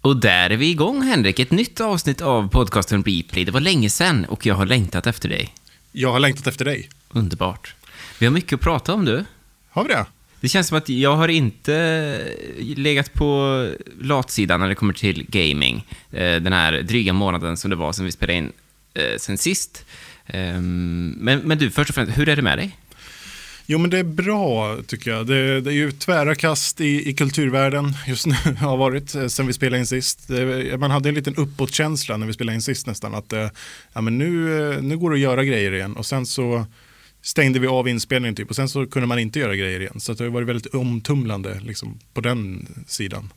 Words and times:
Och 0.00 0.16
där 0.16 0.50
är 0.50 0.56
vi 0.56 0.70
igång, 0.70 1.02
Henrik. 1.02 1.38
Ett 1.38 1.50
nytt 1.50 1.80
avsnitt 1.80 2.20
av 2.20 2.48
podcasten 2.48 3.02
Replay. 3.04 3.44
Det 3.44 3.52
var 3.52 3.60
länge 3.60 3.90
sedan 3.90 4.24
och 4.24 4.46
jag 4.46 4.54
har 4.54 4.66
längtat 4.66 5.06
efter 5.06 5.28
dig. 5.28 5.54
Jag 5.92 6.12
har 6.12 6.20
längtat 6.20 6.46
efter 6.46 6.64
dig. 6.64 6.88
Underbart. 7.08 7.74
Vi 8.18 8.26
har 8.26 8.32
mycket 8.32 8.52
att 8.52 8.60
prata 8.60 8.94
om, 8.94 9.04
du. 9.04 9.24
Har 9.70 9.84
vi 9.84 9.88
det? 9.88 10.06
Det 10.40 10.48
känns 10.48 10.68
som 10.68 10.78
att 10.78 10.88
jag 10.88 11.16
har 11.16 11.28
inte 11.28 12.18
legat 12.76 13.12
på 13.14 13.68
latsidan 14.00 14.60
när 14.60 14.68
det 14.68 14.74
kommer 14.74 14.92
till 14.92 15.26
gaming. 15.28 15.86
eh, 16.12 16.18
Den 16.42 16.52
här 16.52 16.72
dryga 16.82 17.12
månaden 17.12 17.56
som 17.56 17.70
det 17.70 17.76
var 17.76 17.92
sen 17.92 18.04
vi 18.04 18.12
spelade 18.12 18.38
in 18.38 18.52
eh, 18.94 19.18
sen 19.18 19.38
sist. 19.38 19.84
Ehm, 20.26 21.14
Men, 21.20 21.38
men 21.38 21.58
du, 21.58 21.70
först 21.70 21.88
och 21.90 21.94
främst, 21.94 22.18
hur 22.18 22.28
är 22.28 22.36
det 22.36 22.42
med 22.42 22.58
dig? 22.58 22.76
Jo, 23.72 23.78
men 23.78 23.90
det 23.90 23.98
är 23.98 24.04
bra 24.04 24.76
tycker 24.86 25.10
jag. 25.10 25.26
Det, 25.26 25.60
det 25.60 25.70
är 25.70 25.74
ju 25.74 25.92
tvära 25.92 26.34
kast 26.34 26.80
i, 26.80 27.08
i 27.08 27.14
kulturvärlden 27.14 27.92
just 28.06 28.26
nu, 28.26 28.34
har 28.60 28.76
varit 28.76 29.14
eh, 29.14 29.26
sen 29.26 29.46
vi 29.46 29.52
spelade 29.52 29.80
in 29.80 29.86
sist. 29.86 30.28
Det, 30.28 30.80
man 30.80 30.90
hade 30.90 31.08
en 31.08 31.14
liten 31.14 31.36
uppåtkänsla 31.36 32.16
när 32.16 32.26
vi 32.26 32.32
spelade 32.32 32.54
in 32.54 32.62
sist 32.62 32.86
nästan, 32.86 33.14
att 33.14 33.32
eh, 33.32 33.48
ja, 33.92 34.00
men 34.00 34.18
nu, 34.18 34.60
eh, 34.72 34.82
nu 34.82 34.98
går 34.98 35.10
det 35.10 35.14
att 35.14 35.20
göra 35.20 35.44
grejer 35.44 35.74
igen. 35.74 35.96
Och 35.96 36.06
sen 36.06 36.26
så 36.26 36.66
stängde 37.22 37.58
vi 37.58 37.66
av 37.66 37.88
inspelningen 37.88 38.34
typ 38.34 38.50
och 38.50 38.56
sen 38.56 38.68
så 38.68 38.86
kunde 38.86 39.06
man 39.06 39.18
inte 39.18 39.38
göra 39.38 39.56
grejer 39.56 39.80
igen. 39.80 40.00
Så 40.00 40.12
det 40.12 40.24
har 40.24 40.30
varit 40.30 40.48
väldigt 40.48 40.74
omtumlande 40.74 41.60
liksom, 41.60 41.98
på 42.14 42.20
den 42.20 42.68
sidan. 42.86 43.32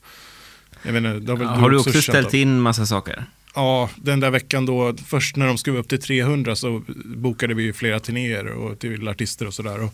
Jag 0.83 0.93
menar, 0.93 1.37
har, 1.37 1.45
Har 1.45 1.69
du 1.69 1.77
också 1.77 1.91
känt 1.91 2.03
ställt 2.03 2.27
av. 2.27 2.35
in 2.35 2.59
massa 2.59 2.85
saker? 2.85 3.25
Ja, 3.55 3.89
den 3.95 4.19
där 4.19 4.31
veckan 4.31 4.65
då, 4.65 4.95
först 5.05 5.35
när 5.35 5.47
de 5.47 5.57
skrev 5.57 5.75
upp 5.77 5.89
till 5.89 6.01
300 6.01 6.55
så 6.55 6.83
bokade 7.05 7.53
vi 7.53 7.63
ju 7.63 7.73
flera 7.73 7.99
turnéer 7.99 8.47
och 8.47 8.79
till 8.79 9.07
artister 9.07 9.47
och 9.47 9.53
sådär. 9.53 9.83
Och, 9.83 9.93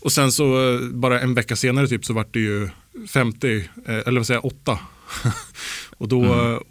och 0.00 0.12
sen 0.12 0.32
så 0.32 0.74
eh, 0.74 0.80
bara 0.80 1.20
en 1.20 1.34
vecka 1.34 1.56
senare 1.56 1.88
typ 1.88 2.04
så 2.04 2.12
vart 2.12 2.32
det 2.34 2.40
ju 2.40 2.68
50, 3.08 3.56
eh, 3.56 3.62
eller 3.86 4.20
vad 4.20 4.26
säger 4.26 4.38
jag, 4.38 4.44
8. 4.44 4.78
och, 5.98 6.08
då, 6.08 6.24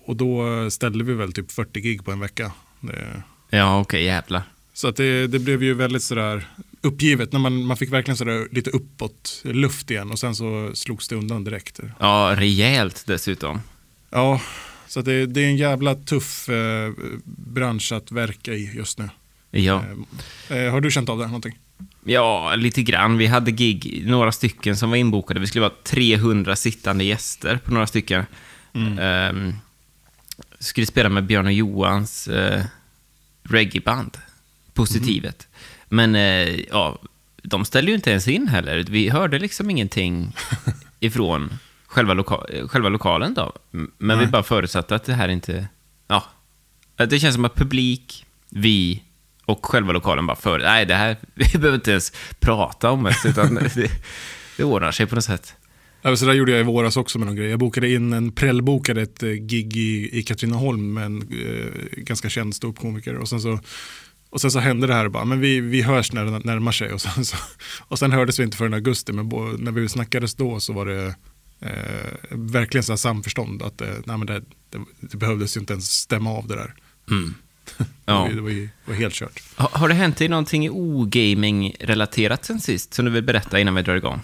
och 0.06 0.16
då 0.16 0.70
ställde 0.72 1.04
vi 1.04 1.14
väl 1.14 1.34
typ 1.34 1.52
40 1.52 1.80
gig 1.82 2.06
på 2.06 2.12
en 2.12 2.20
vecka. 2.20 2.52
Det, 2.82 3.23
Ja, 3.50 3.80
okej, 3.80 4.04
jävlar. 4.04 4.42
så 4.73 4.88
att 4.88 4.95
det, 4.95 5.28
det 5.28 5.39
blev 5.39 5.64
ju 5.64 5.73
väldigt 5.73 6.04
sådär 6.04 6.48
uppgivet, 6.82 7.32
när 7.32 7.39
man, 7.39 7.66
man 7.66 7.78
fick 7.78 7.92
verkligen 7.92 8.17
sådär 8.17 8.48
lite 8.52 8.70
uppåt 8.70 9.42
luft 9.44 9.92
igen 9.92 10.12
och 10.12 10.20
sen 10.20 10.36
så 10.36 10.72
slogs 10.73 11.08
det 11.08 11.16
undan 11.16 11.44
direkt. 11.44 11.80
Ja, 12.00 12.34
rejält 12.38 13.04
dessutom. 13.08 13.60
Ja, 14.10 14.42
så 14.94 15.02
det, 15.02 15.25
det 15.25 15.41
är 15.41 15.45
en 15.45 15.58
jävla 15.58 15.95
tuff 15.95 16.49
eh, 16.49 16.91
bransch 17.25 17.91
att 17.91 18.11
verka 18.11 18.53
i 18.53 18.75
just 18.75 18.99
nu. 18.99 19.09
Ja. 19.52 19.83
Eh, 20.49 20.58
eh, 20.58 20.72
har 20.72 20.81
du 20.81 20.91
känt 20.91 21.09
av 21.09 21.17
det 21.17 21.25
någonting? 21.25 21.59
Ja, 22.03 22.55
lite 22.55 22.83
grann. 22.83 23.17
Vi 23.17 23.27
hade 23.27 23.52
gig, 23.52 24.03
några 24.08 24.31
stycken 24.31 24.77
som 24.77 24.89
var 24.89 24.97
inbokade. 24.97 25.39
Vi 25.39 25.47
skulle 25.47 25.61
vara 25.61 25.73
300 25.83 26.55
sittande 26.55 27.03
gäster 27.03 27.59
på 27.66 27.73
några 27.73 27.88
stycken. 27.88 28.25
Ehm, 28.99 29.53
skulle 30.59 30.88
spela 30.88 31.09
med 31.09 31.23
Björn 31.23 31.45
och 31.45 31.53
Johans 31.53 32.27
uh, 32.27 32.64
reggaeband, 33.44 34.17
Positivet. 34.73 35.47
Men 35.89 36.16
eh, 36.16 36.59
ja, 36.71 36.99
de 37.44 37.66
ställde 37.66 37.91
ju 37.91 37.95
inte 37.95 38.11
ens 38.11 38.27
in 38.27 38.47
heller. 38.47 38.86
Vi 38.89 39.09
hörde 39.09 39.39
liksom 39.39 39.69
ingenting 39.69 40.36
ifrån 40.99 41.53
själva, 41.94 42.13
loka 42.13 42.36
eh, 42.49 42.67
själva 42.67 42.89
lokalen 42.89 43.33
då. 43.33 43.53
Men 43.72 44.17
vi 44.17 44.23
Nej. 44.23 44.27
bara 44.27 44.44
förutsatte 44.44 44.95
att 44.95 45.03
det 45.03 45.13
här 45.13 45.30
inte... 45.30 45.67
Ja, 46.08 46.23
det 46.95 47.19
känns 47.19 47.36
som 47.36 47.45
att 47.45 47.55
publik, 47.55 48.25
vi 48.49 49.03
och 49.45 49.66
själva 49.66 49.94
lokalen 49.94 50.25
bara 50.25 50.38
för... 50.38 50.59
Nej, 50.59 50.86
det 50.86 50.95
här... 50.95 51.17
Vi 51.36 51.58
behöver 51.58 51.75
inte 51.75 51.91
ens 51.91 52.14
prata 52.39 52.91
om 52.91 53.03
det, 53.03 53.30
utan 53.30 53.55
det, 53.75 53.91
det 54.58 54.64
ordnar 54.64 54.91
sig 54.91 55.05
på 55.05 55.16
något 55.16 55.23
sätt. 55.23 55.55
Ja, 56.02 56.16
så 56.16 56.25
där 56.25 56.33
gjorde 56.33 56.52
jag 56.52 56.61
i 56.61 56.64
våras 56.64 56.97
också 56.97 57.19
med 57.19 57.27
någon 57.27 57.36
grej. 57.36 57.49
Jag 57.49 57.59
bokade 57.59 57.91
in 57.91 58.14
en 58.14 58.31
prellbokade 58.31 59.02
ett 59.02 59.23
eh, 59.23 59.30
gig 59.30 59.77
i, 59.77 60.19
i 60.19 60.23
Katrineholm 60.23 60.94
med 60.94 61.05
en 61.05 61.21
eh, 61.21 61.97
ganska 61.97 62.30
känd 62.30 62.55
ståuppkomiker. 62.55 63.17
Och 63.17 63.30
sen 63.30 63.41
så, 63.41 63.59
och 64.30 64.41
sen 64.41 64.52
så 64.52 64.59
hände 64.59 64.88
det 64.88 64.94
här 64.94 65.09
bara, 65.09 65.25
men 65.25 65.39
vi, 65.39 65.59
vi 65.59 65.81
hörs 65.81 66.14
när 66.14 66.25
det 66.25 66.39
närmar 66.39 66.71
sig. 66.71 66.93
Och 66.93 67.02
sen, 67.02 67.26
så, 67.26 67.37
och 67.87 67.99
sen 67.99 68.11
hördes 68.11 68.39
vi 68.39 68.43
inte 68.43 68.58
förrän 68.58 68.73
augusti, 68.73 69.14
men 69.14 69.30
bo, 69.30 69.42
när 69.42 69.71
vi 69.71 69.89
snackades 69.89 70.36
då 70.36 70.59
så 70.59 70.73
var 70.73 70.86
det 70.86 71.15
eh, 71.66 72.14
verkligen 72.30 72.84
så 72.84 72.92
här 72.92 72.98
samförstånd. 72.98 73.62
Att 73.62 73.82
eh, 73.82 73.88
nej, 74.06 74.18
men 74.18 74.26
det, 74.28 74.40
det, 74.70 74.80
det 75.00 75.18
behövdes 75.18 75.58
ju 75.58 75.60
inte 75.60 75.74
ens 75.74 75.92
stämma 75.92 76.30
av 76.32 76.48
det 76.48 76.56
där. 76.56 76.74
Ja. 77.06 77.16
Det, 78.06 78.12
var, 78.14 78.30
ju- 78.30 78.36
det, 78.36 78.42
var 78.42 78.50
ju, 78.50 78.62
det 78.66 78.92
var 78.92 78.94
helt 78.94 79.14
kört. 79.14 79.44
Har, 79.56 79.70
har 79.80 79.88
det 79.88 79.94
hänt 79.94 80.18
dig 80.18 80.28
någonting 80.28 80.70
o-gaming-relaterat 80.72 82.46
sen 82.46 82.60
sist, 82.60 82.94
som 82.94 83.06
du 83.06 83.12
vill 83.12 83.24
berätta 83.24 83.60
innan 83.60 83.76
vi 83.76 83.82
drar 83.82 83.96
igång? 83.96 84.20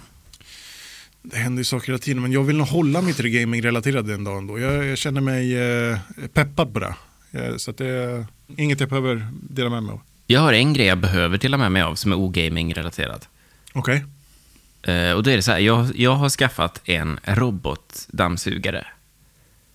Det 1.22 1.36
händer 1.36 1.60
ju 1.60 1.64
saker 1.64 1.86
hela 1.86 1.98
tiden, 1.98 2.22
men 2.22 2.32
jag 2.32 2.42
vill 2.44 2.56
nog 2.56 2.66
hålla 2.66 3.02
mig 3.02 3.14
till 3.14 3.24
det 3.24 3.30
gaming-relaterade 3.30 4.12
den 4.12 4.24
dagen 4.24 4.46
då. 4.46 4.58
Jag, 4.58 4.84
jag 4.86 4.98
känner 4.98 5.20
mig 5.20 5.56
eh, 5.90 5.98
peppad 6.32 6.72
på 6.74 6.80
det. 6.80 6.94
Eh, 7.30 7.56
så 7.56 7.72
det 7.72 7.86
är 7.86 8.26
inget 8.56 8.80
jag 8.80 8.88
behöver 8.88 9.28
dela 9.42 9.70
med 9.70 9.82
mig 9.82 9.92
av. 9.92 10.00
Jag 10.26 10.40
har 10.40 10.52
en 10.52 10.72
grej 10.72 10.86
jag 10.86 10.98
behöver 10.98 11.38
dela 11.38 11.56
med 11.56 11.72
mig 11.72 11.82
av 11.82 11.94
som 11.94 12.12
är 12.12 12.16
o-gaming-relaterad. 12.16 13.26
Okej. 13.72 14.04
Eh, 14.82 15.12
och 15.12 15.22
då 15.22 15.30
är 15.30 15.36
det 15.36 15.42
så 15.42 15.52
här, 15.52 15.58
jag, 15.58 15.90
jag 15.96 16.14
har 16.14 16.28
skaffat 16.28 16.80
en 16.84 17.20
robotdammsugare. 17.24 18.86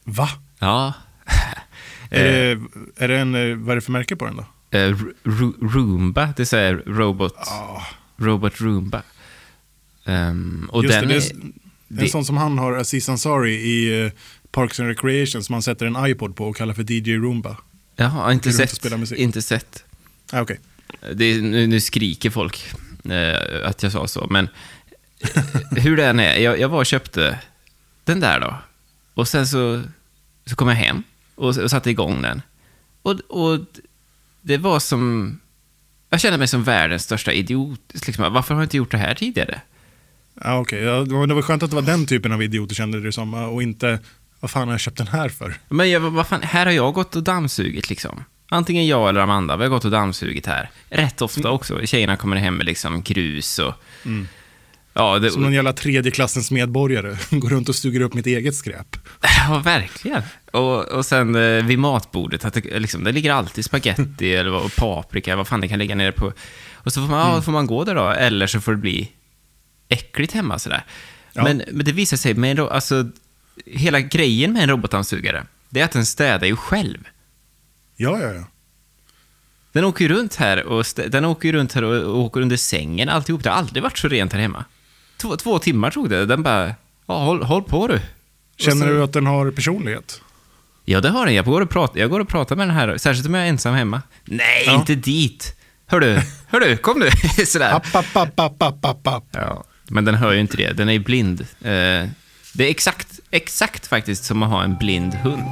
Va? 0.03 0.29
Ja. 0.59 0.93
Är, 2.09 2.23
det, 2.23 2.59
är 3.03 3.07
det 3.07 3.17
en, 3.19 3.35
eh, 3.35 3.55
vad 3.57 3.71
är 3.71 3.75
det 3.75 3.81
för 3.81 3.91
märke 3.91 4.16
på 4.16 4.25
den 4.25 4.35
då? 4.35 4.45
Eh, 4.77 4.95
Roomba, 5.61 6.33
det 6.38 6.45
säger 6.45 6.75
robot, 6.85 7.33
Ah, 7.38 7.81
robot 8.17 8.61
Roomba. 8.61 9.01
Ehm, 10.05 10.69
och 10.71 10.83
just 10.83 10.99
den 10.99 11.07
det, 11.07 11.16
är, 11.16 11.19
det 11.19 11.25
är, 11.25 11.33
en 11.41 11.53
det- 11.87 12.09
sån 12.09 12.25
som 12.25 12.37
han 12.37 12.57
har, 12.57 12.73
Aziz 12.73 13.09
Ansari 13.09 13.53
i 13.53 14.05
eh, 14.05 14.11
Parks 14.51 14.79
and 14.79 14.89
Recreation 14.89 15.43
som 15.43 15.53
man 15.53 15.61
sätter 15.61 15.85
en 15.85 16.05
iPod 16.07 16.35
på 16.35 16.47
och 16.47 16.55
kallar 16.55 16.73
för 16.73 16.91
DJ 16.91 17.16
Roomba. 17.17 17.57
Jag 17.95 18.05
har 18.07 18.31
inte 18.31 18.51
sett. 18.53 19.11
Inte 19.11 19.41
sett. 19.41 19.83
Ah, 20.31 20.41
Okej. 20.41 20.59
Det, 21.13 21.41
nu, 21.41 21.67
nu 21.67 21.79
skriker 21.81 22.29
folk 22.29 22.66
eh, 23.09 23.67
att 23.69 23.83
jag 23.83 23.91
sa 23.91 24.07
så, 24.07 24.27
men 24.29 24.47
hur 25.72 25.98
det 25.98 26.06
än 26.06 26.20
är, 26.20 26.38
jag, 26.38 26.59
jag 26.59 26.70
var 26.70 26.80
och 26.80 26.86
köpte 26.86 27.40
den 28.03 28.20
där 28.20 28.40
då. 28.40 28.58
Och 29.14 29.28
sen 29.28 29.48
så, 29.48 29.81
så 30.46 30.56
kom 30.56 30.68
jag 30.68 30.76
hem 30.76 31.03
och, 31.36 31.58
och 31.58 31.70
satte 31.72 31.90
igång 31.90 32.22
den. 32.22 32.42
Och, 33.02 33.20
och 33.30 33.59
det 34.42 34.58
var 34.58 34.80
som... 34.80 35.40
Jag 36.09 36.22
kände 36.22 36.38
mig 36.38 36.48
som 36.48 36.64
världens 36.64 37.03
största 37.03 37.34
idiot. 37.34 37.80
Liksom, 38.08 38.34
varför 38.34 38.53
har 38.53 38.62
jag 38.62 38.66
inte 38.66 38.78
gjort 38.78 38.92
det 38.92 38.98
här 38.98 39.16
tidigare? 39.16 39.62
Ah, 40.42 40.58
okej. 40.58 40.84
Ja, 40.84 41.03
det 41.03 41.34
var 41.34 41.42
skönt 41.42 41.64
att 41.64 41.70
det 41.70 41.76
var 41.76 41.84
den 41.84 42.06
typen 42.06 42.32
av 42.32 42.44
idioter 42.44 42.76
kände 42.76 43.02
det 43.02 43.12
som 43.12 43.34
och 43.34 43.64
inte 43.64 44.00
vad 44.40 44.52
fan 44.52 44.68
har 44.68 44.74
jag 44.74 44.80
köpt 44.80 44.97
den 44.97 45.08
här 45.08 45.30
för? 45.30 45.58
Men 45.70 45.90
jag, 45.90 46.00
vad 46.00 46.28
fan, 46.28 46.42
här 46.42 46.66
har 46.66 46.74
jag 46.74 46.94
gått 46.94 47.16
och 47.16 47.24
dammsugit 47.24 47.90
liksom. 47.90 48.24
Antingen 48.50 48.88
jag 48.88 49.09
eller 49.09 49.20
Amanda, 49.20 49.58
vi 49.58 49.64
har 49.64 49.70
gått 49.70 49.86
och 49.86 49.92
dammsugit 49.92 50.46
här. 50.46 50.70
Rätt 50.90 51.22
ofta 51.22 51.50
också. 51.52 51.86
Tjejerna 51.86 52.18
kommer 52.18 52.36
hem 52.36 52.56
med 52.56 52.66
liksom 52.66 53.02
grus 53.02 53.59
och... 53.59 53.74
Ja, 54.97 55.19
det, 55.19 55.31
Som 55.31 55.41
någon 55.41 55.53
jävla 55.53 55.73
tredje 55.73 56.11
klassens 56.11 56.51
medborgare. 56.51 57.17
Går 57.29 57.50
runt 57.50 57.69
och 57.69 57.75
suger 57.75 58.01
upp 58.01 58.13
mitt 58.13 58.25
eget 58.25 58.56
skräp. 58.56 58.97
Ja, 59.47 59.61
verkligen. 59.66 60.22
Och, 60.51 60.83
och 60.83 61.06
sen 61.06 61.35
eh, 61.35 61.66
vid 61.66 61.79
matbordet, 61.79 62.45
att 62.45 62.53
det, 62.53 62.79
liksom, 62.79 63.03
det 63.03 63.11
ligger 63.11 63.34
alltid 63.34 63.66
spaghetti 63.66 64.35
eller 64.35 64.53
och 64.53 64.75
paprika, 64.75 65.35
vad 65.35 65.47
fan 65.47 65.61
det 65.61 65.67
kan 65.67 65.79
ligga 65.79 65.95
nere 65.95 66.11
på. 66.11 66.34
Och 66.73 66.94
så 66.94 67.01
får 67.01 67.07
man, 67.07 67.35
ja, 67.35 67.41
får 67.41 67.51
man 67.51 67.67
gå 67.67 67.84
där 67.84 67.95
då, 67.95 68.09
eller 68.09 68.47
så 68.47 68.61
får 68.61 68.72
det 68.72 68.78
bli 68.78 69.11
äckligt 69.89 70.34
hemma 70.34 70.59
sådär. 70.59 70.85
Ja. 71.34 71.44
Men, 71.44 71.63
men 71.72 71.85
det 71.85 71.91
visar 71.91 72.17
sig, 72.17 72.34
med, 72.34 72.59
en 72.59 72.67
alltså, 72.67 73.09
hela 73.66 74.00
grejen 74.00 74.53
med 74.53 74.63
en 74.63 74.69
robotdammsugare, 74.69 75.45
det 75.69 75.81
är 75.81 75.85
att 75.85 75.91
den 75.91 76.05
städar 76.05 76.47
ju 76.47 76.55
själv. 76.55 77.07
Ja, 77.95 78.19
ja, 78.19 78.34
ja. 78.34 78.44
Den 79.72 79.85
åker 79.85 80.05
ju 80.05 80.16
runt 80.16 80.35
här 80.35 80.63
och, 80.63 80.85
den 81.07 81.25
åker 81.25 81.53
runt 81.53 81.73
här 81.73 81.84
och, 81.84 82.16
och 82.16 82.19
åker 82.19 82.41
under 82.41 82.57
sängen, 82.57 83.09
alltihop. 83.09 83.44
Det 83.44 83.50
har 83.50 83.57
aldrig 83.57 83.84
varit 83.84 83.97
så 83.97 84.07
rent 84.07 84.34
här 84.34 84.39
hemma. 84.39 84.66
Två, 85.18 85.38
två 85.38 85.59
timmar 85.59 85.92
tog 85.92 86.09
det. 86.09 86.26
Den 86.26 86.44
bara, 86.44 86.76
ja, 87.08 87.24
håll, 87.24 87.44
håll 87.44 87.64
på 87.64 87.88
du. 87.88 88.00
Känner 88.58 88.88
du 88.88 89.03
att 89.03 89.14
den 89.14 89.26
har 89.28 89.52
personlighet? 89.52 90.22
Ja, 90.85 91.02
det 91.02 91.09
har 91.09 91.26
den. 91.26 91.35
Jag 91.35 91.46
går 91.46 91.62
och 91.62 91.70
pratar, 91.70 92.00
jag 92.00 92.09
går 92.09 92.20
och 92.20 92.28
pratar 92.28 92.56
med 92.56 92.67
den 92.67 92.76
här, 92.76 92.97
särskilt 92.97 93.28
om 93.28 93.34
jag 93.34 93.44
är 93.46 93.50
ensam 93.50 93.73
hemma. 93.76 94.02
Nej, 94.26 94.64
Ja. 94.66 94.76
inte 94.76 94.96
dit! 94.96 95.56
Hör 95.88 96.00
du, 96.00 96.22
hör 96.47 96.59
du, 96.59 96.78
kom 96.78 97.00
nu! 97.00 97.09
Sådär. 97.46 97.73
App, 97.73 97.96
app, 97.96 98.16
app, 98.17 98.40
app, 98.40 98.62
app, 98.64 98.85
app, 98.85 99.08
app. 99.08 99.23
Ja, 99.32 99.64
men 99.88 100.06
den 100.06 100.16
hör 100.16 100.32
ju 100.32 100.40
inte 100.40 100.58
det. 100.58 100.73
Den 100.73 100.90
är 100.90 100.94
ju 100.94 101.00
blind. 101.00 101.41
Eh, 101.41 102.09
det 102.53 102.66
är 102.66 102.70
exakt, 102.70 103.20
exakt 103.32 103.88
faktiskt 103.88 104.23
som 104.26 104.44
att 104.44 104.50
ha 104.50 104.64
en 104.64 104.76
blind 104.78 105.14
hund. 105.14 105.44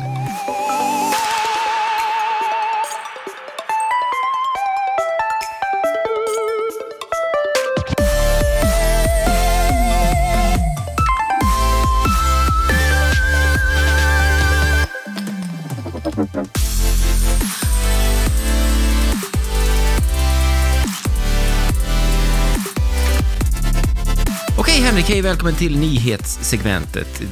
Hej 24.73 24.81
Henrik, 24.81 25.09
hej 25.09 25.21
välkommen 25.21 25.55
till 25.55 25.79
nyhetssegmentet. 25.79 27.21
Eh, 27.21 27.27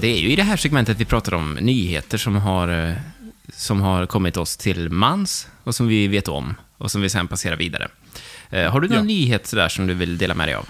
det 0.00 0.04
är, 0.04 0.18
ju 0.18 0.32
i 0.32 0.36
det 0.36 0.42
här 0.42 0.56
segmentet 0.56 1.00
vi 1.00 1.04
pratar 1.04 1.34
om 1.34 1.54
nyheter 1.54 2.18
som 2.18 2.36
har, 2.36 2.88
eh, 2.88 2.94
som 3.52 3.80
har 3.80 4.06
kommit 4.06 4.36
oss 4.36 4.56
till 4.56 4.90
mans 4.90 5.48
och 5.64 5.74
som 5.74 5.88
vi 5.88 6.08
vet 6.08 6.28
om 6.28 6.54
och 6.78 6.90
som 6.90 7.00
vi 7.00 7.08
sen 7.08 7.28
passerar 7.28 7.56
vidare. 7.56 7.88
Eh, 8.50 8.70
har 8.70 8.80
du 8.80 8.88
någon 8.88 8.98
ja. 8.98 9.04
nyhet 9.04 9.46
sådär 9.46 9.68
som 9.68 9.86
du 9.86 9.94
vill 9.94 10.18
dela 10.18 10.34
med 10.34 10.48
dig 10.48 10.54
av? 10.54 10.68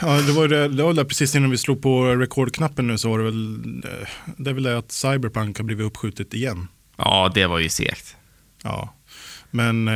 Ja, 0.00 0.22
det 0.22 0.32
var, 0.32 0.48
det, 0.48 0.68
det 0.68 0.82
var 0.82 0.92
där 0.92 1.04
precis 1.04 1.34
innan 1.34 1.50
vi 1.50 1.58
slog 1.58 1.82
på 1.82 2.04
rekordknappen 2.04 2.86
nu 2.86 2.98
så 2.98 3.10
var 3.10 3.18
det 3.18 3.24
väl 3.24 3.80
det, 4.36 4.50
är 4.50 4.54
väl 4.54 4.62
det 4.62 4.78
att 4.78 4.92
Cyberpunk 4.92 5.58
har 5.58 5.64
blivit 5.64 5.86
uppskjutet 5.86 6.34
igen. 6.34 6.68
Ja, 6.96 7.32
det 7.34 7.46
var 7.46 7.58
ju 7.58 7.68
segt. 7.68 8.16
Ja, 8.62 8.94
men 9.50 9.90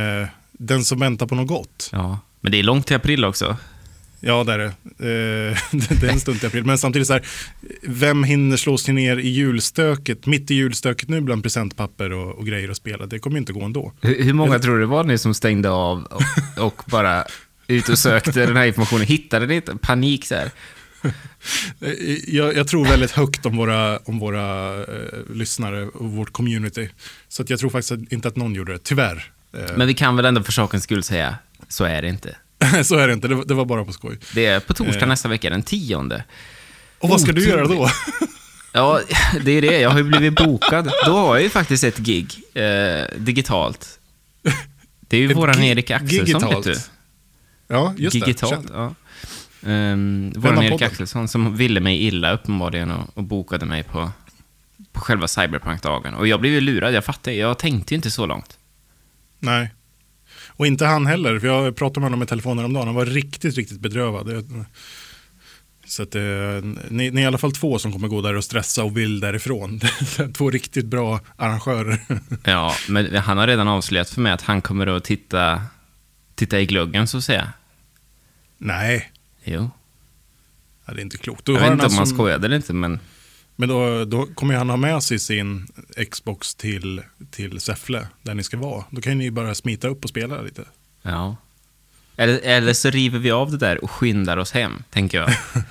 den 0.51 0.83
som 0.83 0.99
väntar 0.99 1.27
på 1.27 1.35
något 1.35 1.47
gott. 1.47 1.89
Ja, 1.91 2.19
men 2.41 2.51
det 2.51 2.59
är 2.59 2.63
långt 2.63 2.87
till 2.87 2.95
april 2.95 3.25
också 3.25 3.57
ja 4.19 4.43
det 4.43 4.53
är 4.53 4.57
det. 4.57 4.65
Eh, 4.65 5.57
det 6.01 6.07
är 6.07 6.11
en 6.11 6.19
stund 6.19 6.39
till 6.39 6.47
april. 6.47 6.65
Men 6.65 6.77
samtidigt 6.77 7.07
så 7.07 7.13
här, 7.13 7.25
vem 7.81 8.23
hinner 8.23 8.57
slå 8.57 8.77
sig 8.77 8.93
ner 8.93 9.17
i 9.17 9.27
julstöket, 9.27 10.25
mitt 10.25 10.51
i 10.51 10.55
julstöket 10.55 11.09
nu 11.09 11.21
bland 11.21 11.43
presentpapper 11.43 12.11
och, 12.13 12.35
och 12.37 12.45
grejer 12.45 12.69
att 12.69 12.77
spela? 12.77 13.05
Det 13.05 13.19
kommer 13.19 13.37
inte 13.37 13.53
gå 13.53 13.63
ändå. 13.63 13.93
Hur, 14.01 14.23
hur 14.23 14.33
många 14.33 14.59
tror 14.59 14.73
du 14.75 14.79
det 14.79 14.85
var 14.85 15.03
ni 15.03 15.17
som 15.17 15.33
stängde 15.33 15.69
av 15.69 16.03
och, 16.03 16.65
och 16.65 16.81
bara 16.87 17.25
ut 17.67 17.89
och 17.89 17.99
sökte 17.99 18.45
den 18.45 18.57
här 18.57 18.65
informationen? 18.65 19.05
Hittade 19.05 19.45
ni 19.47 19.55
inte? 19.55 19.75
Panik 19.81 20.25
så 20.25 20.35
här. 20.35 20.51
Eh, 21.81 21.91
Jag, 22.35 22.55
jag 22.55 22.67
tror 22.67 22.85
väldigt 22.85 23.11
högt 23.11 23.45
om 23.45 23.57
våra, 23.57 23.97
om 23.97 24.19
våra 24.19 24.75
eh, 24.75 24.85
lyssnare 25.33 25.87
och 25.87 26.11
vårt 26.11 26.31
community. 26.33 26.89
Så 27.27 27.41
att 27.43 27.49
jag 27.49 27.59
tror 27.59 27.69
faktiskt 27.69 28.11
inte 28.11 28.27
att 28.27 28.35
någon 28.35 28.55
gjorde 28.55 28.71
det, 28.73 28.79
tyvärr. 28.83 29.31
Eh, 29.53 29.77
Men 29.77 29.87
vi 29.87 29.93
kan 29.93 30.15
väl 30.15 30.25
ändå 30.25 30.43
för 30.43 30.51
sakens 30.51 30.83
skull 30.83 31.03
säga, 31.03 31.35
så 31.69 31.83
är 31.83 32.01
det 32.01 32.07
inte. 32.09 32.35
så 32.83 32.95
är 32.97 33.07
det 33.07 33.13
inte, 33.13 33.27
det, 33.27 33.35
var- 33.35 33.45
det 33.45 33.53
var 33.53 33.65
bara 33.65 33.85
på 33.85 33.93
skoj. 33.93 34.19
Det 34.33 34.45
är 34.45 34.59
på 34.59 34.73
torsdag 34.73 35.01
Eh. 35.01 35.07
nästa 35.07 35.29
vecka, 35.29 35.49
den 35.49 35.63
tionde. 35.63 36.23
Och 36.99 37.09
vad 37.09 37.21
ska 37.21 37.31
du 37.31 37.47
göra 37.47 37.61
då? 37.67 37.73
Otroligt. 37.73 37.93
Ja, 38.73 39.01
det 39.43 39.51
är 39.51 39.61
det. 39.61 39.79
Jag 39.79 39.89
har 39.89 39.97
ju 39.97 40.03
blivit 40.03 40.35
bokad. 40.35 40.91
Då 41.05 41.11
har 41.17 41.35
jag 41.35 41.43
ju 41.43 41.49
faktiskt 41.49 41.83
ett 41.83 41.97
gig, 41.97 42.33
eh, 42.53 42.63
digitalt. 43.17 43.99
Det 44.99 45.17
är 45.17 45.21
ju 45.21 45.33
våran 45.33 45.63
Erik 45.63 45.91
Axelsson, 45.91 46.25
gigitalt. 46.27 46.67
vet 46.67 46.75
du. 46.75 46.81
Ja, 47.67 47.93
just 47.97 48.13
Digitalt, 48.13 48.67
det. 48.67 48.73
ja. 48.73 48.93
Um, 49.61 50.33
av 50.35 50.41
våran 50.41 50.57
Erik 50.63 50.71
podden? 50.71 50.87
Axelsson 50.87 51.27
som 51.27 51.55
ville 51.57 51.79
mig 51.79 52.03
illa 52.03 52.31
uppenbarligen 52.33 52.91
och, 52.91 53.17
och 53.17 53.23
bokade 53.23 53.65
mig 53.65 53.83
på, 53.83 54.11
på 54.91 54.99
själva 54.99 55.27
Cyberpunk-dagen. 55.27 56.13
Och 56.13 56.27
jag 56.27 56.39
blev 56.41 56.53
ju 56.53 56.61
lurad, 56.61 56.93
jag 56.93 57.05
fattar 57.05 57.31
Jag 57.31 57.57
tänkte 57.57 57.93
ju 57.93 57.95
inte 57.95 58.11
så 58.11 58.25
långt. 58.25 58.57
Nej. 59.39 59.73
Och 60.57 60.67
inte 60.67 60.85
han 60.85 61.05
heller, 61.05 61.39
för 61.39 61.47
jag 61.47 61.75
pratade 61.75 61.99
med 61.99 62.05
honom 62.05 62.23
i 62.23 62.25
telefon 62.25 62.57
häromdagen. 62.57 62.87
Han 62.87 62.95
var 62.95 63.05
riktigt, 63.05 63.55
riktigt 63.55 63.79
bedrövad. 63.79 64.45
Så 65.85 66.03
att, 66.03 66.15
eh, 66.15 66.21
ni, 66.89 67.11
ni 67.11 67.21
är 67.21 67.23
i 67.23 67.25
alla 67.25 67.37
fall 67.37 67.51
två 67.51 67.79
som 67.79 67.91
kommer 67.91 68.07
gå 68.07 68.21
där 68.21 68.35
och 68.35 68.43
stressa 68.43 68.83
och 68.83 68.97
vill 68.97 69.19
därifrån. 69.19 69.79
Två 70.33 70.49
riktigt 70.49 70.85
bra 70.85 71.19
arrangörer. 71.35 71.99
Ja, 72.43 72.73
men 72.89 73.15
han 73.15 73.37
har 73.37 73.47
redan 73.47 73.67
avslöjat 73.67 74.09
för 74.09 74.21
mig 74.21 74.31
att 74.31 74.41
han 74.41 74.61
kommer 74.61 74.87
att 74.87 75.03
titta, 75.03 75.61
titta 76.35 76.59
i 76.59 76.65
gluggen, 76.65 77.07
så 77.07 77.17
att 77.17 77.23
säga. 77.23 77.53
Nej, 78.57 79.11
Jo. 79.43 79.69
ja, 80.85 80.93
det 80.93 80.99
är 80.99 81.03
inte 81.03 81.17
klokt. 81.17 81.45
Då 81.45 81.53
Jag 81.53 81.59
vet 81.59 81.71
inte 81.71 81.85
om 81.85 81.91
han 81.91 81.99
alltså- 81.99 82.15
skojade 82.15 82.45
eller 82.47 82.55
inte, 82.55 82.73
men... 82.73 82.99
Men 83.59 83.69
då, 83.69 84.05
då 84.05 84.25
kommer 84.25 84.55
han 84.55 84.69
ha 84.69 84.77
med 84.77 85.03
sig 85.03 85.19
sin 85.19 85.67
Xbox 86.11 86.55
till, 86.55 87.01
till 87.31 87.59
Säffle, 87.59 88.07
där 88.21 88.33
ni 88.33 88.43
ska 88.43 88.57
vara. 88.57 88.85
Då 88.89 89.01
kan 89.01 89.17
ni 89.17 89.23
ju 89.23 89.31
bara 89.31 89.55
smita 89.55 89.87
upp 89.87 90.03
och 90.03 90.09
spela 90.09 90.41
lite. 90.41 90.65
Ja. 91.01 91.35
Eller, 92.15 92.39
eller 92.43 92.73
så 92.73 92.89
river 92.89 93.19
vi 93.19 93.31
av 93.31 93.51
det 93.51 93.57
där 93.57 93.83
och 93.83 93.91
skyndar 93.91 94.37
oss 94.37 94.51
hem, 94.51 94.83
tänker 94.89 95.17
jag. 95.17 95.29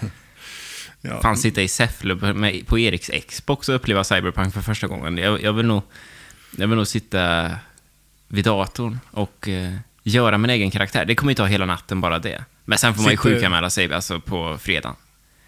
Ja. 1.01 1.23
Fan, 1.23 1.37
sitta 1.37 1.63
i 1.63 1.69
Säffle 1.69 2.17
på, 2.67 2.79
Eriks 2.79 3.11
Xbox 3.29 3.69
och 3.69 3.75
uppleva 3.75 4.05
Cyberpunk 4.05 4.55
för 4.55 4.61
första 4.61 4.87
gången. 4.87 5.19
Jag, 5.19 5.43
jag, 5.43 5.53
vill, 5.53 5.67
nog, 5.67 5.83
jag 6.57 6.69
vill 6.69 6.77
nog 6.77 6.87
sitta 6.87 7.51
vid 8.29 8.45
datorn 8.45 8.99
och 9.11 9.49
eh, 9.49 9.75
göra 10.03 10.39
min 10.39 10.51
egen 10.51 10.71
karaktär. 10.71 11.05
Det 11.05 11.15
kommer 11.15 11.31
ju 11.33 11.35
ta 11.35 11.45
hela 11.47 11.67
natten 11.67 12.01
bara 12.01 12.19
det. 12.19 12.45
Men 12.65 12.79
sen 12.79 12.95
får 12.95 13.03
man 13.03 13.11
ju 13.11 13.17
Sitter- 13.17 13.35
sjukanmäla 13.35 13.71
sig 13.71 13.93
alltså 13.93 14.21
på 14.21 14.59
fredag. 14.59 14.97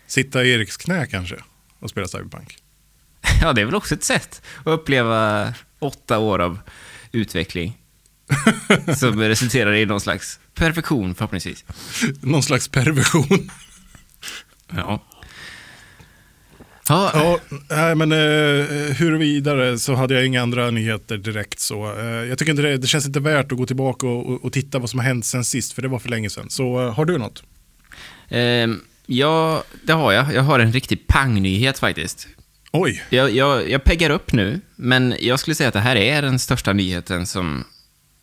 Sitta 0.07 0.45
i 0.45 0.53
Eriks 0.53 0.77
knä 0.77 1.07
kanske 1.07 1.37
och 1.79 1.91
spela 1.91 2.09
Cyberpunk. 2.09 2.57
Ja, 3.43 3.53
det 3.53 3.61
är 3.61 3.65
väl 3.65 3.75
också 3.75 3.95
ett 3.95 4.05
sätt 4.05 4.43
att 4.61 4.67
uppleva 4.67 5.55
åtta 5.79 6.19
år 6.19 6.39
av 6.39 6.59
utveckling. 7.13 7.79
som 8.97 9.21
resulterar 9.21 9.75
i 9.75 9.87
någon 9.87 10.01
slags 10.01 10.41
perfektion 10.55 11.15
förhoppningsvis. 11.15 11.65
Någon 12.21 12.43
slags 12.43 12.69
perversion. 12.69 13.51
Ja. 14.77 15.05
Ja, 16.89 17.11
Ja, 17.15 17.39
nej, 17.71 17.95
men 17.95 18.13
eh, 18.13 18.67
hur 18.97 19.19
vidare 19.19 19.79
så 19.79 19.95
hade 19.95 20.15
jag 20.15 20.27
inga 20.27 20.43
andra 20.43 20.71
nyheter 20.71 21.17
direkt. 21.17 21.61
så. 21.61 21.99
Eh, 21.99 22.07
jag 22.07 22.39
tycker 22.39 22.51
inte 22.51 22.63
det, 22.63 22.77
det 22.77 22.87
känns 22.87 23.07
inte 23.07 23.21
värt 23.21 23.53
att 23.53 23.59
gå 23.59 23.67
tillbaka 23.67 24.07
och, 24.07 24.27
och, 24.31 24.45
och 24.45 24.53
titta 24.53 24.79
vad 24.79 24.91
som 24.91 24.99
har 24.99 25.07
hänt 25.07 25.27
sen 25.27 25.45
sist, 25.45 25.73
för 25.73 25.83
det 25.83 25.89
var 25.89 25.99
för 25.99 26.09
länge 26.09 26.31
sedan. 26.31 26.51
Så 26.51 26.87
eh, 26.87 26.95
har 26.95 27.05
du 27.05 27.19
något? 27.19 27.43
Ja, 29.11 29.65
det 29.83 29.93
har 29.93 30.13
jag. 30.13 30.35
Jag 30.35 30.43
har 30.43 30.59
en 30.59 30.73
riktig 30.73 31.07
pangnyhet 31.07 31.79
faktiskt. 31.79 32.29
Oj, 32.73 33.05
Jag, 33.11 33.31
jag, 33.31 33.71
jag 33.71 33.85
peggar 33.85 34.11
upp 34.11 34.33
nu, 34.33 34.61
men 34.77 35.15
jag 35.21 35.41
skulle 35.41 35.55
säga 35.55 35.69
att 35.69 35.75
det 35.75 35.81
här 35.81 35.97
är 35.97 36.23
den 36.23 36.39
största 36.39 36.73
nyheten 36.73 37.27
som, 37.27 37.65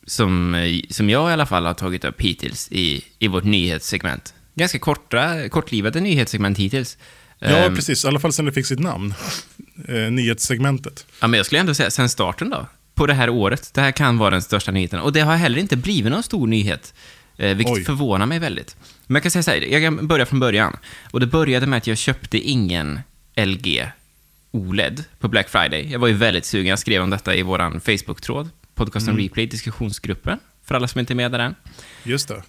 som, 0.08 0.56
eh, 0.56 0.80
som 0.90 1.10
jag 1.10 1.30
i 1.30 1.34
alla 1.34 1.46
fall 1.46 1.66
har 1.66 1.74
tagit 1.74 2.06
upp 2.06 2.22
hittills 2.22 2.68
i, 2.72 3.04
i 3.20 3.28
vårt 3.28 3.44
nyhetssegment. 3.44 4.34
Ganska 4.56 4.80
korta, 4.80 5.50
kortlivade 5.50 6.00
nyhetssegment 6.02 6.58
hittills. 6.58 6.98
ja 7.40 7.48
Ehm, 7.48 7.76
precis, 7.76 8.06
i 8.06 8.08
alla 8.08 8.20
fall 8.20 8.34
sen 8.34 8.46
det 8.46 8.52
fick 8.52 8.66
sitt 8.66 8.80
namn. 8.80 9.14
Eh, 9.88 9.96
nyhetssegmentet. 10.12 11.06
Ja, 11.22 11.28
men 11.28 11.38
jag 11.38 11.46
skulle 11.46 11.60
ändå 11.62 11.74
säga 11.74 11.92
sen 11.92 12.10
starten 12.10 12.50
då, 12.50 12.68
på 12.96 13.06
det 13.08 13.14
här 13.14 13.30
året. 13.30 13.74
Det 13.74 13.82
här 13.82 13.92
kan 13.92 14.18
vara 14.18 14.30
den 14.30 14.42
största 14.42 14.72
nyheten. 14.72 15.00
Och 15.00 15.14
det 15.14 15.22
har 15.22 15.36
heller 15.36 15.60
inte 15.60 15.76
blivit 15.78 16.12
någon 16.12 16.24
stor 16.24 16.48
nyhet, 16.48 16.94
vilket 17.38 17.74
Oj. 17.74 17.84
förvånar 17.84 18.26
mig 18.26 18.40
väldigt. 18.40 18.78
Men 19.08 19.16
jag 19.16 19.24
kan 19.24 19.32
säga 19.32 19.44
så 19.44 19.52
här, 19.52 19.58
jag 19.58 19.82
kan 19.82 20.08
börja 20.08 20.26
från 20.26 20.40
början. 20.40 20.78
Och 21.12 21.20
det 21.20 21.28
började 21.28 21.68
med 21.68 21.78
att 21.78 21.88
jag 21.88 21.98
köpte 21.98 22.38
ingen 22.38 23.00
LG 23.36 23.92
OLED 24.52 25.04
på 25.20 25.28
Black 25.28 25.50
Friday. 25.50 25.92
Jag 25.92 26.00
var 26.00 26.08
ju 26.08 26.14
väldigt 26.14 26.46
sugen, 26.46 26.70
jag 26.70 26.80
skrev 26.80 27.04
om 27.04 27.10
detta 27.10 27.36
i 27.36 27.42
vår 27.42 27.80
Facebook-tråd, 27.80 28.50
podcasten 28.76 29.18
Replay, 29.18 29.46
diskussionsgruppen, 29.46 30.40
för 30.66 30.76
alla 30.76 30.88
som 30.88 31.00
inte 31.00 31.14
är 31.14 31.16
med 31.16 31.32
där 31.32 31.40
än. 31.40 31.56
Just 32.04 32.28
det. 32.28 32.44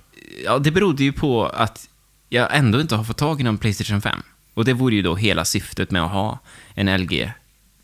Ja, 0.44 0.58
det 0.58 0.70
berodde 0.70 1.04
ju 1.04 1.12
på 1.12 1.46
att 1.46 1.88
jag 2.28 2.56
ändå 2.56 2.80
inte 2.80 2.96
har 2.96 3.04
fått 3.04 3.16
tag 3.16 3.40
i 3.40 3.44
någon 3.44 3.58
Playstation 3.58 4.02
5. 4.02 4.22
Och 4.54 4.64
det 4.64 4.72
vore 4.72 4.94
ju 4.94 5.02
då 5.02 5.14
hela 5.14 5.44
syftet 5.44 5.90
med 5.90 6.02
att 6.02 6.10
ha 6.10 6.38
en 6.74 7.00
LG 7.00 7.32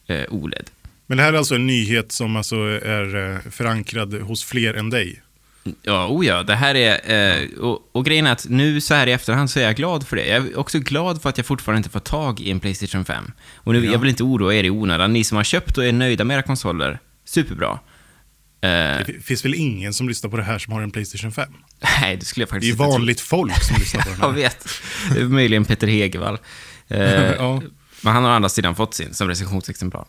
eh, 0.07 0.25
OLED. 0.29 0.71
Men 1.07 1.17
det 1.17 1.23
här 1.23 1.33
är 1.33 1.39
alltså 1.39 1.55
en 1.55 1.67
nyhet 1.67 2.13
som 2.13 2.37
alltså 2.37 2.57
är 2.57 3.17
eh, 3.17 3.51
förankrad 3.51 4.15
hos 4.15 4.45
fler 4.45 4.75
än 4.75 4.91
dig. 4.91 5.23
Ja, 5.83 6.07
oh 6.09 6.27
ja, 6.27 6.43
det 6.43 6.55
här 6.55 6.75
är... 6.75 7.41
Eh, 7.43 7.49
och, 7.59 7.89
och 7.93 8.05
grejen 8.05 8.27
är 8.27 8.33
att 8.33 8.47
nu 8.49 8.81
så 8.81 8.95
här 8.95 9.07
i 9.07 9.13
efterhand 9.13 9.51
så 9.51 9.61
är 9.61 9.65
jag 9.65 9.77
glad 9.77 10.07
för 10.09 10.17
det. 10.17 10.27
Jag 10.29 10.47
är 10.47 10.59
också 10.59 10.79
glad 10.79 11.23
för 11.23 11.29
att 11.29 11.37
jag 11.37 11.47
fortfarande 11.47 11.77
inte 11.79 11.91
får 11.91 12.01
tag 12.01 12.41
i 12.41 12.51
en 12.51 12.61
Playstation 12.61 13.05
5. 13.05 13.33
Och 13.57 13.73
nu, 13.73 13.85
Ja. 13.87 13.93
jag 13.93 13.99
vill 13.99 14.11
inte 14.11 14.23
oroa 14.23 14.55
er 14.55 14.65
i 14.65 14.71
onödan. 14.71 15.13
Ni 15.13 15.25
som 15.25 15.37
har 15.37 15.45
köpt 15.45 15.79
och 15.79 15.85
är 15.87 15.93
nöjda 15.93 16.25
med 16.25 16.35
era 16.35 16.43
konsoler, 16.43 16.99
superbra. 17.25 17.71
Eh, 18.61 18.69
Det 18.69 19.05
fi- 19.07 19.21
finns 19.21 19.45
väl 19.45 19.55
ingen 19.55 19.95
som 19.95 20.09
lyssnar 20.09 20.31
på 20.31 20.37
det 20.37 20.43
här 20.43 20.59
som 20.59 20.73
har 20.73 20.83
en 20.83 20.91
Playstation 20.91 21.33
5? 21.33 21.53
nej, 22.01 22.17
det 22.17 22.25
skulle 22.25 22.43
jag 22.43 22.49
Det 22.49 22.51
är 22.51 22.55
faktiskt 22.57 22.71
inte 22.73 22.85
tro. 22.85 22.91
vanligt 22.93 23.21
folk 23.21 23.63
som 23.63 23.77
lyssnar 23.79 24.03
på 24.03 24.09
den 24.09 24.19
Jag 24.21 24.29
här. 24.29 24.35
vet. 24.37 24.69
Det 25.15 25.21
är 25.21 25.25
Möjligen 25.25 25.65
Peter 25.65 25.87
Hegevall. 25.87 26.39
Eh, 26.89 27.01
Ja. 27.39 27.63
Men 28.05 28.13
han 28.13 28.25
har 28.25 28.31
å 28.31 28.35
andra 28.35 28.49
sidan 28.49 28.75
fått 28.75 28.95
sin 28.95 29.15
som 29.15 29.29
recensionsexemplar. 29.29 30.07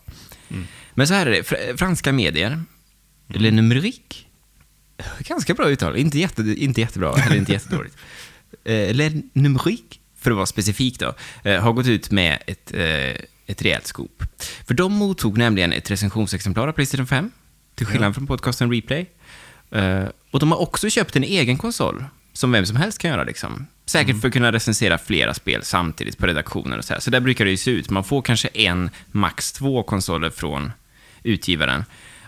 Mm. 0.50 0.66
Men 0.94 1.06
så 1.08 1.14
här 1.14 1.26
är 1.26 1.30
det, 1.30 1.42
fr- 1.42 1.76
franska 1.76 2.12
medier, 2.12 2.62
Le 3.28 3.50
Numérique, 3.50 4.14
ganska 5.18 5.54
bra 5.54 5.68
uttal, 5.68 5.96
inte, 5.96 6.18
jätte, 6.18 6.42
inte 6.42 6.80
jättebra, 6.80 7.14
eller 7.26 7.36
inte 7.36 7.52
jättedåligt. 7.52 7.96
Eh, 8.64 8.94
Le 8.94 9.10
Numérique, 9.32 9.98
för 10.18 10.30
att 10.30 10.36
vara 10.36 10.46
specifik 10.46 10.98
då, 10.98 11.14
eh, 11.42 11.62
har 11.62 11.72
gått 11.72 11.86
ut 11.86 12.10
med 12.10 12.42
ett, 12.46 12.74
eh, 12.74 13.16
ett 13.46 13.62
rejält 13.62 13.86
scoop. 13.86 14.22
För 14.66 14.74
de 14.74 14.92
mottog 14.92 15.38
nämligen 15.38 15.72
ett 15.72 15.90
recensionsexemplar 15.90 16.68
av 16.68 16.72
Playstation 16.72 17.06
5, 17.06 17.30
till 17.74 17.86
skillnad 17.86 18.14
från 18.14 18.26
podcasten 18.26 18.70
Replay. 18.70 19.10
Eh, 19.70 20.04
och 20.30 20.40
de 20.40 20.52
har 20.52 20.60
också 20.60 20.90
köpt 20.90 21.16
en 21.16 21.24
egen 21.24 21.58
konsol, 21.58 22.04
som 22.32 22.52
vem 22.52 22.66
som 22.66 22.76
helst 22.76 22.98
kan 22.98 23.10
göra. 23.10 23.24
Liksom. 23.24 23.66
Säkert 23.86 24.20
för 24.20 24.28
att 24.28 24.34
kunna 24.34 24.52
recensera 24.52 24.98
flera 24.98 25.34
spel 25.34 25.62
samtidigt 25.64 26.18
på 26.18 26.26
redaktionen 26.26 26.78
och 26.78 26.84
så 26.84 26.92
här. 26.92 27.00
Så 27.00 27.10
där 27.10 27.20
brukar 27.20 27.44
det 27.44 27.50
ju 27.50 27.56
se 27.56 27.70
ut. 27.70 27.90
Man 27.90 28.04
får 28.04 28.22
kanske 28.22 28.48
en, 28.48 28.90
max 29.10 29.52
två 29.52 29.82
konsoler 29.82 30.30
från 30.30 30.72
utgivaren. 31.22 31.84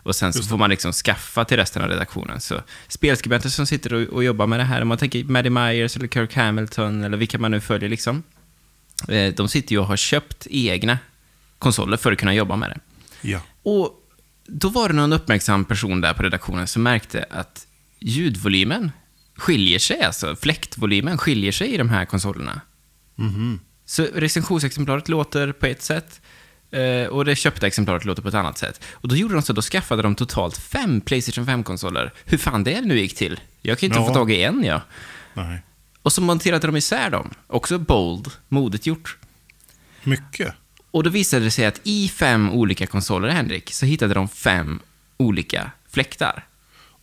Och 0.06 0.16
sen 0.16 0.32
så 0.32 0.42
får 0.42 0.56
man 0.56 0.70
liksom 0.70 0.92
skaffa 0.92 1.44
till 1.44 1.56
resten 1.56 1.82
av 1.82 1.88
redaktionen. 1.88 2.40
Så 2.40 2.62
spelskribenter 2.88 3.48
som 3.48 3.66
sitter 3.66 3.94
och, 3.94 4.02
och 4.02 4.25
jobbar 4.25 4.46
med 4.46 4.60
det 4.60 4.64
här, 4.64 4.82
om 4.82 4.88
man 4.88 4.98
tänker 4.98 5.25
Maddie 5.25 5.50
Myers 5.50 5.96
eller 5.96 6.08
Kirk 6.08 6.34
Hamilton 6.34 7.04
eller 7.04 7.16
vilka 7.16 7.38
man 7.38 7.50
nu 7.50 7.60
följer 7.60 7.88
liksom. 7.88 8.22
Eh, 9.08 9.34
de 9.34 9.48
sitter 9.48 9.72
ju 9.72 9.78
och 9.78 9.86
har 9.86 9.96
köpt 9.96 10.46
egna 10.50 10.98
konsoler 11.58 11.96
för 11.96 12.12
att 12.12 12.18
kunna 12.18 12.34
jobba 12.34 12.56
med 12.56 12.70
det. 12.70 12.80
Ja. 13.28 13.40
Och 13.62 13.90
då 14.46 14.68
var 14.68 14.88
det 14.88 14.94
någon 14.94 15.12
uppmärksam 15.12 15.64
person 15.64 16.00
där 16.00 16.14
på 16.14 16.22
redaktionen 16.22 16.66
som 16.66 16.82
märkte 16.82 17.26
att 17.30 17.66
ljudvolymen 18.00 18.90
skiljer 19.36 19.78
sig, 19.78 20.02
alltså 20.02 20.36
fläktvolymen 20.36 21.18
skiljer 21.18 21.52
sig 21.52 21.75
i 21.75 21.76
de 21.76 21.88
här 21.88 22.04
konsolerna. 22.04 22.60
Mhm. 23.14 23.60
Så 23.84 24.06
recensionsexemplaret 24.14 25.08
låter 25.08 25.52
på 25.52 25.66
ett 25.66 25.82
sätt 25.82 26.20
eh, 26.70 27.06
och 27.06 27.25
det 27.25 27.37
köpta 27.37 27.66
exemplaret 27.66 28.04
låter 28.04 28.23
på 28.23 28.28
ett 28.28 28.35
annat 28.35 28.58
sätt. 28.58 28.85
Och 28.92 29.08
då 29.08 29.16
gjorde 29.16 29.35
de 29.35 29.42
så, 29.42 29.52
då 29.52 29.62
skaffade 29.62 30.02
de 30.02 30.14
totalt 30.14 30.56
fem 30.58 31.00
Playstation 31.00 31.46
5-konsoler. 31.46 32.12
Hur 32.25 32.38
fan 32.38 32.64
det 32.64 32.80
nu 32.80 32.99
gick 32.99 33.14
till? 33.16 33.40
Jag 33.62 33.78
kan 33.78 33.87
inte 33.87 33.99
Ja. 33.99 34.06
få 34.06 34.14
tag 34.14 34.30
i 34.30 34.42
en, 34.42 34.64
ja. 34.64 34.82
Nej. 35.35 35.62
Och 36.02 36.12
så 36.12 36.20
monterade 36.23 36.66
de 36.66 36.76
isär 36.76 37.11
dem. 37.11 37.30
Också 37.46 37.78
bold, 37.78 38.28
modigt 38.49 38.87
gjort. 38.87 39.16
Mycket. 40.02 40.54
Och 40.90 41.02
då 41.02 41.11
visade 41.11 41.44
det 41.44 41.50
sig 41.50 41.66
att 41.66 41.80
i 41.85 42.08
fem 42.08 42.50
olika 42.50 42.87
konsoler, 42.87 43.28
Henrik, 43.28 43.73
så 43.73 43.87
hittade 43.87 44.14
de 44.14 44.28
fem 44.28 44.80
olika 45.16 45.70
fläktar. 45.90 46.46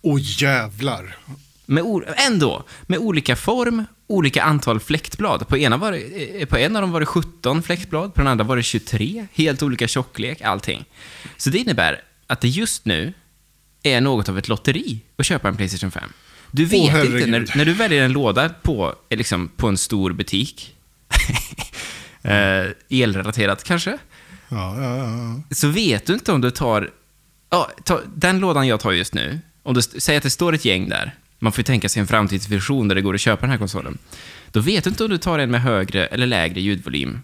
Åh 0.01 0.19
jävlar. 0.21 1.15
Med 1.65 1.83
ändå, 2.27 2.63
med 2.81 2.99
olika 2.99 3.35
form, 3.35 3.85
olika 4.07 4.43
antal 4.43 4.79
fläktblad. 4.79 5.47
På, 5.47 5.57
ena 5.57 5.77
var 5.77 5.91
det, 5.91 6.41
eh, 6.41 6.45
på 6.45 6.57
en 6.57 6.75
av 6.75 6.81
dem 6.81 6.91
var 6.91 6.99
det 6.99 7.05
17 7.05 7.63
fläktblad, 7.63 8.13
på 8.13 8.21
den 8.21 8.27
andra 8.27 8.45
var 8.45 8.55
det 8.55 8.63
23. 8.63 9.27
Helt 9.33 9.63
olika 9.63 9.87
tjocklek, 9.87 10.41
allting. 10.41 10.85
Så 11.37 11.49
det 11.49 11.57
innebär 11.57 12.01
att 12.27 12.41
det 12.41 12.47
just 12.47 12.85
nu 12.85 13.13
är 13.83 14.01
något 14.01 14.29
av 14.29 14.37
ett 14.37 14.47
lotteri 14.47 14.99
att 15.17 15.25
köpa 15.25 15.47
en 15.47 15.55
Playstation 15.55 15.91
5. 15.91 16.03
Du 16.51 16.65
vet 16.65 16.73
inte, 16.73 16.91
herregud. 16.91 17.29
när, 17.29 17.51
när 17.55 17.65
du 17.65 17.73
väljer 17.73 18.03
en 18.03 18.11
låda 18.13 18.49
på, 18.49 18.95
eh, 19.09 19.17
liksom, 19.17 19.47
på 19.47 19.67
en 19.67 19.77
stor 19.77 20.11
butik, 20.13 20.75
eh, 22.21 22.65
elrelaterat 22.89 23.63
kanske, 23.63 23.97
Ja, 24.53 24.81
ja, 24.81 24.97
ja. 24.97 25.41
så 25.55 25.67
vet 25.67 26.05
du 26.05 26.13
inte 26.13 26.31
om 26.31 26.41
du 26.41 26.51
tar... 26.51 26.89
Ja, 27.49 27.71
ta, 27.83 28.01
den 28.15 28.39
lådan 28.39 28.67
jag 28.67 28.79
tar 28.79 28.91
just 28.91 29.13
nu, 29.13 29.39
om 29.63 29.73
du 29.73 29.81
säger 29.81 30.17
att 30.17 30.23
det 30.23 30.29
står 30.29 30.53
ett 30.53 30.65
gäng 30.65 30.89
där, 30.89 31.15
man 31.43 31.51
får 31.51 31.59
ju 31.59 31.63
tänka 31.63 31.89
sig 31.89 31.99
en 31.99 32.07
framtidsvision 32.07 32.87
där 32.87 32.95
det 32.95 33.01
går 33.01 33.13
att 33.15 33.21
köpa 33.21 33.41
den 33.41 33.49
här 33.49 33.57
konsolen. 33.57 33.97
Då 34.51 34.59
vet 34.59 34.83
du 34.83 34.89
inte 34.89 35.03
om 35.03 35.09
du 35.09 35.17
tar 35.17 35.39
en 35.39 35.51
med 35.51 35.61
högre 35.61 36.05
eller 36.05 36.27
lägre 36.27 36.61
ljudvolym 36.61 37.19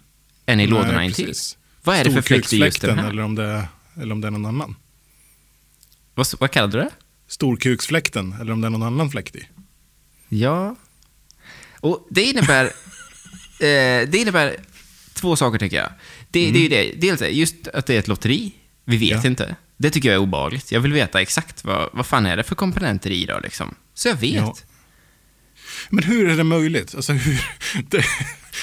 än 0.45 0.59
i 0.59 0.67
lådorna 0.67 0.91
Nej, 0.97 1.07
intill. 1.07 1.25
precis. 1.25 1.57
Vad 1.83 1.95
är 1.95 2.03
det 2.03 2.11
för 2.11 2.21
fläkt 2.21 2.53
i 2.53 2.57
just 2.57 2.81
den 2.81 2.99
här? 2.99 3.09
eller 3.09 3.23
om, 3.23 3.35
det, 3.35 3.67
eller 4.01 4.11
om 4.11 4.21
det 4.21 4.27
är 4.27 4.31
någon 4.31 4.45
annan. 4.45 4.75
Vad, 6.15 6.27
vad 6.39 6.51
kallade 6.51 6.77
du 6.77 6.83
det? 6.83 6.89
Storkuksfläkten 7.27 8.35
eller 8.41 8.51
om 8.53 8.61
det 8.61 8.67
är 8.67 8.69
någon 8.69 8.83
annan 8.83 9.11
fläkt 9.11 9.35
i. 9.35 9.47
Ja. 10.29 10.75
Och 11.79 12.07
det 12.09 12.23
innebär... 12.23 12.65
eh, 13.59 14.09
det 14.09 14.15
innebär 14.17 14.55
två 15.13 15.35
saker, 15.35 15.59
tycker 15.59 15.77
jag. 15.77 15.89
Det, 16.29 16.51
det 16.51 16.59
är 16.59 16.63
ju 16.63 16.69
det. 16.69 16.91
Dels 16.97 17.21
just 17.21 17.67
att 17.67 17.85
det 17.85 17.95
är 17.95 17.99
ett 17.99 18.07
lotteri. 18.07 18.51
Vi 18.85 18.97
vet 18.97 19.23
Ja. 19.23 19.29
inte. 19.29 19.55
Det 19.77 19.89
tycker 19.89 20.09
jag 20.09 20.15
är 20.15 20.19
obehagligt. 20.19 20.71
Jag 20.71 20.79
vill 20.79 20.93
veta 20.93 21.21
exakt 21.21 21.63
vad, 21.63 21.89
vad 21.93 22.05
fan 22.05 22.25
är 22.25 22.37
det 22.37 22.43
för 22.43 22.55
komponenter 22.55 23.11
i 23.11 23.25
då, 23.25 23.39
liksom. 23.43 23.75
Så 23.99 24.07
jag 24.07 24.15
vet. 24.15 24.35
Ja. 24.35 24.55
Men 25.89 26.03
hur 26.03 26.29
är 26.29 26.37
det 26.37 26.43
möjligt? 26.43 26.95
Alltså 26.95 27.13
hur... 27.13 27.41
Det, 27.89 28.05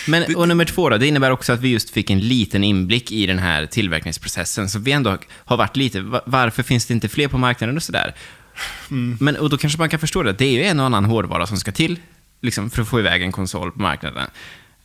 Men, 0.08 0.36
och 0.36 0.48
nummer 0.48 0.64
två 0.64 0.88
då, 0.90 0.98
det 0.98 1.06
innebär 1.06 1.30
också 1.30 1.52
att 1.52 1.60
vi 1.60 1.68
just 1.68 1.90
fick 1.90 2.10
en 2.10 2.20
liten 2.20 2.64
inblick 2.64 3.12
i 3.12 3.26
den 3.26 3.38
här 3.38 3.66
tillverkningsprocessen. 3.66 4.68
Så 4.68 4.78
vi 4.78 4.92
ändå 4.92 5.18
har 5.34 5.56
varit 5.56 5.76
lite, 5.76 6.00
va- 6.00 6.22
varför 6.26 6.62
finns 6.62 6.86
det 6.86 6.94
inte 6.94 7.08
fler 7.08 7.28
på 7.28 7.38
marknaden 7.38 7.76
och 7.76 7.82
sådär? 7.82 8.14
Men, 9.20 9.36
och 9.36 9.50
då 9.50 9.58
kanske 9.58 9.78
man 9.78 9.88
kan 9.88 10.00
förstå 10.00 10.22
det, 10.22 10.32
det 10.32 10.44
är 10.46 10.52
ju 10.52 10.64
en 10.64 10.80
och 10.80 10.86
annan 10.86 11.04
hårdvara 11.04 11.46
som 11.46 11.56
ska 11.56 11.72
till 11.72 11.98
liksom, 12.40 12.70
för 12.70 12.82
att 12.82 12.88
få 12.88 13.00
iväg 13.00 13.22
en 13.22 13.32
konsol 13.32 13.72
på 13.72 13.78
marknaden. 13.80 14.30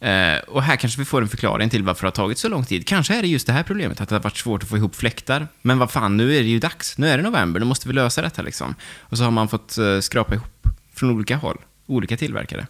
Eh, 0.02 0.40
och 0.48 0.64
här 0.64 0.76
kanske 0.76 1.00
vi 1.00 1.06
får 1.06 1.22
en 1.22 1.30
förklaring 1.30 1.70
till 1.70 1.84
varför 1.84 2.02
det 2.02 2.08
har 2.08 2.12
tagit 2.12 2.38
så 2.38 2.50
lång 2.50 2.66
tid. 2.66 2.88
Kanske 2.88 3.16
är 3.16 3.22
det 3.22 3.28
just 3.28 3.48
det 3.48 3.54
här 3.54 3.64
problemet, 3.64 4.02
att 4.02 4.10
det 4.10 4.16
har 4.16 4.22
varit 4.22 4.38
svårt 4.38 4.64
att 4.64 4.70
få 4.70 4.78
ihop 4.78 4.96
fläktar. 4.96 5.48
Men 5.62 5.80
vad 5.80 5.92
fan, 5.92 6.18
nu 6.18 6.36
är 6.36 6.42
det 6.42 6.50
ju 6.50 6.60
dags. 6.60 6.98
Nu 6.98 7.08
är 7.08 7.18
det 7.18 7.24
november, 7.24 7.60
nu 7.60 7.66
måste 7.66 7.88
vi 7.88 7.94
lösa 7.94 8.22
detta 8.22 8.42
liksom. 8.42 8.76
Och 9.00 9.18
så 9.18 9.24
har 9.24 9.32
man 9.32 9.48
fått 9.48 9.78
eh, 9.78 10.00
skrapa 10.00 10.36
ihop 10.36 10.68
från 10.94 11.10
olika 11.10 11.36
håll, 11.36 11.58
olika 11.86 12.18
tillverkare. 12.18 12.68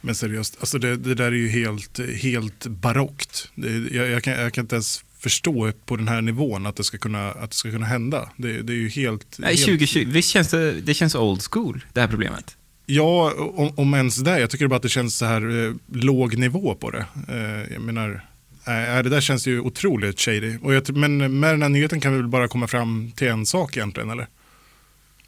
men 0.00 0.14
seriöst, 0.14 0.56
alltså 0.60 0.78
det, 0.78 0.96
det 0.96 1.14
där 1.14 1.26
är 1.26 1.32
ju 1.32 1.48
helt, 1.48 2.00
helt 2.22 2.66
barockt. 2.66 3.48
Det, 3.54 3.96
jag, 3.96 4.08
jag, 4.08 4.22
kan, 4.22 4.32
jag 4.32 4.52
kan 4.52 4.64
inte 4.64 4.74
ens 4.74 5.04
förstå 5.18 5.72
på 5.86 5.96
den 5.96 6.08
här 6.08 6.20
nivån 6.20 6.66
att 6.66 6.76
det 6.76 6.84
ska 6.84 6.98
kunna, 6.98 7.30
att 7.30 7.50
det 7.50 7.56
ska 7.56 7.70
kunna 7.70 7.86
hända. 7.86 8.30
Det, 8.36 8.62
det 8.62 8.72
är 8.72 8.76
ju 8.76 8.88
helt... 8.88 9.38
Nej, 9.38 9.50
helt 9.50 9.64
2020, 9.64 10.04
visst 10.06 10.30
känns 10.30 10.48
det, 10.48 10.72
det 10.72 10.94
känns 10.94 11.14
old 11.14 11.42
school, 11.50 11.84
det 11.92 12.00
här 12.00 12.08
problemet? 12.08 12.56
Ja, 12.92 13.32
om, 13.54 13.72
om 13.76 13.94
ens 13.94 14.16
det. 14.16 14.40
Jag 14.40 14.50
tycker 14.50 14.66
bara 14.66 14.76
att 14.76 14.82
det 14.82 14.88
känns 14.88 15.16
så 15.16 15.24
här 15.24 15.66
eh, 15.66 15.74
låg 15.92 16.38
nivå 16.38 16.74
på 16.74 16.90
det. 16.90 17.06
Eh, 17.28 17.72
jag 17.72 17.82
menar, 17.82 18.26
eh, 18.66 19.02
det 19.02 19.08
där 19.08 19.20
känns 19.20 19.46
ju 19.46 19.60
otroligt 19.60 20.20
shady. 20.20 20.58
Och 20.62 20.74
jag, 20.74 20.96
men 20.96 21.40
med 21.40 21.54
den 21.54 21.62
här 21.62 21.68
nyheten 21.68 22.00
kan 22.00 22.12
vi 22.12 22.18
väl 22.18 22.28
bara 22.28 22.48
komma 22.48 22.66
fram 22.66 23.12
till 23.16 23.28
en 23.28 23.46
sak 23.46 23.76
egentligen, 23.76 24.10
eller? 24.10 24.26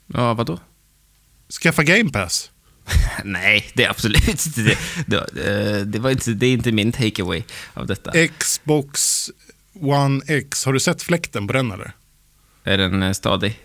Ja, 0.07 0.35
vadå? 0.35 0.59
Skaffa 1.62 1.83
Game 1.83 2.11
Pass. 2.11 2.50
Nej, 3.25 3.71
det 3.75 3.85
är 3.85 3.90
absolut 3.90 4.28
inte 4.28 4.61
det. 4.61 4.78
Det, 5.07 5.16
eh, 5.16 5.87
det, 5.87 5.99
var 5.99 6.11
inte, 6.11 6.31
det 6.31 6.47
är 6.47 6.52
inte 6.52 6.73
min 6.73 6.92
takeaway 6.92 7.42
av 7.75 7.87
detta. 7.87 8.12
Xbox 8.38 9.31
One 9.81 10.23
X, 10.26 10.64
har 10.64 10.73
du 10.73 10.81
sett 10.81 11.02
fläkten 11.02 11.47
på 11.47 11.52
den 11.52 11.71
eller? 11.71 11.92
Är 12.64 12.78
den 12.78 13.02
eh, 13.02 13.12
stadig? 13.12 13.59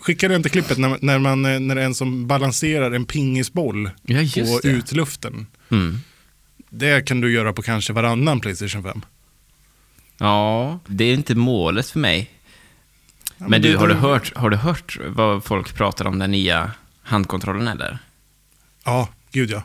Skickade 0.00 0.34
jag 0.34 0.38
inte 0.38 0.48
klippet 0.48 0.78
när, 0.78 0.98
när, 1.00 1.18
man, 1.18 1.44
eh, 1.44 1.60
när 1.60 1.74
det 1.74 1.80
är 1.82 1.86
en 1.86 1.94
som 1.94 2.26
balanserar 2.26 2.90
en 2.92 3.04
pingisboll 3.06 3.90
Ja, 4.02 4.18
på 4.34 4.60
det. 4.62 4.68
utluften. 4.68 5.46
Mm. 5.70 5.98
Det 6.70 7.06
kan 7.06 7.20
du 7.20 7.32
göra 7.32 7.52
på 7.52 7.62
kanske 7.62 7.92
varannan 7.92 8.40
Playstation 8.40 8.82
5. 8.82 9.02
Ja, 10.18 10.78
det 10.86 11.04
är 11.04 11.14
inte 11.14 11.34
målet 11.34 11.90
för 11.90 11.98
mig. 11.98 12.30
Ja, 13.38 13.48
men 13.48 13.62
du, 13.62 13.72
det- 13.72 13.78
har, 13.78 13.88
du 13.88 13.94
hört, 13.94 14.36
har 14.36 14.50
du 14.50 14.56
hört 14.56 14.98
vad 15.06 15.44
folk 15.44 15.74
pratar 15.74 16.04
om 16.06 16.18
den 16.18 16.30
nya 16.30 16.70
handkontrollen 17.02 17.68
eller? 17.68 17.98
Ja, 18.84 19.08
gud 19.32 19.50
ja. 19.50 19.62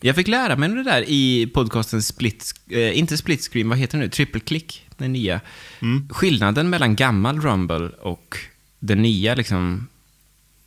Jag 0.00 0.16
fick 0.16 0.28
lära 0.28 0.56
mig 0.56 0.68
det 0.68 0.82
där 0.84 1.04
i 1.08 1.46
podcasten 1.54 2.02
Split, 2.02 2.54
eh, 2.70 2.98
inte 2.98 3.16
Split 3.16 3.42
Screen, 3.52 3.68
vad 3.68 3.78
heter 3.78 3.98
det 3.98 4.04
nu? 4.04 4.10
Triple 4.10 4.40
Click, 4.40 4.86
den 4.96 5.12
nya. 5.12 5.40
Mm. 5.82 6.08
Skillnaden 6.12 6.70
mellan 6.70 6.96
gammal 6.96 7.40
Rumble 7.40 7.88
och 7.88 8.36
den 8.78 9.02
nya 9.02 9.34
liksom 9.34 9.88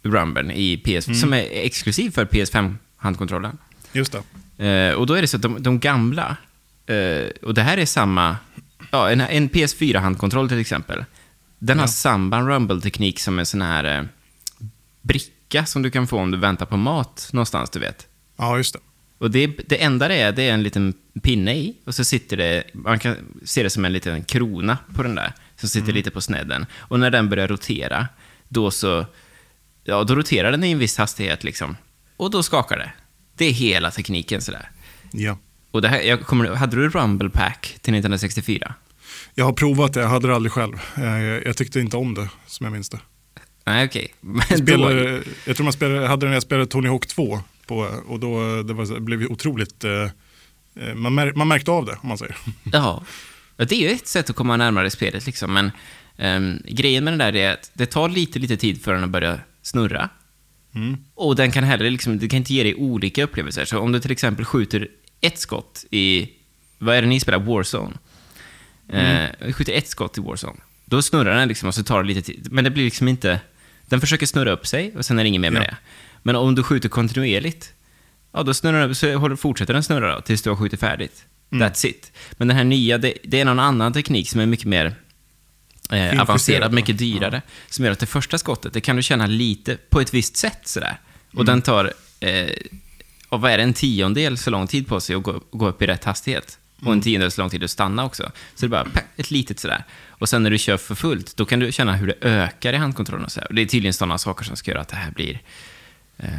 Rumble 0.03 0.53
i 0.53 0.77
PS, 0.77 1.07
Mm. 1.07 1.19
som 1.19 1.33
är 1.33 1.47
exklusiv 1.51 2.11
för 2.11 2.25
PS5-handkontrollen. 2.25 3.57
Just 3.93 4.15
det. 4.57 4.65
Eh, 4.67 4.93
och 4.93 5.07
då 5.07 5.13
är 5.13 5.21
det 5.21 5.27
så 5.27 5.35
att 5.37 5.41
de, 5.41 5.63
de 5.63 5.79
gamla, 5.79 6.37
eh, 6.85 7.29
och 7.41 7.53
det 7.53 7.61
här 7.61 7.77
är 7.77 7.85
samma, 7.85 8.37
ja, 8.91 9.09
en, 9.11 9.21
en 9.21 9.49
PS4-handkontroll 9.49 10.49
till 10.49 10.59
exempel, 10.59 11.05
den 11.59 11.77
har 11.79 11.83
Ja. 11.83 11.87
samma 11.91 12.41
Rumble-teknik 12.41 13.19
som 13.19 13.39
en 13.39 13.45
sån 13.45 13.61
här 13.61 13.97
eh, 13.99 14.03
bricka 15.01 15.65
som 15.65 15.81
du 15.81 15.91
kan 15.91 16.07
få 16.07 16.17
om 16.19 16.31
du 16.31 16.37
väntar 16.37 16.65
på 16.65 16.77
mat 16.77 17.29
någonstans, 17.33 17.69
du 17.69 17.79
vet. 17.79 18.07
Ja, 18.37 18.57
just 18.57 18.73
det. 18.73 18.79
Och 19.17 19.31
det, 19.31 19.47
det 19.47 19.83
enda 19.83 20.07
det 20.07 20.15
är, 20.15 20.31
det 20.31 20.43
är 20.49 20.53
en 20.53 20.63
liten 20.63 20.93
pinne 21.21 21.55
i 21.55 21.75
och 21.85 21.95
så 21.95 22.03
sitter 22.03 22.37
det, 22.37 22.63
man 22.73 22.99
kan 22.99 23.15
se 23.43 23.63
det 23.63 23.69
som 23.69 23.85
en 23.85 23.93
liten 23.93 24.23
krona 24.23 24.77
på 24.95 25.03
den 25.03 25.15
där, 25.15 25.33
som 25.59 25.69
sitter 25.69 25.93
lite 25.93 26.11
på 26.11 26.21
snedden. 26.21 26.65
Och 26.77 26.99
när 26.99 27.11
den 27.11 27.29
börjar 27.29 27.47
rotera, 27.47 28.07
då 28.47 28.71
så, 28.71 29.05
ja, 29.83 30.03
då 30.03 30.15
roterar 30.15 30.51
den 30.51 30.63
i 30.63 30.71
en 30.71 30.79
viss 30.79 30.97
hastighet 30.97 31.43
liksom. 31.43 31.77
Och 32.17 32.31
då 32.31 32.43
skakar 32.43 32.77
det. 32.77 32.91
Det 33.37 33.45
är 33.45 33.51
hela 33.51 33.91
tekniken 33.91 34.41
sådär. 34.41 34.69
Ja. 35.11 35.37
Och 35.71 35.81
det 35.81 35.87
här, 35.87 36.01
jag 36.01 36.21
kommer, 36.21 36.55
hade 36.55 36.75
du 36.75 36.89
Rumble 36.89 37.29
Pack 37.29 37.61
till 37.61 37.93
1964? 37.93 38.73
Jag 39.35 39.45
har 39.45 39.53
provat 39.53 39.93
det, 39.93 39.99
jag 39.99 40.07
hade 40.09 40.27
det 40.27 40.35
aldrig 40.35 40.51
själv. 40.51 40.81
Jag, 40.95 41.45
jag 41.45 41.57
tyckte 41.57 41.79
inte 41.79 41.97
om 41.97 42.13
det, 42.13 42.29
som 42.47 42.63
jag 42.63 42.73
minns 42.73 42.89
det. 42.89 42.99
Nej, 43.65 43.85
okej. 43.85 44.13
Men 44.21 44.41
Jag, 44.49 44.59
spelade, 44.59 45.23
jag 45.45 45.55
tror 45.55 45.63
man 45.63 45.73
spelade, 45.73 46.07
hade 46.07 46.25
den 46.25 46.29
när 46.29 46.35
jag 46.35 46.43
spelade 46.43 46.65
Tony 46.67 46.89
Hawk 46.89 47.07
2. 47.07 47.39
På, 47.67 47.75
och 48.07 48.19
då 48.19 48.63
det 48.63 48.73
var, 48.73 48.93
det 48.93 48.99
blev 48.99 49.23
otroligt... 49.25 49.83
Eh, 49.83 49.91
eh, 50.75 50.95
man, 50.95 51.15
mär, 51.15 51.33
man 51.35 51.47
märkte 51.47 51.71
av 51.71 51.85
det, 51.85 51.97
om 52.01 52.09
man 52.09 52.17
säger. 52.17 52.37
ja. 52.63 53.03
det 53.65 53.75
är 53.75 53.89
ju 53.89 53.95
ett 53.95 54.07
sätt 54.07 54.29
att 54.29 54.35
komma 54.35 54.57
närmare 54.57 54.89
spelet 54.89 55.25
liksom, 55.25 55.53
men 55.53 55.71
ehm, 56.17 56.61
grejen 56.65 57.03
med 57.03 57.13
den 57.13 57.17
där 57.17 57.35
är 57.35 57.53
att 57.53 57.71
det 57.73 57.85
tar 57.85 58.09
lite, 58.09 58.39
lite 58.39 58.57
tid 58.57 58.81
för 58.83 58.93
den 58.93 59.03
att 59.03 59.09
börja 59.09 59.39
snurra. 59.61 60.09
Mm. 60.75 60.97
Och 61.15 61.35
den 61.35 61.51
kan 61.51 61.63
heller 61.63 61.89
liksom, 61.91 62.19
det 62.19 62.27
kan 62.27 62.37
inte 62.37 62.53
ge 62.53 62.63
dig 62.63 62.75
olika 62.75 63.23
upplevelser. 63.23 63.65
Så 63.65 63.79
om 63.79 63.91
du 63.91 63.99
till 63.99 64.11
exempel 64.11 64.45
skjuter 64.45 64.87
ett 65.21 65.37
skott 65.39 65.85
i, 65.91 66.29
vad 66.77 66.95
är 66.95 67.01
det 67.01 67.07
ni 67.07 67.19
spelar, 67.19 67.39
Warzone? 67.39 67.93
Eh, 68.89 69.53
skjuter 69.53 69.73
ett 69.73 69.87
skott 69.87 70.17
i 70.17 70.21
Warzone, 70.21 70.59
då 70.85 71.01
snurrar 71.01 71.35
den 71.39 71.47
liksom 71.47 71.67
och 71.67 71.75
så 71.75 71.83
tar 71.83 72.01
det 72.03 72.07
lite 72.07 72.21
tid. 72.21 72.47
Men 72.51 72.63
det 72.63 72.69
blir 72.69 72.83
liksom 72.83 73.07
inte, 73.07 73.39
den 73.85 74.01
försöker 74.01 74.25
snurra 74.25 74.51
upp 74.51 74.67
sig 74.67 74.93
och 74.97 75.05
sen 75.05 75.19
är 75.19 75.23
det 75.23 75.27
inget 75.27 75.41
mer 75.41 75.51
med 75.51 75.61
Ja. 75.61 75.65
det. 75.65 75.77
Men 76.23 76.35
om 76.35 76.55
du 76.55 76.63
skjuter 76.63 76.89
kontinuerligt, 76.89 77.73
ja 78.31 78.43
då 78.43 78.53
snurrar 78.53 78.79
den, 78.79 78.95
så 78.95 79.37
fortsätter 79.37 79.73
den 79.73 79.83
snurra 79.83 80.15
då, 80.15 80.21
tills 80.21 80.41
du 80.41 80.49
har 80.49 80.57
skjutit 80.57 80.79
färdigt. 80.79 81.25
Mm. 81.51 81.67
That's 81.67 81.85
it. 81.85 82.11
Men 82.31 82.47
den 82.47 82.57
här 82.57 82.63
nya, 82.63 82.97
det, 82.97 83.13
det 83.23 83.39
är 83.39 83.45
någon 83.45 83.59
annan 83.59 83.93
teknik 83.93 84.29
som 84.29 84.39
är 84.41 84.45
mycket 84.45 84.65
mer 84.65 84.95
eh, 85.91 86.21
avancerad, 86.21 86.71
va? 86.71 86.75
mycket 86.75 86.97
dyrare. 86.97 87.41
Som 87.69 87.85
gör 87.85 87.91
att 87.91 87.99
det 87.99 88.05
första 88.05 88.37
skottet, 88.37 88.73
det 88.73 88.81
kan 88.81 88.95
du 88.95 89.03
känna 89.03 89.25
lite 89.27 89.75
på 89.89 90.01
ett 90.01 90.13
visst 90.13 90.37
sätt 90.37 90.59
sådär. 90.67 90.99
Och 91.29 91.33
Mm. 91.33 91.45
den 91.45 91.61
tar, 91.61 91.93
eh, 92.19 92.49
och 93.29 93.41
vad 93.41 93.51
är 93.51 93.57
det, 93.57 93.63
en 93.63 93.73
tiondel 93.73 94.37
så 94.37 94.49
lång 94.49 94.67
tid 94.67 94.87
på 94.87 94.99
sig 94.99 95.15
att 95.15 95.23
gå, 95.23 95.41
gå 95.51 95.67
upp 95.67 95.81
i 95.81 95.87
rätt 95.87 96.03
hastighet. 96.03 96.59
Och 96.75 96.81
Mm. 96.83 96.93
en 96.93 97.01
tiondel 97.01 97.31
så 97.31 97.41
lång 97.41 97.49
tid 97.49 97.63
att 97.63 97.69
stanna 97.71 98.05
också. 98.05 98.23
Så 98.55 98.65
det 98.65 98.65
är 98.65 98.83
bara 98.83 98.87
ett 99.17 99.31
litet 99.31 99.59
sådär. 99.59 99.83
Och 100.07 100.29
sen 100.29 100.43
när 100.43 100.49
du 100.49 100.57
kör 100.57 100.77
för 100.77 100.95
fullt, 100.95 101.37
då 101.37 101.45
kan 101.45 101.59
du 101.59 101.71
känna 101.71 101.95
hur 101.95 102.07
det 102.07 102.15
ökar 102.27 102.73
i 102.73 102.77
handkontrollen 102.77 103.25
och 103.25 103.31
så 103.31 103.39
här. 103.39 103.47
Och 103.47 103.55
det 103.55 103.61
är 103.61 103.65
tydligen 103.65 103.93
sådana 103.93 104.17
saker 104.17 104.45
som 104.45 104.55
ska 104.55 104.71
göra 104.71 104.81
att 104.81 104.87
det 104.87 104.95
här 104.95 105.11
blir 105.11 105.39
eh, 106.17 106.29